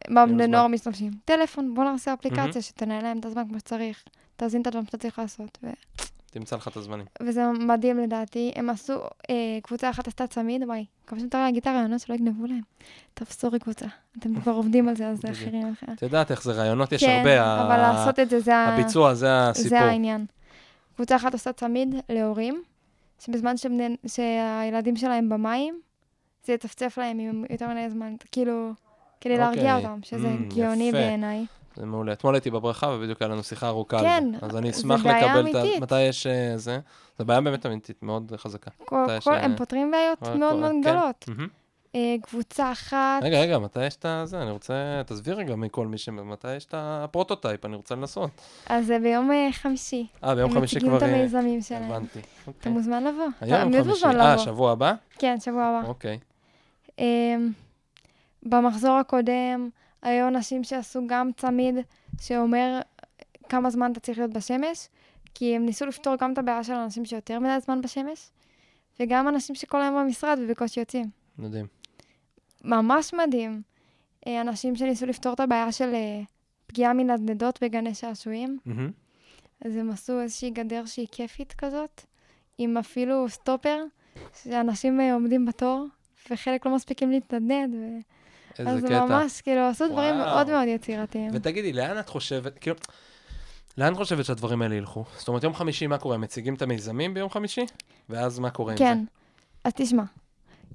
מה 0.09 0.26
בני. 0.26 0.47
נוער 0.47 0.68
משתמשים? 0.68 1.11
טלפון, 1.26 1.74
בוא 1.74 1.84
נעשה 1.84 2.14
אפליקציה. 2.14 2.61
שתנהל 2.61 3.03
להם 3.03 3.20
את 3.20 3.26
הזמן 3.26 3.43
כמו 3.49 3.59
שצריך. 3.59 4.03
תזין 4.38 4.62
את 4.62 4.68
הדברים 4.68 4.86
שאתה 4.86 4.98
צריך 4.98 5.20
לעשות. 5.20 5.58
ו... 5.64 5.68
תמצא 6.32 6.56
לך 6.56 6.68
את 6.68 6.78
הזמנים. 6.78 7.06
וזה 7.22 7.42
מדהים 7.60 8.00
לדעתי. 8.00 8.52
הם 8.56 8.70
עשו, 8.70 8.94
אה, 9.30 9.36
קבוצה 9.64 9.90
אחת 9.90 10.08
עשתה 10.08 10.28
צמיד, 10.28 10.64
וואי, 10.64 10.86
מקווה 11.06 11.20
שמותר 11.22 11.38
להגיד 11.44 11.62
את 11.62 11.68
הרעיונות 11.68 12.00
שלא 12.02 12.16
יגנבו 12.16 12.46
להם. 12.46 12.62
תפסו 13.14 13.48
רגבוצה. 13.52 13.86
אתם 14.20 14.36
כבר 14.42 14.52
עובדים 14.52 14.88
על 14.90 14.96
זה, 14.96 15.08
אז 15.08 15.22
זה. 15.22 15.32
אחרים. 15.32 15.74
את 15.94 16.02
יודעת 16.02 16.32
איך 16.32 16.44
זה 16.44 16.52
רעיונות, 16.52 16.92
יש 16.92 17.04
כן, 17.04 17.10
הרבה. 17.18 17.64
אבל 17.64 17.72
ה- 17.80 17.94
לעשות 17.94 18.20
את 18.20 18.30
זה, 18.30 18.40
זה 18.40 18.56
ה- 18.58 18.74
הביצוע, 18.74 19.14
זה 19.14 19.28
הסיפור. 19.50 19.70
זה 19.70 19.80
העניין. 19.80 20.26
קבוצה 20.96 21.16
אחת 21.16 21.34
עושה 21.34 21.54
צמיד 21.54 21.96
להורים, 22.10 22.62
שבזמן 23.20 23.58
שבני, 23.58 23.96
שהילדים 24.08 24.96
שלהם 24.96 25.30
במים, 25.30 25.80
זה 26.46 26.54
יצפצף 26.54 26.98
להם 26.98 27.20
עם 27.20 27.44
יותר 27.50 27.70
מדי 27.70 27.90
זמן, 27.90 28.16
כאילו, 28.32 28.72
כדי 29.22 29.38
להרגיע 29.38 29.76
אוקיי. 29.76 29.90
אותם, 29.90 30.00
שזה 30.04 30.28
Mm, 30.50 30.56
גאוני. 30.56 30.92
בעיניי. 30.92 31.46
זה 31.76 31.86
מעולה. 31.86 32.13
אתמול 32.13 32.36
הייתי 32.36 32.51
בברכה, 32.51 32.88
ובדיוק 32.88 33.21
היה 33.21 33.30
לנו 33.30 33.43
שיחה 33.43 33.67
ארוכה 33.67 33.99
על 33.99 34.05
כן, 34.05 34.32
זה. 34.32 34.45
אז 34.45 34.57
אני 34.57 34.69
אשמח 34.69 35.05
לקבל 35.05 35.49
את 35.49 35.55
ה... 35.55 35.63
מתי 35.82 36.01
יש 36.01 36.28
אה, 36.28 36.57
זה? 36.57 36.80
זו 37.19 37.26
בעיה 37.26 37.41
באמת 37.41 37.65
אמיתית, 37.65 38.03
מאוד 38.03 38.34
חזקה. 38.38 38.71
כל, 38.86 39.03
מתי 39.03 39.13
כל, 39.24 39.36
ש- 39.36 39.43
הם 39.43 39.55
פותרים 39.57 39.91
בעיות 39.91 40.21
מאוד 40.39 40.55
מאוד 40.55 40.71
כן. 40.71 40.82
גדולות. 40.82 41.26
אה, 41.95 42.15
קבוצה 42.21 42.71
אחת, 42.71 43.19
רגע, 43.24 43.39
רגע, 43.39 43.59
מתי 43.59 43.86
יש 43.86 43.95
את 43.95 44.05
זה? 44.24 44.41
אני 44.41 44.51
רוצה... 44.51 45.01
תסביר 45.05 45.36
רגע 45.36 45.55
מכל 45.55 45.88
מי 45.88 45.97
ש... 45.97 46.09
מתי 46.09 46.55
יש 46.55 46.65
את 46.65 46.74
ה 46.78 46.86
prototype, 46.86 47.66
אני 47.65 47.76
רוצה 47.76 47.95
לנסות. 47.95 48.30
אז 48.67 48.86
זה 48.86 48.99
ביום 48.99 49.32
אה, 49.32 49.49
חמישי. 49.51 50.07
אה, 50.24 50.36
ביום 50.36 50.49
הם 50.49 50.55
חמישי 50.57 50.76
מציגים 50.76 50.97
כבר... 50.97 51.07
את 51.07 51.13
אה, 51.13 51.17
המיזמים 51.17 51.61
שלהם. 51.61 51.84
הבנתי. 51.84 52.19
אתה 52.19 52.47
אוקיי. 52.47 52.71
מוזמן 52.71 53.03
לבוא. 53.03 53.28
היום 53.41 53.84
חמישי. 53.84 54.05
אה. 54.05 54.38
שבוע 54.38 54.71
הבא? 54.71 54.93
כן, 55.19 55.39
שבוע 55.39 55.63
הבא. 55.63 55.88
אוקיי. 55.88 56.19
אמ, 56.99 57.51
במחזור 58.43 58.97
הקודם 58.97 59.69
היו 60.04 60.28
אנשים 60.28 60.64
שעשו 60.64 61.01
גם 61.08 61.30
צמיד 61.38 61.76
שאומר 62.22 62.80
כמה 63.49 63.70
זמן 63.70 63.91
אתה 63.91 63.99
צריך 63.99 64.18
להיות 64.18 64.34
בשמש, 64.34 64.89
כי 65.34 65.56
הם 65.56 65.66
ניסו 65.66 65.86
לפתור 65.86 66.16
גם 66.16 66.34
את 66.34 66.38
הבעיה 66.38 66.64
של 66.64 66.74
אנשים 66.74 67.06
שיותר 67.06 67.39
מדי 67.39 67.60
זמן 67.66 67.82
בשמש, 67.82 68.30
וגם 68.99 69.28
אנשים 69.28 69.56
שכל 69.56 69.82
היום 69.82 69.95
במשרד 69.95 70.39
ובקושי 70.41 70.80
יוצאים. 70.80 71.06
מדהים. 71.38 71.66
ממש 72.64 73.14
מדהים. 73.14 73.62
אה, 74.28 74.41
אנשים 74.41 74.76
שניסו 74.76 75.06
לפתור 75.06 75.34
את 75.34 75.39
הבעיה 75.39 75.72
של 75.72 75.93
אה, 75.93 76.22
פגיעה 76.68 76.93
מנדנדות 76.93 77.64
בגני 77.64 77.95
שעשועים, 77.95 78.60
מהמם. 78.66 78.91
אז 79.66 79.76
הם 79.76 79.89
עשו 79.89 80.22
איזושהי 80.22 80.49
גדר 80.49 80.86
שהיא 80.86 81.08
כיפית 81.12 81.54
כזאת, 81.54 82.01
עם 82.58 82.78
אפילו 82.78 83.30
סטופר, 83.30 83.84
שאנשים 84.43 85.01
אה, 85.01 85.14
עומדים 85.14 85.45
בתור, 85.45 85.86
וחלק 86.30 86.66
לא 86.66 86.76
מספיקים 86.76 87.12
להתנדנד, 87.12 87.76
ו... 87.76 87.78
איזה 88.60 88.72
אז 88.72 88.84
קטע. 88.84 89.06
ממש, 89.06 89.41
כאילו, 89.41 89.62
עשו 89.62 89.88
דברים 89.88 90.16
וואו. 90.16 90.26
מאוד 90.26 90.49
מאוד 90.49 90.68
יצירתיים. 90.68 91.32
ותגידי, 91.34 91.74
לאן 91.74 91.99
את 91.99 92.10
חושבת, 92.10 92.60
כאילו, 92.60 92.76
לאן 93.78 93.93
את 93.93 93.97
חושבת 93.97 94.26
שהדברים 94.26 94.62
האלה 94.62 94.76
ילכו? 94.76 95.06
זאת 95.18 95.28
אומרת, 95.28 95.43
יום 95.43 95.54
חמישי, 95.54 95.88
מה 95.88 95.97
קורה? 95.97 96.18
מציגים 96.18 96.54
את 96.56 96.62
המיזמים 96.62 97.14
ביום 97.14 97.30
חמישי? 97.30 97.66
ואז 98.10 98.39
מה 98.39 98.49
קורה 98.49 98.72
עם 98.72 98.78
זה? 98.78 98.84
כן, 98.84 99.04
אז 99.64 99.72
תשמע, 99.76 100.04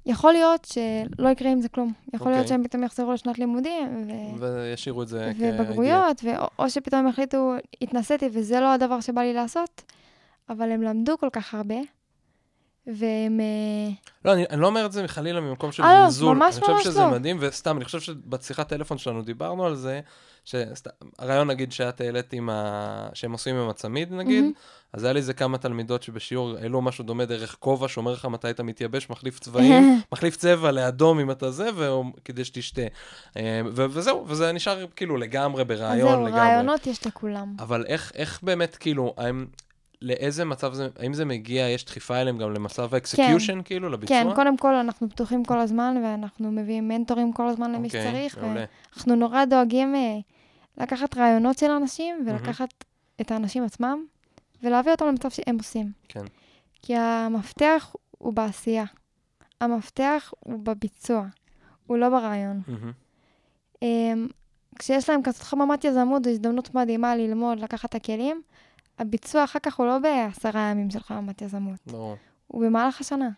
יכול 0.07 0.33
להיות 0.33 0.65
שלא 0.65 1.29
יקרה 1.29 1.51
עם 1.51 1.61
זה 1.61 1.69
כלום. 1.69 1.93
יכול 2.15 2.33
להיות 2.33 2.43
אוקיי. 2.43 2.49
שהם 2.49 2.65
פתאום 2.65 2.85
יחזרו 2.85 3.13
לשנת 3.13 3.39
לימודים, 3.39 4.07
ו... 4.09 4.41
וישאירו 4.41 5.03
את 5.03 5.09
זה. 5.09 5.33
ובגרויות, 5.39 6.21
ו... 6.25 6.29
או 6.59 6.71
שפתאום 6.71 7.01
הם 7.01 7.07
החליטו, 7.07 7.55
התנסיתי 7.83 8.29
וזה 8.33 8.61
לא 8.61 8.73
הדבר 8.73 9.01
שבא 9.01 9.21
לי 9.21 9.33
לעשות, 9.33 9.83
אבל 10.49 10.71
הם 10.71 10.83
למדו 10.83 11.19
כל 11.19 11.29
כך 11.33 11.55
הרבה, 11.55 11.77
והם... 12.89 13.41
אה, 13.41 13.93
לא, 14.25 14.33
אני, 14.33 14.45
אני 14.51 14.61
לא 14.61 14.67
אומר 14.67 14.87
את 14.87 14.93
זה 14.93 15.09
חלילה 15.09 15.41
ממקום 15.41 15.73
של 15.73 15.83
אה, 15.83 16.05
לא, 16.05 16.11
זלזול. 16.11 16.37
ממש 16.37 16.55
אני 16.55 16.61
חושב 16.61 16.73
ממש 16.73 16.85
שזה 16.85 17.01
לא. 17.01 17.11
מדהים, 17.11 17.37
וסתם, 17.41 17.77
אני 17.77 17.85
חושב 17.85 18.01
שבשיחת 18.01 18.69
טלפון 18.69 18.99
שלנו 18.99 19.23
דיברנו 19.23 19.67
על 19.67 19.75
זה, 19.75 20.01
שהרעיון 20.45 21.49
נגיד 21.49 21.73
שאת 21.73 22.01
העלית 22.01 22.33
עם 22.33 22.51
ה... 22.51 23.09
שהם 23.15 23.33
עושים 23.33 23.57
עם 23.57 23.69
הצמיד 23.69 24.13
נגיד, 24.13 24.41
מהמם. 24.41 24.53
אז 24.93 25.05
היה 25.05 25.13
לי 25.13 25.19
איזה 25.19 25.35
כמה 25.35 25.59
תלמידות 25.59 26.03
שבשיעור 26.03 26.57
העלו 26.61 26.83
משהו 26.83 27.05
דומה 27.05 27.25
דרך 27.25 27.57
כובע, 27.59 27.89
שאומר 27.89 28.13
לך 28.13 28.25
מתי 28.25 28.51
אתה 28.51 28.63
מתייבש, 28.63 29.11
מחליף 29.11 29.39
צבעים, 29.39 30.01
מחליף 30.13 30.37
צבע 30.37 30.71
לאדום 30.71 31.21
אם 31.21 31.31
אתה 31.31 31.51
זה, 31.51 31.69
ו... 31.75 31.89
כדי 32.25 32.45
שתשתה. 32.45 32.83
אה, 33.37 33.61
ו- 33.73 33.87
וזהו, 33.91 34.25
וזה 34.29 34.53
נשאר 34.53 34.87
כאילו 34.97 35.17
לגמרי 35.17 35.63
אז 35.63 35.69
ברעיון 35.69 36.09
זהו, 36.11 36.25
לגמרי. 36.27 36.41
רעיונות 36.41 36.87
יש 36.87 37.07
לכולם. 37.07 37.55
אבל 37.59 37.85
איך, 37.87 38.13
איך 38.15 38.41
באמת, 38.43 38.77
כאילו, 38.77 39.15
לאיזה 40.03 40.45
מצב 40.45 40.73
זה, 40.73 40.89
האם 40.99 41.15
זה 41.15 41.25
מגיע, 41.25 41.69
יש 41.69 41.85
דחיפה 41.85 42.17
אליהם 42.17 42.39
גם 42.39 42.53
למצב 42.53 42.95
ה 42.95 43.01
execution, 43.01 43.63
כאילו, 43.65 43.89
לביצוע? 43.89 44.17
כן, 44.17 44.35
קודם 44.35 44.57
כל 44.57 44.75
אנחנו 44.75 45.11
פתוחים 45.11 45.45
כל 45.45 45.59
הזמן, 45.59 46.03
ואנחנו 46.05 46.53
מביאים 46.53 46.89
מנטורים 46.89 47.33
כל 47.33 47.49
הזמן 47.49 47.73
למי 47.73 47.87
אוקיי, 47.87 48.03
שצריך, 48.03 48.39
מעולה. 48.39 48.65
ואנחנו 48.95 49.17
נורא 49.17 49.45
דואגים 49.45 49.95
אה, 49.95 50.19
לקחת 50.79 51.17
רעיונות 51.17 51.59
של 51.59 51.71
אנשים, 51.71 52.27
ולקחת 52.27 52.85
את 53.21 53.31
האנשים 53.31 53.65
עצמם, 53.65 54.05
ולהביא 54.63 54.93
אותם 54.93 55.07
למצב 55.07 55.31
שהם 55.31 55.57
עושים. 55.59 55.93
כן. 56.09 56.25
כי 56.83 56.97
המפתח 56.97 57.95
הוא 58.19 58.33
בעשייה. 58.33 58.85
המפתח 59.61 60.33
הוא 60.41 60.59
בביצוע, 60.63 61.27
הוא 61.87 61.97
לא 61.97 62.09
ברעיון. 62.09 62.61
מהמם. 62.69 62.93
אמ, 63.83 64.29
כשיש 64.79 65.11
להם 65.11 65.23
כזאת 65.23 65.43
חממת 65.43 65.85
יזמות, 65.85 66.25
זו 66.25 66.31
הזדמנות 66.31 66.75
מדהימה 66.75 67.17
ללמוד, 67.17 67.61
לקחת 67.61 67.91
את 67.91 67.95
הכלים. 67.95 68.43
הביצוע 68.99 69.45
אחר 69.45 69.59
כך 69.59 69.77
הוא 69.77 69.87
לא 69.87 69.99
בעשרה 69.99 70.61
ימים 70.61 70.91
של 70.91 71.01
חממת 71.01 71.43
יזמות, 71.43 71.79
ברור. 71.87 72.17
הוא 72.47 72.65
במהלך 72.65 73.01
השנה. 73.01 73.29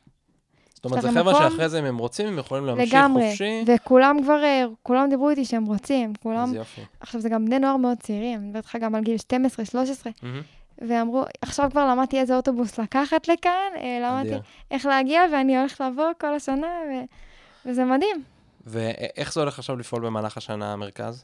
זאת 0.75 0.85
אומרת, 0.85 1.03
זה 1.03 1.13
חבר'ה? 1.13 1.35
שאחרי 1.35 1.69
זה, 1.69 1.79
אם 1.79 1.85
הם 1.85 1.99
רוצים, 1.99 2.27
הם 2.27 2.39
יכולים 2.39 2.67
להמשיך 2.67 2.95
לגמרי. 2.95 3.29
חופשי. 3.31 3.65
וכולם 3.67 4.23
כבר, 4.23 4.43
אה, 4.45 4.65
כולם 4.83 5.11
דיברו 5.11 5.31
איתי 5.31 5.45
שהם 5.45 5.65
רוצים, 5.65 6.13
כולם... 6.23 6.49
אז 6.49 6.55
יופי. 6.55 6.81
עכשיו, 7.01 7.21
זה 7.21 7.29
גם 7.29 7.45
בני 7.45 7.59
נוער 7.59 7.77
מאוד 7.77 7.99
צעירים, 7.99 8.39
אני 8.39 8.47
מדברת 8.47 8.65
איתך 8.65 8.77
גם 8.81 8.95
על 8.95 9.03
גיל 9.03 9.17
12, 9.17 9.65
13, 9.65 10.13
מהמם. 10.23 10.43
ואמרו, 10.89 11.25
עכשיו 11.43 11.69
כבר 11.71 11.87
למדתי 11.87 12.21
איזה 12.21 12.37
אוטובוס 12.37 12.79
לקחת 12.79 13.29
לכאן, 13.29 13.73
אה, 13.77 13.99
למדתי. 14.03 14.37
איך 14.71 14.87
להגיע, 14.87 15.23
ואני 15.33 15.59
הולכת 15.59 15.81
לבוא 15.81 16.05
כל 16.21 16.35
השנה, 16.35 16.67
ו... 16.67 16.93
וזה 17.67 17.85
מדהים. 17.85 18.23
ואיך 18.67 19.33
זה 19.33 19.41
הולך 19.41 19.59
עכשיו 19.59 19.77
לפעול 19.77 20.07
במהלך 20.07 20.37
השנה, 20.37 20.73
המרכז? 20.73 21.23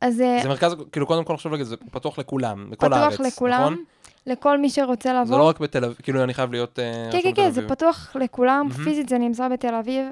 אז 0.00 0.20
אה, 0.20 0.38
זה 0.42 0.48
מרכז, 0.48 0.76
כאילו, 0.92 1.06
קודם 1.06 1.24
כל 1.24 1.36
חשוב 1.36 1.52
להגיד, 1.52 1.66
זה 1.66 1.76
פתוח 1.76 2.18
לכולם, 2.18 2.72
לכל 2.72 2.92
הארץ, 2.92 3.14
פתוח 3.14 3.26
לכולם, 3.26 3.72
נכון? 3.72 3.84
לכל 4.26 4.58
מי 4.58 4.70
שרוצה 4.70 5.12
לבוא. 5.12 5.24
זה 5.24 5.36
לא 5.36 5.48
רק 5.48 5.60
בתל 5.60 5.84
אביב, 5.84 5.96
כאילו, 6.02 6.24
אני 6.24 6.34
חייב 6.34 6.52
להיות 6.52 6.78
אה, 6.78 7.08
כן, 7.12 7.22
כן, 7.22 7.34
כן, 7.34 7.50
זה. 7.50 7.68
פתוח 7.68 8.16
לכולם. 8.20 8.68
פיזית 8.84 9.08
זה 9.08 9.18
נמצא 9.18 9.48
בתל 9.48 9.74
אביב, 9.74 10.06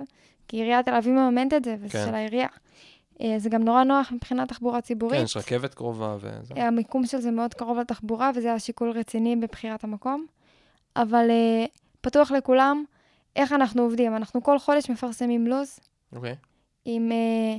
כי 0.48 0.56
עיריית 0.56 0.86
תל 0.86 0.94
אביב 0.94 1.12
מממנת 1.12 1.54
את 1.54 1.64
זה, 1.64 1.76
וזה 1.80 1.88
כן. 1.88 2.04
של 2.06 2.14
העירייה. 2.14 2.48
אה, 3.20 3.34
זה 3.38 3.48
גם 3.48 3.62
נורא 3.62 3.84
נוח 3.84 4.12
מבחינת 4.12 4.48
תחבורה 4.48 4.80
ציבורית. 4.80 5.18
כן, 5.18 5.24
יש 5.24 5.36
רכבת 5.36 5.74
קרובה 5.74 6.16
וזה. 6.20 6.54
המיקום 6.56 7.06
של 7.06 7.18
זה 7.18 7.30
מאוד 7.30 7.54
קרוב 7.54 7.78
לתחבורה, 7.78 8.30
וזה 8.34 8.48
היה 8.48 8.58
שיקול 8.58 8.90
רציני 8.90 9.36
בבחירת 9.36 9.84
המקום. 9.84 10.26
אבל 10.96 11.30
אה, 11.30 11.64
פתוח 12.00 12.30
לכולם, 12.30 12.84
איך 13.36 13.52
אנחנו 13.52 13.82
עובדים? 13.82 14.16
אנחנו 14.16 14.42
כל 14.42 14.58
חודש 14.58 14.90
מפרסמים 14.90 15.46
לו"ז, 15.46 15.80
אוקיי. 16.16 16.34
עם 16.84 17.12
אה, 17.12 17.56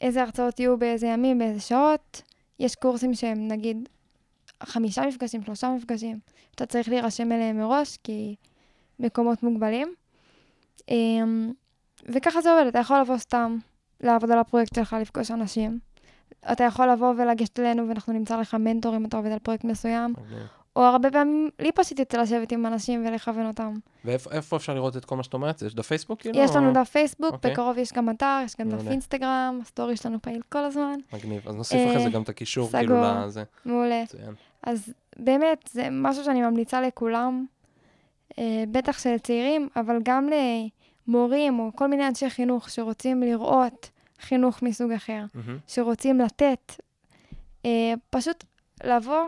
איזה 0.00 0.22
הרצאות 0.22 0.60
יהיו 0.60 0.78
באיזה 0.78 1.06
ימים, 1.06 1.38
באיזה 1.38 1.60
שעות. 1.60 2.22
יש 2.58 2.74
קורסים 2.74 3.14
שהם 3.14 3.48
נגיד 3.48 3.88
חמישה 4.62 5.06
מפגשים, 5.06 5.42
שלושה 5.42 5.70
מפגשים. 5.70 6.18
אתה 6.54 6.66
צריך 6.66 6.88
להירשם 6.88 7.32
אליהם 7.32 7.58
מראש, 7.58 7.96
כי 8.04 8.34
מקומות 8.98 9.42
מוגבלים. 9.42 9.94
אה, 10.90 10.94
וככה 12.08 12.40
זה 12.40 12.52
עובד, 12.52 12.66
אתה 12.66 12.78
יכול 12.78 13.00
לבוא 13.00 13.18
סתם 13.18 13.58
לעבוד 14.00 14.30
על 14.30 14.38
הפרויקט 14.38 14.74
שלך, 14.74 14.96
לפגוש 15.00 15.30
אנשים. 15.30 15.78
אתה 16.52 16.64
יכול 16.64 16.90
לבוא 16.90 17.14
ולגשת 17.16 17.60
אלינו 17.60 17.88
ואנחנו 17.88 18.12
נמצא 18.12 18.40
לך 18.40 18.54
מנטור 18.54 18.96
אם 18.96 19.04
אתה 19.04 19.16
עובד 19.16 19.30
על 19.30 19.38
פרויקט 19.38 19.64
מסוים, 19.64 20.14
מגניב. 20.18 20.46
או 20.76 20.82
הרבה 20.82 21.10
פעמים 21.10 21.50
לי 21.58 21.72
פשוט 21.72 21.98
יוצא 21.98 22.18
לשבת 22.18 22.52
עם 22.52 22.66
אנשים 22.66 23.06
ולכוון 23.06 23.46
אותם. 23.46 23.74
ואיפה 24.04 24.30
איפה 24.30 24.56
אפשר 24.56 24.74
לראות 24.74 24.96
את 24.96 25.04
כל 25.04 25.16
מה 25.16 25.22
שאת 25.22 25.34
אומרת? 25.34 25.62
יש 25.62 25.74
דף 25.74 25.86
פייסבוק, 25.86 26.20
כאילו? 26.20 26.38
יש 26.38 26.56
לנו 26.56 26.72
דף 26.72 26.90
פייסבוק, 26.90 27.32
אוקיי. 27.32 27.52
בקרוב 27.52 27.78
יש 27.78 27.92
גם 27.92 28.10
אתר, 28.10 28.40
יש 28.44 28.56
גם 28.60 28.70
דף. 28.70 28.88
אינסטגרם, 28.88 29.58
ה 29.62 29.68
story 29.68 29.96
שלנו 29.96 30.22
פעיל 30.22 30.42
כל 30.48 30.58
הזמן. 30.58 30.96
מגניב. 31.12 31.48
אז 31.48 31.54
נוסיף 31.54 31.78
אחרי 31.88 31.98
זה 31.98 32.04
אה, 32.04 32.10
גם 32.10 32.22
את 32.22 32.28
הקישור. 32.28 32.70
כאילו, 32.70 33.02
לזה. 33.02 33.42
מעולה. 33.64 34.04
אז 34.62 34.92
באמת, 35.16 35.68
זה 35.72 35.88
משהו 35.90 36.24
שאני 36.24 36.42
ממליצה 36.42 36.80
לכולם, 36.80 37.46
אה, 38.38 38.64
בטח 38.70 38.98
של 38.98 39.18
צעירים, 39.18 39.68
אבל 39.76 39.98
גם 40.02 40.28
למורים 41.08 41.58
או 41.58 41.70
כל 41.74 41.86
מיני 41.86 42.08
אנשי 42.08 42.30
חינוך 42.30 42.70
שרוצים 42.70 43.22
לראות 43.22 43.90
חינוך 44.20 44.62
מסוג 44.62 44.92
אחר. 44.92 45.24
שרוצים 45.66 46.20
לתת. 46.20 46.72
אה, 47.64 47.94
פשוט 48.10 48.44
לבוא, 48.84 49.24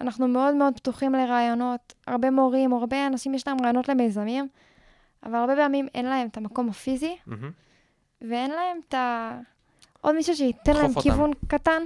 אנחנו 0.00 0.28
מאוד 0.28 0.54
מאוד 0.54 0.74
פתוחים 0.76 1.12
לרעיונות. 1.12 1.92
הרבה 2.06 2.30
מורים, 2.30 2.72
הרבה 2.72 3.06
אנשים 3.06 3.34
יש 3.34 3.48
להם 3.48 3.56
רעיונות 3.62 3.88
למיזמים, 3.88 4.48
אבל 5.22 5.34
הרבה 5.34 5.56
פעמים 5.56 5.88
אין 5.94 6.06
להם 6.06 6.28
את 6.28 6.36
המקום 6.36 6.68
הפיזי, 6.68 7.16
מהמם. 7.26 7.50
ואין 8.20 8.50
להם 8.50 8.80
את 8.88 8.94
ה... 8.94 9.38
עוד 10.00 10.14
מישהו 10.14 10.36
שייתן 10.36 10.72
להם 10.72 10.86
אותם. 10.86 11.00
כיוון 11.00 11.30
קטן. 11.46 11.82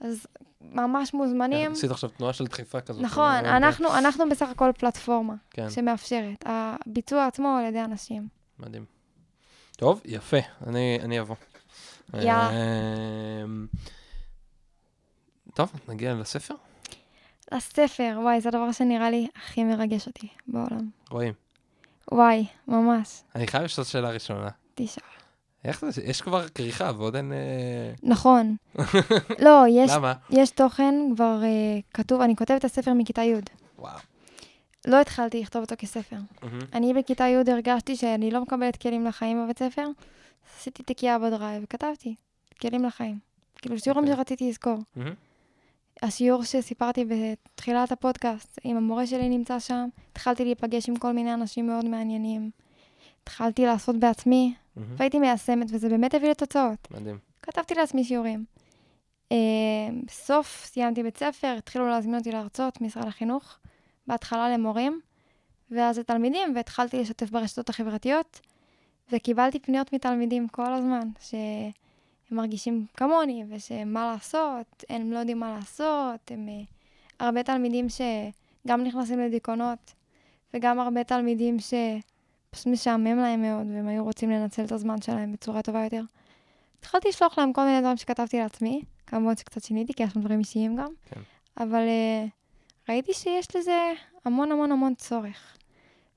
אז 0.00 0.26
ממש 0.60 1.14
מוזמנים. 1.14 1.72
עשית 1.72 1.90
עכשיו 1.90 2.10
תנועה 2.10 2.32
של 2.32 2.44
דחיפה 2.46 2.80
כזאת. 2.80 3.02
נכון, 3.02 3.24
אה, 3.24 3.56
אנחנו, 3.56 3.98
אנחנו 3.98 4.28
בסך 4.28 4.48
הכל 4.48 4.70
פלטפורמה 4.78 5.34
כן, 5.50 5.70
שמאפשרת. 5.70 6.44
הביצוע 6.46 7.26
עצמו 7.26 7.48
על 7.48 7.64
ידי 7.64 7.80
אנשים. 7.80 8.28
מדהים. 8.58 8.84
טוב, 9.76 10.00
יפה, 10.04 10.36
אני 10.66 10.98
אני 11.02 11.20
אבוא. 11.20 11.36
יאללה. 12.14 12.50
אמ, 12.50 13.66
טוב, 15.54 15.72
נגיע 15.88 16.14
לספר? 16.14 16.54
הספר, 17.52 18.18
וואי, 18.22 18.40
זה 18.40 18.48
הדבר 18.48 18.72
שנראה 18.72 19.10
לי 19.10 19.28
הכי 19.36 19.64
מרגש 19.64 20.06
אותי 20.06 20.28
בעולם. 20.46 20.90
רואים. 21.10 21.34
וואי, 22.12 22.46
ממש. 22.68 23.22
אני 23.34 23.46
חייב 23.46 23.64
לשאול 23.64 23.84
שאלה 23.84 24.10
ראשונה. 24.10 24.48
תשאל. 24.74 25.02
איך 25.64 25.84
זה, 25.88 26.02
יש 26.02 26.20
כבר 26.20 26.48
כריכה 26.48 26.90
ועוד 26.96 27.16
אין... 27.16 27.32
אה, 27.32 27.92
נכון. 28.02 28.56
לא, 29.44 29.64
יש, 29.68 29.90
למה? 29.94 30.12
יש 30.30 30.50
תוכן 30.50 30.94
כבר 31.14 31.40
uh, 31.42 31.82
כתוב, 31.94 32.20
אני 32.20 32.36
כותבת 32.36 32.58
את 32.58 32.64
הספר 32.64 32.94
מכיתה 32.94 33.22
י'. 33.22 33.34
וואו. 33.78 33.98
לא 34.86 35.00
התחלתי 35.00 35.40
לכתוב 35.40 35.62
אותו 35.62 35.74
כספר. 35.78 36.16
מהמם. 36.42 36.58
אני 36.72 36.94
בכיתה 36.94 37.24
י' 37.24 37.50
הרגשתי 37.50 37.96
שאני 37.96 38.30
לא 38.30 38.42
מקבלת 38.42 38.76
כלים 38.76 39.06
לחיים 39.06 39.44
בבית 39.44 39.58
ספר, 39.58 39.86
עשיתי 40.58 40.82
תיקייה 40.82 41.18
בדרייב 41.18 41.62
וכתבתי, 41.64 42.14
כלים 42.60 42.84
לחיים. 42.84 43.18
כאילו, 43.56 43.78
שיעורים 43.78 44.04
אוקיי. 44.04 44.16
שרציתי 44.16 44.48
לזכור. 44.48 44.78
מהמם. 44.96 45.14
השיעור 46.02 46.44
שסיפרתי 46.44 47.04
בתחילת 47.04 47.92
הפודקאסט, 47.92 48.58
אם 48.64 48.76
המורה 48.76 49.06
שלי 49.06 49.28
נמצא 49.28 49.58
שם, 49.58 49.88
התחלתי 50.12 50.44
להיפגש 50.44 50.88
עם 50.88 50.96
כל 50.96 51.12
מיני 51.12 51.34
אנשים 51.34 51.66
מאוד 51.66 51.84
מעניינים. 51.84 52.50
התחלתי 53.22 53.66
לעשות 53.66 53.96
בעצמי, 53.96 54.54
מהמם. 54.76 54.94
והייתי 54.96 55.18
מיישמת, 55.18 55.66
וזה 55.70 55.88
באמת 55.88 56.14
הביא 56.14 56.30
לתוצאות. 56.30 56.88
מדהים. 56.90 57.18
כתבתי 57.42 57.74
לעצמי 57.74 58.04
שיעורים. 58.04 58.44
אה, 59.32 59.36
בסוף 60.06 60.64
סיימתי 60.66 61.02
בית 61.02 61.16
ספר, 61.16 61.54
התחילו 61.58 61.88
להזמין 61.88 62.18
אותי 62.18 62.32
להרצות, 62.32 62.80
משרד 62.80 63.06
החינוך, 63.06 63.58
בהתחלה 64.06 64.50
למורים, 64.50 65.00
ואז 65.70 65.98
לתלמידים, 65.98 66.52
והתחלתי 66.56 67.00
לשתף 67.00 67.30
ברשתות 67.30 67.68
החברתיות, 67.68 68.40
וקיבלתי 69.12 69.58
פניות 69.58 69.92
מתלמידים 69.92 70.48
כל 70.48 70.72
הזמן, 70.72 71.08
שהם 72.30 72.38
מרגישים 72.38 72.86
כמוני, 72.96 73.44
ושמה 73.48 74.12
לעשות, 74.12 74.84
הם 74.88 75.12
לא 75.12 75.18
יודעים 75.18 75.38
מה 75.38 75.56
לעשות, 75.58 76.30
הם... 76.30 76.48
אה, 76.48 76.62
הרבה 77.20 77.42
תלמידים 77.42 77.86
שגם 77.88 78.84
נכנסים 78.84 79.20
לדיכאונות, 79.20 79.94
וגם 80.54 80.80
הרבה 80.80 81.04
תלמידים 81.04 81.58
פשוט 82.50 82.66
משעמם 82.66 83.18
להם 83.18 83.42
מאוד, 83.42 83.66
והם 83.74 83.88
היו 83.88 84.04
רוצים 84.04 84.30
לנצל 84.30 84.64
את 84.64 84.72
הזמן 84.72 85.00
שלהם 85.02 85.32
בצורה 85.32 85.62
טובה 85.62 85.84
יותר. 85.84 86.02
התחלתי 86.78 87.08
לשלוח 87.08 87.38
להם 87.38 87.52
כל 87.52 87.64
מיני 87.64 87.80
דברים 87.80 87.96
שכתבתי 87.96 88.38
לעצמי, 88.38 88.82
כמובן 89.06 89.36
שקצת 89.36 89.62
שיניתי, 89.62 89.94
כי 89.94 90.02
יש 90.02 90.16
לנו 90.16 90.24
דברים 90.24 90.38
אישיים 90.38 90.76
גם, 90.76 90.92
כן. 91.10 91.20
אבל 91.56 91.82
uh, 91.86 92.30
ראיתי 92.88 93.14
שיש 93.14 93.56
לזה 93.56 93.92
המון 94.24 94.52
המון 94.52 94.72
המון 94.72 94.94
צורך. 94.94 95.56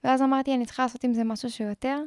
ואז 0.03 0.22
אמרתי, 0.22 0.53
אני 0.53 0.66
צריכה 0.66 0.84
לעשות 0.84 1.03
עם 1.03 1.14
זה 1.14 1.24
משהו 1.24 1.51
שהוא 1.51 1.70
יותר. 1.70 1.99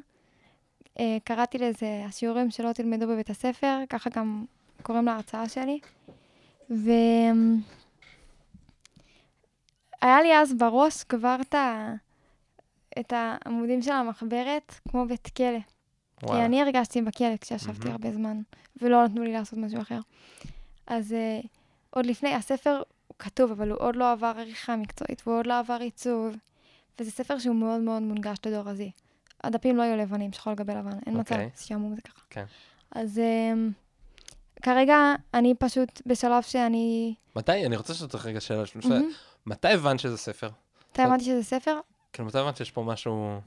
Uh, 0.97 1.01
קראתי 1.25 1.59
לזה 1.59 2.03
השיעורים 2.09 2.51
שלא 2.51 2.73
תלמדו 2.73 3.09
בבית 3.09 3.31
הספר, 3.31 3.79
ככה 3.89 4.11
גם 4.11 4.45
קוראים 4.83 5.05
להרצאה 5.05 5.49
שלי. 5.49 5.81
והיה 6.71 7.53
לי 10.23 10.37
אז 10.37 10.55
בראש 10.55 11.05
כבר 11.05 11.37
את, 11.41 11.55
ה... 11.55 11.95
את 13.01 13.13
העמודים 13.17 13.83
של 13.83 13.93
המחברת, 13.93 14.75
כמו 14.89 15.07
בית 15.07 15.29
כלא. 15.37 15.59
כי 16.21 16.33
אני 16.33 16.63
הרגשתי 16.63 17.03
בכלא 17.03 17.37
כשישבתי 17.41 17.79
מהמם. 17.79 17.93
הרבה 17.93 18.13
זמן, 18.13 18.41
ולא 18.83 19.05
נתנו 19.05 19.23
לי 19.23 19.33
לעשות 19.33 19.59
משהו 19.59 19.81
אחר. 19.81 20.01
אז 20.87 21.13
uh, 21.13 21.47
עוד 21.91 22.07
לפני, 22.07 22.35
הספר 22.35 22.83
הוא 23.07 23.17
כתוב, 23.19 23.51
אבל 23.51 23.71
הוא 23.71 23.79
עוד 23.81 23.97
לא 23.97 24.13
עבר 24.13 24.33
עריכה 24.37 24.77
מקצועית, 24.77 25.23
והוא 25.27 25.39
עוד 25.39 25.47
לא 25.47 25.59
עבר 25.59 25.79
עיצוב, 25.81 26.37
וזה 26.99 27.11
ספר 27.11 27.39
שהוא 27.39 27.57
מאוד 27.57 27.81
מאוד 27.81 28.03
מונגש 28.03 28.39
לדור 28.47 28.69
הזה. 28.69 28.87
הדפים 29.47 29.77
לא 29.77 29.83
היו 29.83 29.97
לבנים, 29.97 30.33
שחור 30.33 30.51
על 30.51 30.57
גבי 30.57 30.75
לבן, 30.75 30.99
אין 31.07 31.21
מצב 31.21 31.35
אוקיי. 31.35 31.51
שיאמרו 31.57 31.91
את 31.91 31.97
זה 31.97 32.03
ככה. 32.03 32.21
כן. 32.31 32.45
אז 32.91 33.21
um, 33.21 34.63
כרגע 34.63 35.15
אני 35.35 35.55
פשוט 35.59 36.03
בשלב 36.07 36.43
שאני... 36.43 37.15
מתי, 37.37 37.67
אני 37.67 37.77
רוצה 37.77 37.93
לשאול 37.93 38.09
אותך 38.13 38.27
רגע 38.27 38.41
שאלה, 38.41 38.67
שלושה, 38.67 38.89
מהמם. 38.89 39.09
מתי 39.47 39.69
הבנת 39.69 40.01
שזה 40.01 40.17
ספר? 40.17 40.51
אתה 40.93 41.03
הבנתי 41.03 41.25
שזה 41.25 41.43
ספר? 41.43 41.81
כאילו, 42.13 42.29
מתי 42.29 42.39
הבנת 42.39 42.57
שיש 42.57 42.71
פה 42.71 42.83
משהו... 42.83 43.41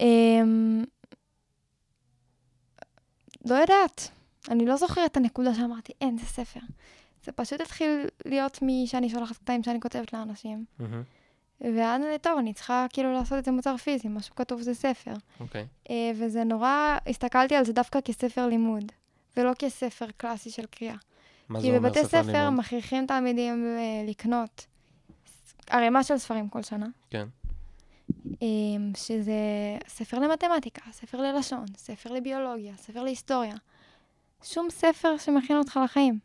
אמ, 0.00 0.84
לא 3.44 3.54
יודעת. 3.54 4.10
אני 4.48 4.66
לא 4.66 4.76
זוכרת 4.76 5.10
את 5.10 5.16
הנקודה 5.16 5.54
שאמרתי, 5.54 5.92
אין, 6.00 6.18
זה 6.18 6.26
ספר. 6.26 6.60
זה 7.24 7.32
פשוט 7.32 7.60
התחיל 7.60 8.06
להיות 8.24 8.58
משאני 8.62 9.08
שולחת 9.08 9.36
קטעים 9.36 9.62
שאני 9.62 9.80
כותבת 9.80 10.12
לאנשים. 10.12 10.64
מהמם, 10.78 11.02
ואז, 11.76 12.02
טוב, 12.20 12.38
אני 12.38 12.52
צריכה 12.52 12.86
כאילו 12.92 13.12
לעשות 13.12 13.38
את 13.38 13.44
זה 13.44 13.50
מוצר 13.50 13.76
פיזי, 13.76 14.08
משהו 14.08 14.34
כתוב 14.34 14.60
זה 14.60 14.74
ספר. 14.74 15.14
אוקיי. 15.40 15.66
אה, 15.90 16.10
וזה 16.14 16.44
נורא, 16.44 16.98
הסתכלתי 17.06 17.54
על 17.54 17.64
זה 17.64 17.72
דווקא 17.72 18.00
כספר 18.00 18.46
לימוד, 18.46 18.92
ולא 19.36 19.52
כספר 19.58 20.06
קלאסי 20.16 20.50
של 20.50 20.66
קריאה. 20.66 20.96
מה 21.48 21.60
זה 21.60 21.66
כי 21.66 21.76
אומר 21.76 21.88
בבתי 21.88 22.04
ספר 22.04 22.22
ספר 22.22 22.32
לימוד? 22.32 22.60
מכריחים 22.60 23.06
תלמידים 23.06 23.76
אה, 23.78 24.04
לקנות 24.08 24.66
ערימה 25.70 26.02
של 26.02 26.18
ספרים 26.18 26.48
כל 26.48 26.62
שנה. 26.62 26.86
כן. 27.10 27.28
אמ, 28.42 28.92
שזה 28.96 29.32
ספר 29.88 30.18
למתמטיקה, 30.18 30.82
ספר 30.92 31.20
ללשון, 31.20 31.64
ספר 31.76 32.12
לביולוגיה, 32.12 32.76
ספר 32.76 33.02
להיסטוריה. 33.02 33.54
שום 34.42 34.70
ספר 34.70 35.16
שמכין 35.18 35.56
אותך 35.56 35.80
לחיים. 35.84 36.18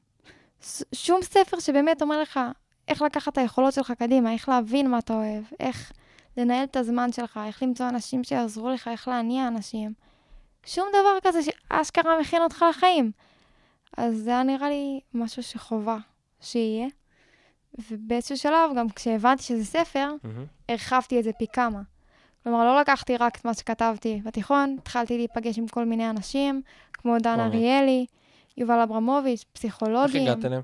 שום 0.94 1.22
ספר 1.22 1.60
שבאמת 1.60 2.02
אומר 2.02 2.22
לך 2.22 2.40
איך 2.88 3.02
לקחת 3.02 3.34
את 3.34 3.38
היכולות 3.38 3.74
שלך 3.74 3.92
קדימה, 3.92 4.34
איך 4.34 4.50
להבין 4.50 4.92
מה 4.92 5.00
אתה 5.00 5.14
אוהב, 5.14 5.44
איך 5.60 5.92
לנהל 6.38 6.64
את 6.64 6.76
הזמן 6.76 7.12
שלך, 7.12 7.40
איך 7.46 7.64
למצוא 7.64 7.90
אנשים 7.90 8.24
שיעזרו 8.24 8.70
לך, 8.70 8.88
איך 8.88 9.08
להניע 9.08 9.48
אנשים. 9.48 9.94
שום 10.66 10.88
דבר 10.90 11.18
כזה 11.24 11.40
שאשכרה 11.44 12.20
מכין 12.20 12.42
אותך 12.42 12.66
לחיים. 12.70 13.12
אז 13.98 14.18
זה 14.18 14.30
היה 14.30 14.44
נראה 14.44 14.70
לי 14.70 15.00
משהו 15.14 15.44
שחובה 15.44 15.98
שיהיה. 16.42 16.88
ובאיזשהו 17.92 18.38
שלב, 18.38 18.72
גם 18.78 18.90
כשהבנתי 18.90 19.44
שזה 19.44 19.66
ספר, 19.66 20.14
מהמם, 20.24 20.46
הרחבתי 20.70 21.20
את 21.20 21.24
זה 21.24 21.32
פי 21.34 21.46
כמה. 21.54 21.82
כלומר, 22.44 22.66
לא 22.66 22.82
לקחתי 22.82 23.18
רק 23.18 23.38
את 23.38 23.46
מה 23.46 23.54
שכתבתי 23.54 24.22
בתיכון, 24.26 24.76
התחלתי 24.80 25.18
להיפגש 25.18 25.58
עם 25.58 25.68
כל 25.68 25.86
מיני 25.86 26.10
אנשים, 26.10 26.62
כמו 26.94 27.18
דן? 27.20 27.40
אריאלי, 27.40 28.06
יובל 28.58 28.80
אברמוביץ', 28.80 29.42
איך 29.42 29.50
פסיכולוגים. 29.54 30.28
הגעת 30.28 30.46
אליהם? 30.46 30.62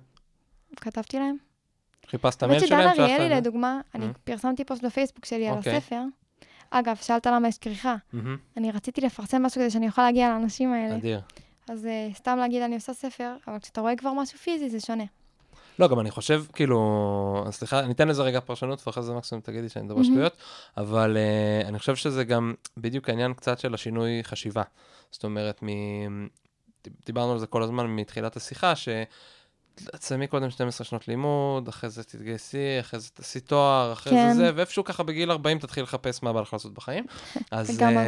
כתבתי 0.76 1.20
להם. 1.20 1.36
חיפשת 2.08 2.44
האמת 2.44 2.52
מייל 2.52 2.66
שדן 2.66 2.80
שלהם? 2.82 2.96
שלחת 2.96 3.00
אריאלי, 3.00 3.30
להם? 3.30 3.38
לדוגמה, 3.38 3.82
אני 3.96 4.06
אה. 4.06 4.12
פרסמתי 4.24 4.64
פוסט 4.66 4.84
בפייסבוק 4.84 5.26
שלי 5.26 5.48
על 5.48 5.58
אוקיי. 5.58 5.78
הספר. 5.78 6.02
אגב, 6.70 6.96
שאלת 6.96 7.26
למה 7.26 7.48
יש 7.48 7.58
כריכה. 7.58 7.96
מהמם, 8.14 8.38
אני 8.58 8.72
רציתי 8.72 9.02
לפרסם 9.02 9.44
משהו 9.44 9.62
כדי 9.62 9.70
שאני 9.70 9.88
אוכל 9.88 10.02
להגיע 10.02 10.30
לאנשים 10.30 10.74
האלה. 10.74 10.96
אדיר. 10.96 11.22
אז 11.70 11.86
אה, 11.86 12.10
סתם 12.14 12.38
להגיד, 12.38 12.62
אני 12.62 12.76
עושה 12.76 12.94
ספר, 12.94 13.36
אבל 13.48 13.60
כשאתה 13.60 13.82
רואה 13.82 13.96
כבר 13.96 14.14
משהו 14.14 14.38
פיזי, 14.40 14.70
זה 14.70 14.80
שונה. 14.80 15.04
לא, 15.80 15.88
גם 15.88 16.00
אני 16.00 16.12
חושב, 16.12 16.44
כאילו, 16.54 17.46
סליחה, 17.52 17.80
אני 17.80 17.94
אתן 17.94 18.08
לזה 18.08 18.24
רגע 18.24 18.40
פרשנות, 18.40 18.88
ואחרי 18.88 19.04
זה 19.04 19.14
מקסימום 19.14 19.42
תגידי 19.42 19.70
שאני 19.70 19.86
מדבר 19.86 19.98
מהמם. 19.98 20.14
שטויות, 20.14 20.38
אבל 20.78 21.18
uh, 21.18 21.68
אני 21.68 21.80
חושב 21.80 21.96
שזה 21.96 22.24
גם 22.24 22.54
בדיוק 22.78 23.10
העניין 23.10 23.34
קצת 23.34 23.60
של 23.60 23.74
השינוי 23.74 24.24
חשיבה. 24.24 24.64
זאת 25.12 25.24
אומרת, 25.24 25.64
מ... 25.64 25.68
דיברנו 27.06 27.32
על 27.32 27.40
זה 27.40 27.48
כל 27.48 27.64
הזמן 27.64 27.86
מתחילת 27.88 28.36
השיחה, 28.36 28.76
ש... 28.76 28.90
תסיימי 29.76 30.28
קודם 30.28 30.50
12 30.50 30.86
שנות 30.86 31.08
לימוד, 31.08 31.68
אחרי 31.68 31.90
זה 31.90 32.04
תתגייסי, 32.04 32.58
אחרי 32.80 33.00
זה 33.00 33.10
תעשי 33.14 33.40
תואר, 33.40 33.94
אחרי 33.94 34.14
כן. 34.14 34.34
זה 34.34 34.38
זה, 34.46 34.52
ואיפשהו 34.56 34.84
ככה 34.84 35.04
בגיל 35.04 35.32
40 35.32 35.60
תתחיל 35.60 35.84
לחפש 35.84 36.24
מה 36.24 36.34
בא 36.34 36.42
לך 36.42 36.54
לעשות 36.54 36.74
בחיים. 36.74 37.06
אז 37.52 37.78
גם. 37.78 37.98
אה, 37.98 38.04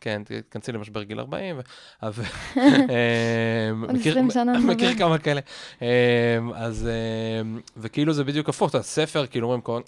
כן, 0.00 0.22
תכנסי 0.48 0.72
למשבר 0.72 1.02
גיל 1.02 1.20
40, 1.20 1.58
ו- 1.58 1.60
עוד 2.02 2.12
מכיר- 3.92 4.12
20 4.12 4.30
שנה 4.30 4.58
מכיר. 4.58 4.94
כמה 4.98 5.18
כאלה. 5.18 5.40
אה, 5.82 5.88
אז, 6.54 6.88
וכאילו 7.76 8.12
זה 8.12 8.24
בדיוק 8.24 8.48
הפוך, 8.48 8.68
אתה 8.70 8.78
יודע, 8.78 8.84
ספר, 8.86 9.26
כאילו 9.26 9.46
אומרים, 9.46 9.60
כל- 9.60 9.80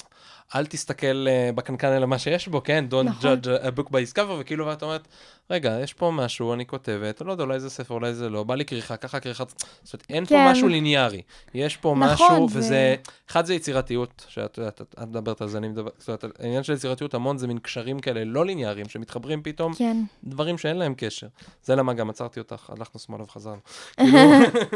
אל 0.55 0.67
תסתכל 0.67 1.27
אה, 1.29 1.51
בקנקן 1.55 1.89
אלא 1.93 2.07
מה 2.07 2.19
שיש 2.19 2.49
בו, 2.49 2.63
כן? 2.63 2.85
Don't 2.91 2.95
נכון. 3.03 3.39
judge 3.43 3.47
a 3.63 3.79
book 3.81 3.89
by 3.89 4.11
its 4.11 4.17
cover, 4.17 4.33
וכאילו, 4.39 4.67
ואת 4.67 4.83
אומרת, 4.83 5.09
רגע, 5.51 5.79
יש 5.83 5.93
פה 5.93 6.11
משהו, 6.15 6.55
אני 6.55 6.67
כותבת, 6.67 7.21
לא 7.21 7.33
יודע, 7.33 7.45
אולי 7.45 7.61
זה 7.61 7.71
ספר, 7.71 7.95
אולי 7.95 8.15
זה 8.15 8.29
לא, 8.29 8.43
בא 8.43 8.55
לי 8.55 8.65
כריכה, 8.65 8.97
ככה 8.97 9.21
כריכה, 9.21 9.45
זאת 9.83 9.95
אומרת, 9.95 10.07
אין 10.11 10.25
פה 10.25 10.35
כן. 10.35 10.49
משהו 10.51 10.69
ליניארי. 10.69 11.23
יש 11.55 11.77
פה 11.77 11.95
נכון, 12.01 12.27
משהו, 12.33 12.49
זה- 12.49 12.59
וזה, 12.59 12.95
אחד 13.31 13.47
זה 13.47 13.55
יצירתיות, 13.55 14.27
שאת 14.29 14.59
יודעת, 14.59 14.81
את 14.83 14.95
את 15.03 15.09
מדברת 15.09 15.41
על 15.41 15.49
זה, 15.49 15.59
אני 15.59 15.69
מדבר, 15.69 15.91
זאת 15.99 16.09
אומרת, 16.09 16.25
העניין 16.41 16.63
של 16.63 16.73
יצירתיות 16.73 17.15
המון 17.15 17.39
זה 17.39 17.47
מין 17.47 17.59
קשרים 17.59 18.01
כאלה 18.01 18.25
לא 18.25 18.47
ליניאריים, 18.47 18.89
שמתחברים 18.89 19.43
פתאום 19.43 19.75
כן. 19.75 19.97
דברים 20.25 20.59
שאין 20.59 20.77
להם 20.77 20.95
קשר. 20.97 21.27
זה 21.65 21.75
למה 21.77 21.95
גם 21.95 22.11
עצרתי 22.11 22.41
אותך, 22.41 22.71
הלכנו 22.79 23.01
שמאלה 23.01 23.23
וחזרנו. 23.23 23.61
כאילו, 23.97 24.19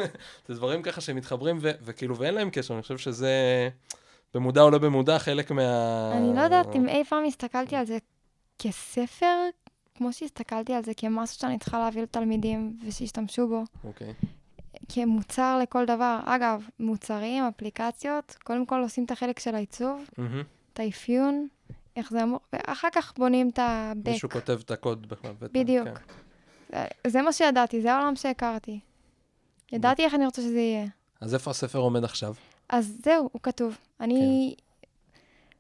זה 0.49 0.55
דברים 0.55 0.83
ככה 0.83 1.01
שמתחברים, 1.01 1.59
ו- 1.61 1.71
וכאילו, 1.85 2.17
ואין 2.19 2.35
להם 2.35 2.51
קשר, 2.51 2.75
אני 2.75 2.83
חושב 2.83 2.99
שזה, 2.99 3.33
במודע 4.39 4.63
או 4.63 4.71
לא 4.71 4.79
במודע, 4.79 5.19
חלק 5.19 5.51
מה... 5.51 6.13
אני 6.17 6.37
לא 6.37 6.41
יודעת 6.41 6.77
אם 6.77 6.89
אי 6.89 7.05
פעם 7.05 7.25
הסתכלתי 7.25 7.77
על 7.77 7.87
זה 7.87 7.99
כספר, 8.59 9.49
כמו 9.95 10.13
שהסתכלתי 10.13 10.73
על 10.73 10.85
זה 10.85 10.95
כמשהו 10.97 11.37
שאני 11.39 11.59
צריכה 11.59 11.79
להביא 11.79 12.03
לתלמידים 12.03 12.77
ושישתמשו 12.87 13.49
בו, 13.49 13.65
אוקיי. 13.85 14.15
כמוצר 14.89 15.59
לכל 15.63 15.85
דבר. 15.85 16.21
אגב, 16.25 16.69
מוצרים, 16.81 17.45
אפליקציות, 17.45 18.37
קודם 18.45 18.67
כל 18.67 18.81
עושים 18.83 19.05
את 19.05 19.11
החלק 19.11 19.39
של 19.39 19.55
העיצוב, 19.55 20.05
מהמם. 20.19 20.43
את 20.73 20.81
האפיון, 20.81 21.49
איך 21.97 22.11
זה 22.11 22.23
אמור, 22.23 22.41
ואחר 22.53 22.89
כך 22.93 23.13
בונים 23.19 23.49
את 23.49 23.59
ה-back. 23.59 24.11
מישהו 24.11 24.31
כותב 24.31 24.59
את 24.65 24.71
הקוד 24.71 25.09
בכלל. 25.09 25.31
ה- 25.31 25.47
בדיוק. 25.53 25.89
כן. 26.71 26.85
זה 27.07 27.23
מה 27.23 27.33
שידעתי, 27.33 27.83
זה 27.83 27.95
העולם 27.95 28.17
שהכרתי. 28.17 28.81
ידעתי 29.73 30.05
איך 30.05 30.15
אני 30.15 30.27
רוצה 30.27 30.43
שזה 30.43 30.59
יהיה. 30.59 30.87
אז 31.21 31.35
איפה 31.35 31.51
הספר 31.51 31.79
עומד 31.79 32.05
עכשיו? 32.05 32.35
אז 32.69 33.01
זהו, 33.05 33.29
הוא 33.33 33.43
כתוב. 33.43 33.79
אני... 34.01 34.55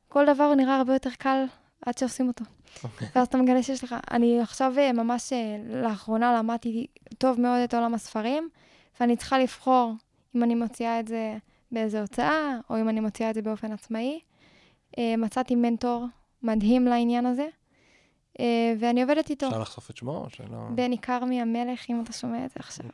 כל 0.08 0.26
דבר 0.26 0.54
נראה 0.54 0.76
הרבה 0.76 0.92
יותר 0.92 1.10
קל 1.18 1.44
עד 1.86 1.98
שעושים 1.98 2.28
אותו. 2.28 2.44
אוקיי. 2.84 3.08
ואז 3.14 3.26
אתה 3.26 3.38
מגלה 3.38 3.62
שיש 3.62 3.84
לך... 3.84 3.94
אני 4.10 4.40
עכשיו 4.40 4.72
אה, 4.78 4.92
ממש 4.92 5.32
אה, 5.32 5.56
לאחרונה 5.82 6.38
למדתי 6.38 6.86
טוב 7.18 7.40
מאוד 7.40 7.60
את 7.64 7.74
עולם 7.74 7.94
הספרים, 7.94 8.48
ואני 9.00 9.16
צריכה 9.16 9.38
לבחור 9.38 9.92
אם 10.36 10.42
אני 10.42 10.54
מוציאה 10.54 11.00
את 11.00 11.08
זה 11.08 11.36
באיזו 11.72 11.98
הוצאה, 11.98 12.58
או 12.70 12.80
אם 12.80 12.88
אני 12.88 13.00
מוציאה 13.00 13.30
את 13.30 13.34
זה 13.34 13.42
באופן 13.42 13.72
עצמאי. 13.72 14.20
אה, 14.98 15.14
מצאתי 15.18 15.54
מנטור 15.54 16.06
מדהים 16.42 16.84
לעניין 16.84 17.26
הזה, 17.26 17.46
אה, 18.40 18.74
ואני 18.78 19.02
עובדת 19.02 19.30
איתו. 19.30 19.46
אפשר 19.46 19.60
לחשוף 19.60 19.90
את 19.90 19.96
שמו 19.96 20.16
או 20.16 20.30
שלא? 20.30 20.58
בני 20.74 20.98
כרמי 20.98 21.40
המלך, 21.40 21.90
אם 21.90 22.00
אתה 22.02 22.12
שומע 22.12 22.44
את 22.44 22.50
זה 22.50 22.56
עכשיו. 22.58 22.86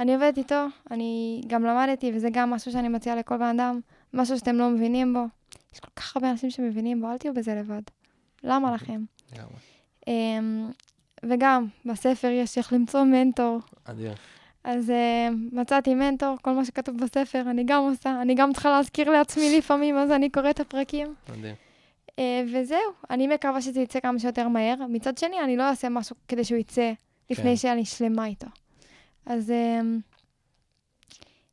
אוקיי. 0.00 0.14
אני 0.14 0.24
עובדת 0.24 0.38
איתו, 0.38 0.66
אני 0.90 1.40
גם 1.46 1.64
למדתי, 1.64 2.12
וזה 2.14 2.28
גם 2.32 2.50
משהו 2.50 2.72
שאני 2.72 2.88
מציעה 2.88 3.16
לכל 3.16 3.36
בן 3.36 3.60
אדם, 3.60 3.80
משהו 4.14 4.38
שאתם 4.38 4.56
לא 4.56 4.68
מבינים 4.68 5.12
בו. 5.14 5.24
יש 5.74 5.80
כל 5.80 5.90
כך 5.96 6.16
הרבה 6.16 6.30
אנשים 6.30 6.50
שמבינים 6.50 7.00
בו, 7.00 7.10
אל 7.10 7.18
תהיו 7.18 7.34
בזה 7.34 7.54
לבד. 7.54 7.82
למה 8.44 8.74
לכם? 8.74 9.04
לגמרי. 9.32 9.54
אמ, 10.06 10.70
וגם, 11.22 11.66
בספר 11.84 12.28
יש 12.28 12.58
איך 12.58 12.72
למצוא 12.72 13.04
מנטור. 13.04 13.58
אדיר. 13.84 14.14
אז 14.64 14.90
אמ, 14.90 15.48
מצאתי 15.52 15.94
מנטור, 15.94 16.36
כל 16.42 16.52
מה 16.52 16.64
שכתוב 16.64 16.96
בספר, 16.96 17.40
אני 17.40 17.64
גם 17.64 17.82
עושה, 17.82 18.22
אני 18.22 18.34
גם 18.34 18.52
צריכה 18.52 18.70
להזכיר 18.70 19.10
לעצמי 19.10 19.58
לפעמים, 19.58 19.96
אז 19.96 20.10
אני 20.10 20.30
קוראת 20.30 20.54
את 20.54 20.60
הפרקים. 20.60 21.14
אדיר. 21.30 21.54
אה, 22.18 22.42
וזהו, 22.52 22.78
אני 23.10 23.26
מקווה 23.26 23.62
שזה 23.62 23.80
יצא 23.80 24.00
כמה 24.00 24.18
שיותר 24.18 24.48
מהר. 24.48 24.74
מצד 24.88 25.18
שני, 25.18 25.40
אני 25.44 25.56
לא 25.56 25.62
אעשה 25.62 25.88
משהו 25.88 26.16
כדי 26.28 26.44
שהוא 26.44 26.58
יצא 26.58 26.92
לפני 27.30 27.50
כן. 27.50 27.56
שאני 27.56 27.84
שלמה 27.84 28.26
איתו. 28.26 28.46
אז 29.30 29.50
אמ, 29.50 30.00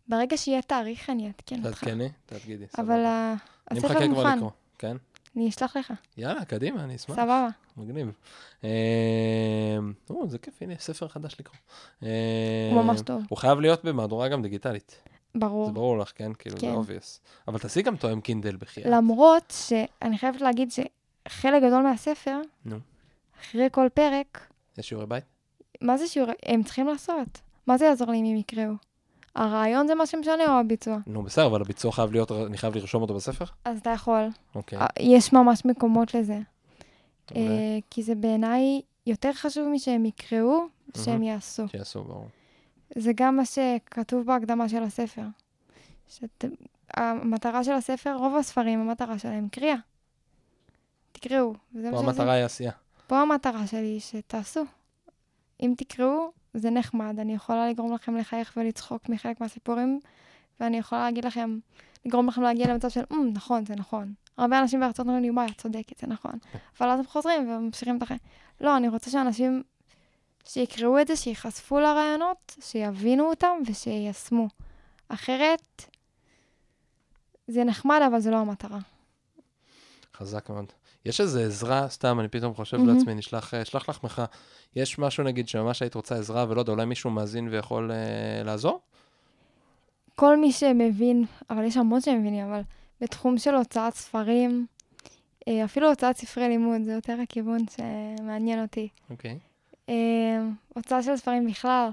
ברגע 0.08 0.38
שיהיה 0.38 0.62
תאריך, 0.62 1.10
אני 1.10 1.28
אעדכן 1.28 1.56
אותך. 1.66 1.80
תעדכני, 1.84 2.10
תעדגידי. 2.26 2.66
אבל 2.78 2.84
סבבה. 2.84 3.08
ה- 3.08 3.36
אני 3.72 3.80
הספר 3.80 3.94
מחכה 3.94 4.06
כבר 4.08 4.16
מוכן. 4.24 4.36
לקרוא. 4.38 4.52
כן? 4.80 4.98
אני 5.36 5.50
אשלח 5.50 5.78
לך. 5.78 5.94
יאללה, 6.18 6.46
קדימה, 6.46 6.84
אני 6.84 6.96
אשמח. 6.96 7.16
סבבה. 7.16 7.48
מגניב. 7.78 8.12
אה, 8.64 8.70
או, 10.10 10.28
זה 10.30 10.38
כיף, 10.38 10.62
הנה, 10.62 10.74
ספר 10.80 11.08
חדש 11.08 11.36
לקרוא. 11.40 11.58
אה, 12.04 12.70
הוא 12.74 12.84
ממש 12.84 13.02
טוב. 13.02 13.24
הוא 13.30 13.38
חייב 13.38 13.60
להיות 13.60 13.86
במהדורה 13.86 14.28
גם 14.30 14.42
דיגיטלית. 14.42 14.96
ברור. 15.36 15.66
זה 15.66 15.72
ברור 15.72 15.98
לך, 15.98 16.12
כן? 16.16 16.34
כאילו, 16.34 16.56
זה 16.60 16.62
כן. 16.66 16.72
obvious. 16.74 17.22
אבל 17.48 17.60
תעשי 17.60 17.82
גם 17.82 17.96
תואם 17.98 18.22
Kindle 18.22 18.56
בחייאת. 18.56 18.88
למרות 18.92 19.54
שאני 19.68 20.18
חייבת 20.18 20.42
להגיד 20.42 20.70
שחלק 20.72 21.64
גדול 21.64 21.84
מהספר, 21.84 22.42
נו. 22.66 22.78
אחרי 23.42 23.68
כל 23.72 23.88
פרק, 23.94 24.48
יש 24.78 24.90
שיעורי 24.90 25.08
בית? 25.08 25.24
מה 25.82 25.98
זה 25.98 26.08
שיעורי? 26.08 26.34
הם 26.46 26.64
צריכים 26.64 26.88
לעשות. 26.88 27.42
מה 27.68 27.78
זה 27.78 27.86
יעזור 27.86 28.12
לי 28.12 28.18
אם 28.18 28.26
הם 28.26 28.36
יקראו? 28.36 28.74
הרעיון 29.36 29.88
זה 29.88 29.96
מה 29.96 30.06
שמשנה 30.06 30.44
או 30.48 30.60
הביצוע? 30.60 30.98
נו, 31.08 31.24
בסדר, 31.24 31.46
אבל 31.46 31.62
הביצוע 31.62 31.92
חייב 31.92 32.12
להיות, 32.12 32.32
אני 32.32 32.58
חייב 32.58 32.76
לרשום 32.76 33.02
אותו 33.02 33.14
בספר? 33.14 33.46
אז 33.66 33.80
אתה 33.80 33.90
יכול. 33.90 34.28
אוקיי. 34.56 34.80
אה, 34.80 34.86
יש 35.00 35.34
ממש 35.34 35.66
מקומות 35.66 36.14
לזה. 36.14 36.40
אה, 37.36 37.78
כי 37.90 38.04
זה 38.04 38.16
בעיניי 38.16 38.82
יותר 39.06 39.34
חשוב 39.34 39.68
משהם 39.68 40.06
יקראו, 40.06 40.66
שהם 40.98 41.24
יעשו. 41.24 41.68
שיעשו, 41.68 42.04
ברור. 42.04 42.28
זה 42.96 43.12
גם 43.16 43.36
מה 43.36 43.46
שכתוב 43.46 44.26
בהקדמה 44.26 44.70
של 44.70 44.84
הספר. 44.84 45.22
שאת... 46.08 46.46
המטרה 46.94 47.64
של 47.64 47.72
הספר, 47.72 48.16
רוב 48.16 48.36
הספרים, 48.36 48.80
המטרה 48.80 49.20
שלהם 49.20 49.48
קריאה. 49.52 49.76
תקראו. 51.12 51.54
פה. 51.92 52.00
המטרה 52.00 52.34
היא 52.34 52.46
עשייה. 52.46 52.72
פה 53.08 53.22
המטרה 53.22 53.68
שלי, 53.68 54.00
שתעשו. 54.00 54.64
אם 55.64 55.74
תקראו, 55.78 56.32
זה 56.58 56.70
נחמד. 56.70 57.20
אני 57.20 57.34
יכולה 57.34 57.70
לגרום 57.70 57.94
לכם 57.94 58.16
לחייך 58.18 58.54
ולצחוק 58.58 59.10
מחלק 59.10 59.42
מהסיפורים, 59.42 60.00
ואני 60.60 60.78
יכולה 60.78 61.02
להגיד 61.04 61.26
לכם, 61.26 61.60
לגרום 62.06 62.28
לכם 62.28 62.42
להגיע 62.42 62.74
למצב 62.74 62.90
של, 62.90 63.04
"אמ, 63.12 63.30
נכון, 63.34 63.66
זה 63.66 63.76
נכון. 63.76 64.14
הרבה 64.38 64.60
אנשים 64.60 64.80
בארצות 64.80 65.06
אומרים 65.06 65.24
לי, 65.24 65.32
וואי, 65.32 65.46
את 65.52 65.62
צודקת, 65.62 65.98
זה 65.98 66.08
נכון. 66.08 66.32
אבל 66.80 66.90
אז 66.90 67.00
הם 67.00 67.06
חוזרים 67.06 67.50
וממשיכים 67.50 67.98
את 67.98 68.02
החיים. 68.02 68.20
לא, 68.62 68.78
אני 68.78 68.88
רוצה 68.88 69.10
שאנשים 69.10 69.64
שיקראו 70.46 71.02
את 71.02 71.08
זה, 71.08 71.16
שייחשפו 71.16 71.80
לרעיונות, 71.80 72.56
שיבינו 72.62 73.30
אותם 73.30 73.58
ושיישמו. 73.66 74.48
אחרת, 75.10 75.84
זה 77.48 77.64
נחמד, 77.64 78.02
אבל 78.08 78.20
זה 78.20 78.32
לא 78.32 78.38
המטרה. 78.38 78.80
חזק 80.16 80.50
מאוד. 80.50 80.66
יש 81.06 81.22
איזה 81.22 81.46
עזרה, 81.46 81.90
סתם, 81.90 82.20
אני 82.20 82.28
פתאום 82.28 82.54
חושב 82.54 82.78
מהמם. 82.78 82.98
לעצמי, 82.98 83.14
נשלח 83.16 83.54
אה, 83.54 83.62
אשלח 83.62 83.90
לך 83.90 84.04
מחאה. 84.04 84.26
יש 84.76 85.00
משהו, 85.00 85.24
נגיד, 85.24 85.48
שממש 85.48 85.82
היית 85.82 85.96
רוצה 85.96 86.16
עזרה, 86.16 86.46
ולא 86.50 86.60
יודע, 86.62 86.72
אולי 86.72 86.86
מישהו 86.86 87.10
מאזין 87.10 87.48
ויכול 87.48 87.92
אה, 87.92 88.44
לעזור? 88.44 88.82
כל 90.16 90.38
מי 90.38 90.52
שמבין, 90.52 91.26
אבל 91.50 91.64
יש 91.64 91.78
המון 91.78 92.02
שמבינים, 92.02 92.46
אבל 92.46 92.62
בתחום 93.02 93.38
של 93.38 93.56
הוצאת 93.56 93.94
ספרים, 93.94 94.66
אה, 95.48 95.66
אפילו 95.66 95.90
הוצאת 95.90 96.18
ספרי 96.18 96.48
לימוד, 96.48 96.84
זה 96.84 96.94
יותר 96.94 97.18
הכיוון 97.24 97.60
שמעניין 97.76 98.62
אותי. 98.62 98.90
אוקיי. 99.10 99.40
אה, 99.90 99.96
הוצאה 100.74 101.04
של 101.04 101.18
ספרים 101.18 101.48
בכלל, 101.48 101.90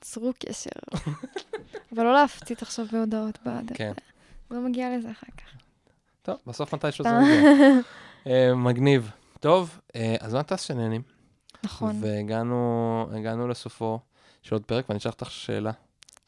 צרו 0.00 0.32
קשר. 0.38 0.70
אבל 1.92 2.04
לא 2.04 2.14
להפציץ 2.14 2.62
עכשיו 2.62 2.86
בהודעות 2.92 3.38
בדרך. 3.44 3.78
כן. 3.78 3.92
לא 4.50 4.60
מגיע 4.60 4.96
לזה 4.96 5.10
אחר 5.10 5.26
כך. 5.36 5.65
טוב, 6.26 6.36
בסוף 6.46 6.74
מתישהו 6.74 7.04
זה. 7.04 7.10
מגיע. 7.20 7.50
אה, 8.26 8.54
מגניב. 8.54 9.10
טוב, 9.40 9.80
אה, 9.96 10.16
אז 10.20 10.34
מה 10.34 10.42
טס 10.42 10.62
שנהנים? 10.62 11.02
נכון. 11.64 11.96
והגענו 12.00 13.06
הגענו 13.12 13.48
לסופו 13.48 13.98
של 14.42 14.54
עוד 14.54 14.62
פרק, 14.64 14.84
ואני 14.88 14.98
אשאל 14.98 15.10
אותך 15.10 15.30
שאלה, 15.30 15.70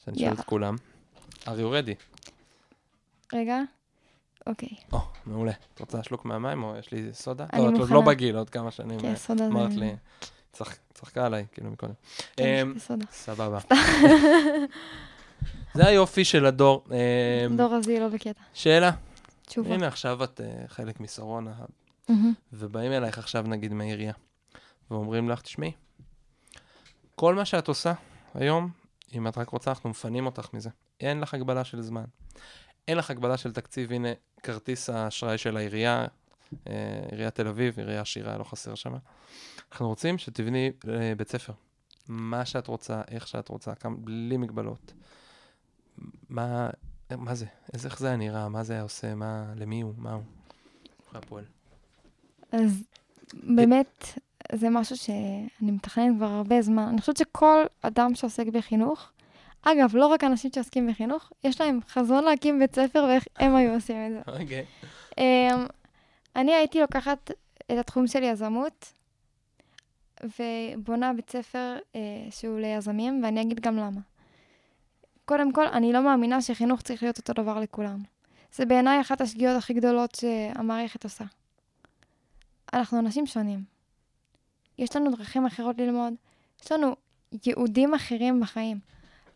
שאני 0.05 0.19
שואל 0.19 0.33
את. 0.33 0.41
כולם. 0.41 0.77
are 1.45 1.47
you 1.47 1.73
ready? 1.73 2.29
רגע, 3.35 3.59
אוקיי. 4.47 4.69
או, 4.93 4.99
מעולה. 5.27 5.53
את 5.75 5.81
רוצה 5.81 6.03
שלוק 6.03 6.25
מהמים 6.25 6.63
או 6.65 6.77
יש 6.79 6.93
לי 6.93 7.09
סודה? 7.13 7.47
אני 7.53 7.63
לא, 7.63 7.67
את 7.69 7.73
עוד 7.73 7.81
מוכנה. 7.81 7.95
לא 7.95 8.01
בגיל, 8.01 8.37
עוד 8.37 8.51
כמה 8.51 8.71
שנים. 8.71 9.01
כן, 9.01 9.09
אה, 9.09 9.17
סודה 9.17 9.45
זה... 9.45 9.51
אמרת 9.51 9.73
לי, 9.75 9.95
צח- 10.53 10.77
צחקה 10.95 11.27
עליי, 11.27 11.47
כאילו 11.53 11.71
מקודם. 11.71 11.93
כן, 12.37 12.45
אמ, 12.63 12.79
סודה. 12.79 13.05
סבבה. 13.13 13.59
זה 15.75 15.87
היופי 15.87 16.25
של 16.25 16.47
הדור. 16.47 16.85
אמ, 17.51 17.57
דור 17.57 17.75
רזי 17.75 18.01
לא 18.01 18.09
בקטע. 18.09 18.41
שאלה. 18.55 18.91
תשובה. 19.49 19.75
הנה, 19.75 19.87
עכשיו 19.87 20.25
את 20.25 20.41
אה, 20.41 20.69
חלק 20.69 21.01
משרונה, 21.01 21.55
מהמם. 22.09 22.33
ובאים 22.53 22.93
אלייך 22.93 23.19
עכשיו 23.19 23.43
נגיד 23.43 23.73
מהעירייה, 23.73 24.13
ואומרים 24.91 25.29
לך, 25.29 25.41
תשמעי, 25.41 25.73
כל 27.15 27.35
מה 27.35 27.45
שאת 27.45 27.69
עושה 27.69 27.93
היום, 28.35 28.71
אם 29.15 29.29
את 29.29 29.39
רק 29.39 29.49
רוצה, 29.49 29.71
אנחנו 29.71 29.91
מפנים 29.91 30.27
אותך 30.27 30.49
מזה. 30.53 30.71
אין 31.01 31.21
לך 31.21 31.35
הגבלה 31.35 31.65
של 31.65 31.83
זמן. 31.83 32.05
אין 32.89 32.99
לך 32.99 33.11
הגבלה 33.11 33.37
של 33.37 33.53
תקציב, 33.53 33.93
הנה 33.93 34.09
כרטיס 34.43 34.91
האשראי 34.91 35.39
של 35.39 35.57
העירייה, 35.57 36.07
אה, 36.67 36.73
עיריית 37.11 37.35
תל 37.35 37.49
אביב, 37.49 37.79
עירייה 37.79 38.01
עשירה, 38.01 38.39
לא 38.39 38.45
חסר 38.45 38.75
שם. 38.75 38.95
אנחנו 39.73 39.89
רוצים 39.89 40.19
שתבני 40.19 40.73
אה, 40.89 41.13
בית 41.17 41.29
ספר. 41.29 41.53
מה 42.09 42.45
שאת 42.45 42.67
רוצה, 42.67 43.03
איך 43.09 43.29
שאת 43.29 43.49
רוצה, 43.49 43.75
כמה, 43.75 43.97
בלי 43.99 44.37
מגבלות. 44.37 44.93
מה, 46.29 46.71
מה 47.17 47.35
זה? 47.35 47.47
איך 47.75 47.99
זה 47.99 48.07
היה 48.07 48.17
נראה? 48.17 48.49
מה 48.49 48.65
זה 48.65 48.73
היה 48.73 48.83
עושה? 48.83 49.15
מה, 49.15 49.45
למי 49.57 49.81
הוא? 49.81 49.93
מה 49.97 50.13
הוא? 50.13 50.23
איך 50.85 51.09
הוא 51.09 51.13
היה 51.13 51.23
פועל? 51.29 51.45
אז 52.53 52.85
באמת, 53.35 54.05
זה 54.53 54.71
משהו 54.71 54.97
שאני 54.97 55.71
מתכננת 55.73 56.17
כבר 56.17 56.27
הרבה 56.27 56.63
זמן. 56.63 56.83
אני 56.83 57.01
חושבת 57.01 57.17
שכל 57.17 57.65
אדם 57.83 58.15
שעוסק 58.15 58.47
בחינוך, 58.47 59.11
אגב, 59.63 59.97
לא 59.97 60.07
רק 60.07 60.25
אנשים 60.25 60.51
שעוסקים 60.55 60.91
בחינוך, 60.91 61.33
יש 61.45 61.61
להם 61.61 61.81
חזון 61.89 62.25
להקים 62.25 62.59
בית 62.59 62.75
ספר 62.75 63.05
ואיך 63.09 63.25
הם 63.37 63.57
היו 63.57 63.75
עושים 63.75 63.97
את 64.07 64.13
זה. 64.13 64.43
אוקיי. 64.43 64.65
אמ, 65.19 65.67
אני 66.37 66.55
הייתי 66.55 66.81
לוקחת 66.81 67.31
את 67.59 67.79
התחום 67.79 68.07
של 68.07 68.23
יזמות, 68.23 68.93
ובונה 70.23 71.13
בית 71.13 71.31
ספר 71.31 71.77
אה, 71.95 72.01
שהוא 72.31 72.61
ליזמים, 72.61 73.21
ואני 73.25 73.43
אגיד 73.43 73.61
גם 73.61 73.77
למה. 73.77 74.01
קודם 75.29 75.53
כל, 75.53 75.67
אני 75.67 75.93
לא 75.93 76.05
מאמינה 76.05 76.43
שחינוך 76.43 76.83
צריך 76.83 77.03
להיות 77.03 77.19
אותו 77.19 77.33
דבר 77.33 77.61
לכולם. 77.61 78.03
זה 78.53 78.65
בעיניי 78.65 79.01
אחת 79.01 79.21
השגיאות 79.21 79.57
הכי 79.57 79.75
גדולות 79.75 80.15
שהמערכת 80.15 81.05
עושה. 81.05 81.25
אנחנו 82.73 82.99
אנשים 82.99 83.27
שונים. 83.27 83.65
יש 84.79 84.97
לנו 84.97 85.11
דרכים 85.11 85.47
אחרות 85.47 85.79
ללמוד, 85.79 86.15
יש 86.65 86.73
לנו 86.73 86.97
ייעודים 87.47 87.95
אחרים 87.95 88.41
בחיים. 88.41 88.81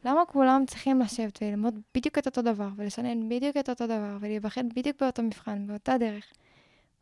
למה 0.04 0.26
כולם 0.26 0.64
צריכים 0.66 1.00
לשבת 1.00 1.42
וללמוד 1.42 1.80
בדיוק 1.94 2.18
את 2.18 2.26
אותו 2.26 2.42
דבר, 2.42 2.68
ולשנן 2.76 3.28
בדיוק 3.28 3.56
את 3.56 3.68
אותו 3.68 3.86
דבר, 3.86 4.16
ולהיבחן 4.20 4.68
בדיוק 4.68 5.02
באותו 5.02 5.22
מבחן, 5.22 5.66
באותה 5.66 5.98
דרך? 5.98 6.24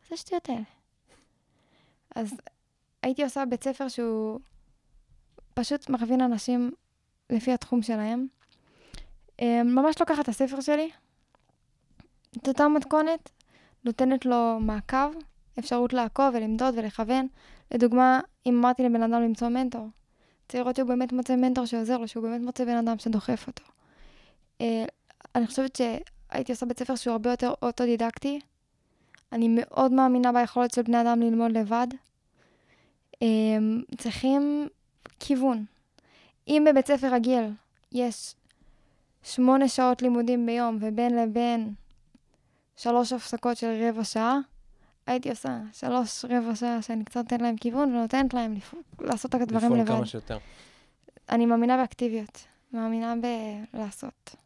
מה 0.01 0.09
זה 0.09 0.15
השטויות 0.15 0.49
האלה? 0.49 0.63
אז 2.17 2.35
הייתי 3.03 3.25
עושה 3.25 3.45
בית 3.47 3.65
ספר 3.65 3.89
שהוא 3.89 4.41
פשוט 5.55 5.91
מכווין 5.91 6.21
אנשים 6.21 6.71
לפי 7.31 7.53
התחום 7.53 7.83
שלהם. 7.83 8.27
אה, 9.41 9.63
ממש 9.63 10.01
לוקחת 10.01 10.21
את 10.21 10.29
הספר 10.29 10.61
שלי, 10.61 10.91
את 12.39 12.49
אותה 12.49 12.69
מתכונת, 12.69 13.31
נותנת 13.85 14.27
לו 14.27 14.59
מעקב, 14.61 15.11
אפשרות 15.59 15.93
לעקוב 15.93 16.27
ולמדוד 16.35 16.75
ולכוון. 16.77 17.27
לדוגמה, 17.71 18.21
אם 18.47 18.59
אמרתי 18.59 18.83
לבן 18.83 19.03
אדם 19.03 19.23
למצוא 19.23 19.49
מנטור, 19.49 19.89
צריך 20.49 20.63
לראות 20.63 20.77
שהוא 20.77 20.89
באמת 20.89 21.13
מוצא 21.13 21.37
מנטור 21.37 21.67
שעוזר 21.67 21.99
לו, 21.99 22.09
שהוא 22.09 22.23
באמת 22.23 22.41
מוצא 22.41 22.65
בן 22.65 22.77
אדם 22.77 22.99
שדוחף 22.99 23.47
אותו. 23.47 23.63
אה, 24.61 24.85
אני 25.35 25.47
חושבת 25.47 25.77
שהייתי 25.77 26.53
עושה 26.53 26.67
בית 26.67 26.79
ספר 26.79 26.95
שהוא 26.95 27.13
הרבה 27.13 27.31
יותר 27.31 27.53
אוטודידקטי. 27.63 28.41
אני 29.33 29.49
מאוד 29.51 29.93
מאמינה 29.93 30.33
ביכולת 30.33 30.75
של 30.75 30.83
בני 30.83 31.01
אדם 31.01 31.21
ללמוד 31.21 31.53
לבד. 31.53 31.87
אה, 33.23 33.29
צריכים 33.99 34.69
כיוון. 35.21 35.65
אם 36.49 36.65
בבית 36.71 36.87
ספר 36.87 37.15
רגיל 37.15 37.45
יש 37.93 38.35
שמונה 39.23 39.69
שעות 39.69 40.03
לימודים 40.03 40.47
ביום 40.47 40.79
ובין 40.81 41.17
לבין 41.17 41.75
שלוש 42.77 43.13
הפסקות 43.13 43.57
של 43.57 43.83
רבע 43.89 44.05
שעה, 44.05 44.39
הייתי 45.07 45.31
עושה 45.31 45.59
שלוש 45.73 46.25
רבע 46.25 46.55
שעה 46.55 46.83
שאני 46.83 47.05
קצת 47.05 47.17
נותנת 47.17 47.43
להם 47.43 47.57
כיוון 47.57 47.95
ונותנת 47.95 48.35
להם 48.35 48.55
לפ... 48.55 48.75
לעשות 49.01 49.35
את 49.35 49.41
הדברים 49.41 49.67
לפעול 49.67 49.81
לבד. 49.81 49.89
כמה 49.89 50.07
שיותר. 50.07 50.39
אני 51.29 51.47
מאמינה 51.47 51.77
באקטיביות, 51.77 52.47
מאמינה 52.73 53.15
בלעשות. 53.73 54.37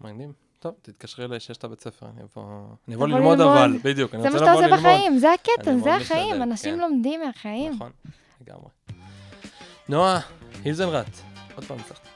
מעניין. 0.00 0.32
טוב, 0.58 0.74
תתקשרי 0.82 1.24
אליי 1.24 1.40
שיש 1.40 1.56
את 1.56 1.64
הבית 1.64 1.80
ספר, 1.80 2.06
אני 2.06 2.22
אבוא... 2.22 2.44
אני 2.88 2.96
אבוא 2.96 3.08
ללמוד 3.08 3.38
ללמוד. 3.38 3.56
אבל, 3.56 3.78
בדיוק, 3.84 4.14
אני 4.14 4.22
זה 4.22 4.30
מה 4.30 4.34
רוצה 4.34 4.46
שאתה 4.46 4.52
לבוא 4.52 4.66
עושה 4.66 4.76
ללמוד. 4.76 4.92
בחיים, 4.92 5.18
זה 5.18 5.32
הקטע, 5.32 5.78
זה 5.78 5.94
החיים, 5.94 6.42
אנשים 6.42 6.74
כן. 6.74 6.80
לומדים 6.80 7.20
מהחיים. 7.20 7.72
נכון, 7.72 7.90
לגמרי. 8.40 8.68
נועה, 9.88 10.20
הילזנרט, 10.64 11.06
עוד 11.54 11.64
פעם 11.64 11.78
צריך. 11.88 12.11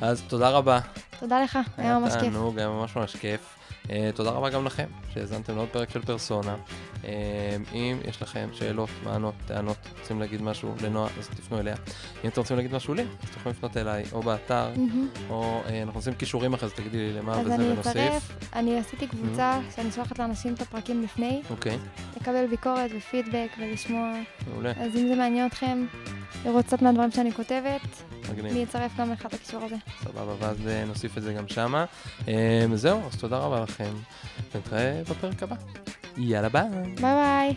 אז 0.00 0.22
תודה 0.28 0.50
רבה. 0.50 0.80
תודה 1.20 1.42
לך, 1.42 1.58
היה 1.76 1.98
ממש 1.98 2.12
כיף. 2.12 2.22
תענוג, 2.22 2.58
היה 2.58 2.68
ממש 2.68 2.96
ממש 2.96 3.16
כיף. 3.16 3.57
אה, 3.90 4.10
תודה 4.14 4.30
רבה 4.30 4.50
גם 4.50 4.64
לכם 4.64 4.86
שהאזנתם 5.14 5.56
לעוד 5.56 5.68
פרק 5.68 5.90
של 5.90 6.02
פרסונה. 6.02 6.56
אה, 7.04 7.56
אם 7.72 7.98
יש 8.04 8.22
לכם 8.22 8.48
שאלות, 8.52 8.88
מענות, 9.04 9.34
טענות, 9.46 9.76
רוצים 10.00 10.20
להגיד 10.20 10.42
משהו 10.42 10.74
לנועה, 10.82 11.10
אז 11.18 11.28
תפנו 11.28 11.58
אליה. 11.58 11.74
אם 12.24 12.28
אתם 12.28 12.40
רוצים 12.40 12.56
להגיד 12.56 12.74
משהו 12.74 12.94
לי, 12.94 13.02
אז 13.02 13.28
אתם 13.30 13.40
יכולים 13.40 13.56
לפנות 13.56 13.76
אליי, 13.76 14.04
או 14.12 14.22
באתר. 14.22 14.70
או 15.30 15.60
אה, 15.66 15.82
אנחנו 15.82 15.98
עושים 15.98 16.14
קישורים 16.14 16.54
אחרי 16.54 16.68
זה, 16.68 16.74
תגידי 16.74 16.98
לי 16.98 17.12
למה 17.12 17.32
אז 17.32 17.46
וזה 17.46 17.54
אני 17.54 17.64
ונוסיף. 17.64 17.96
אצרף, 17.96 18.38
אני 18.52 18.78
עשיתי 18.78 19.06
קבוצה 19.06 19.60
שאני 19.76 19.92
שולחת 19.92 20.18
לאנשים 20.18 20.54
את 20.54 20.60
הפרקים 20.60 21.02
לפני, 21.02 21.42
אוקיי, 21.50 21.78
לקבל 22.20 22.46
ביקורת 22.46 22.90
ופידבק 22.96 23.48
ולשמוע. 23.58 24.12
מעולה, 24.50 24.70
אז 24.70 24.96
אם 24.96 25.08
זה 25.08 25.14
מעניין 25.14 25.46
אתכם, 25.46 25.86
לראות 26.44 26.66
קצת 26.66 26.82
מהדברים 26.82 27.10
שאני 27.10 27.32
כותבת, 27.32 27.80
מגניב. 28.32 28.52
אני 28.52 28.64
אצרף 28.64 28.96
גם 28.98 29.12
לך 29.12 29.26
את 29.26 29.34
הקישור 29.34 29.64
הזה. 29.64 29.76
סבבה, 30.04 30.34
ואז 30.38 30.56
נוסיף 30.86 31.18
את 31.18 31.22
זה 31.22 31.32
גם 31.32 31.48
שמה. 31.48 31.84
זהו, 32.74 33.00
אז 33.06 33.16
תודה 33.16 33.38
רבה 33.38 33.62
לכם, 33.80 33.94
ונתראה 34.54 35.02
בפרק 35.10 35.42
הבא. 35.42 35.56
יאללה 36.16 36.48
ביי. 36.48 36.68
ביי 37.00 37.14
ביי. 37.14 37.54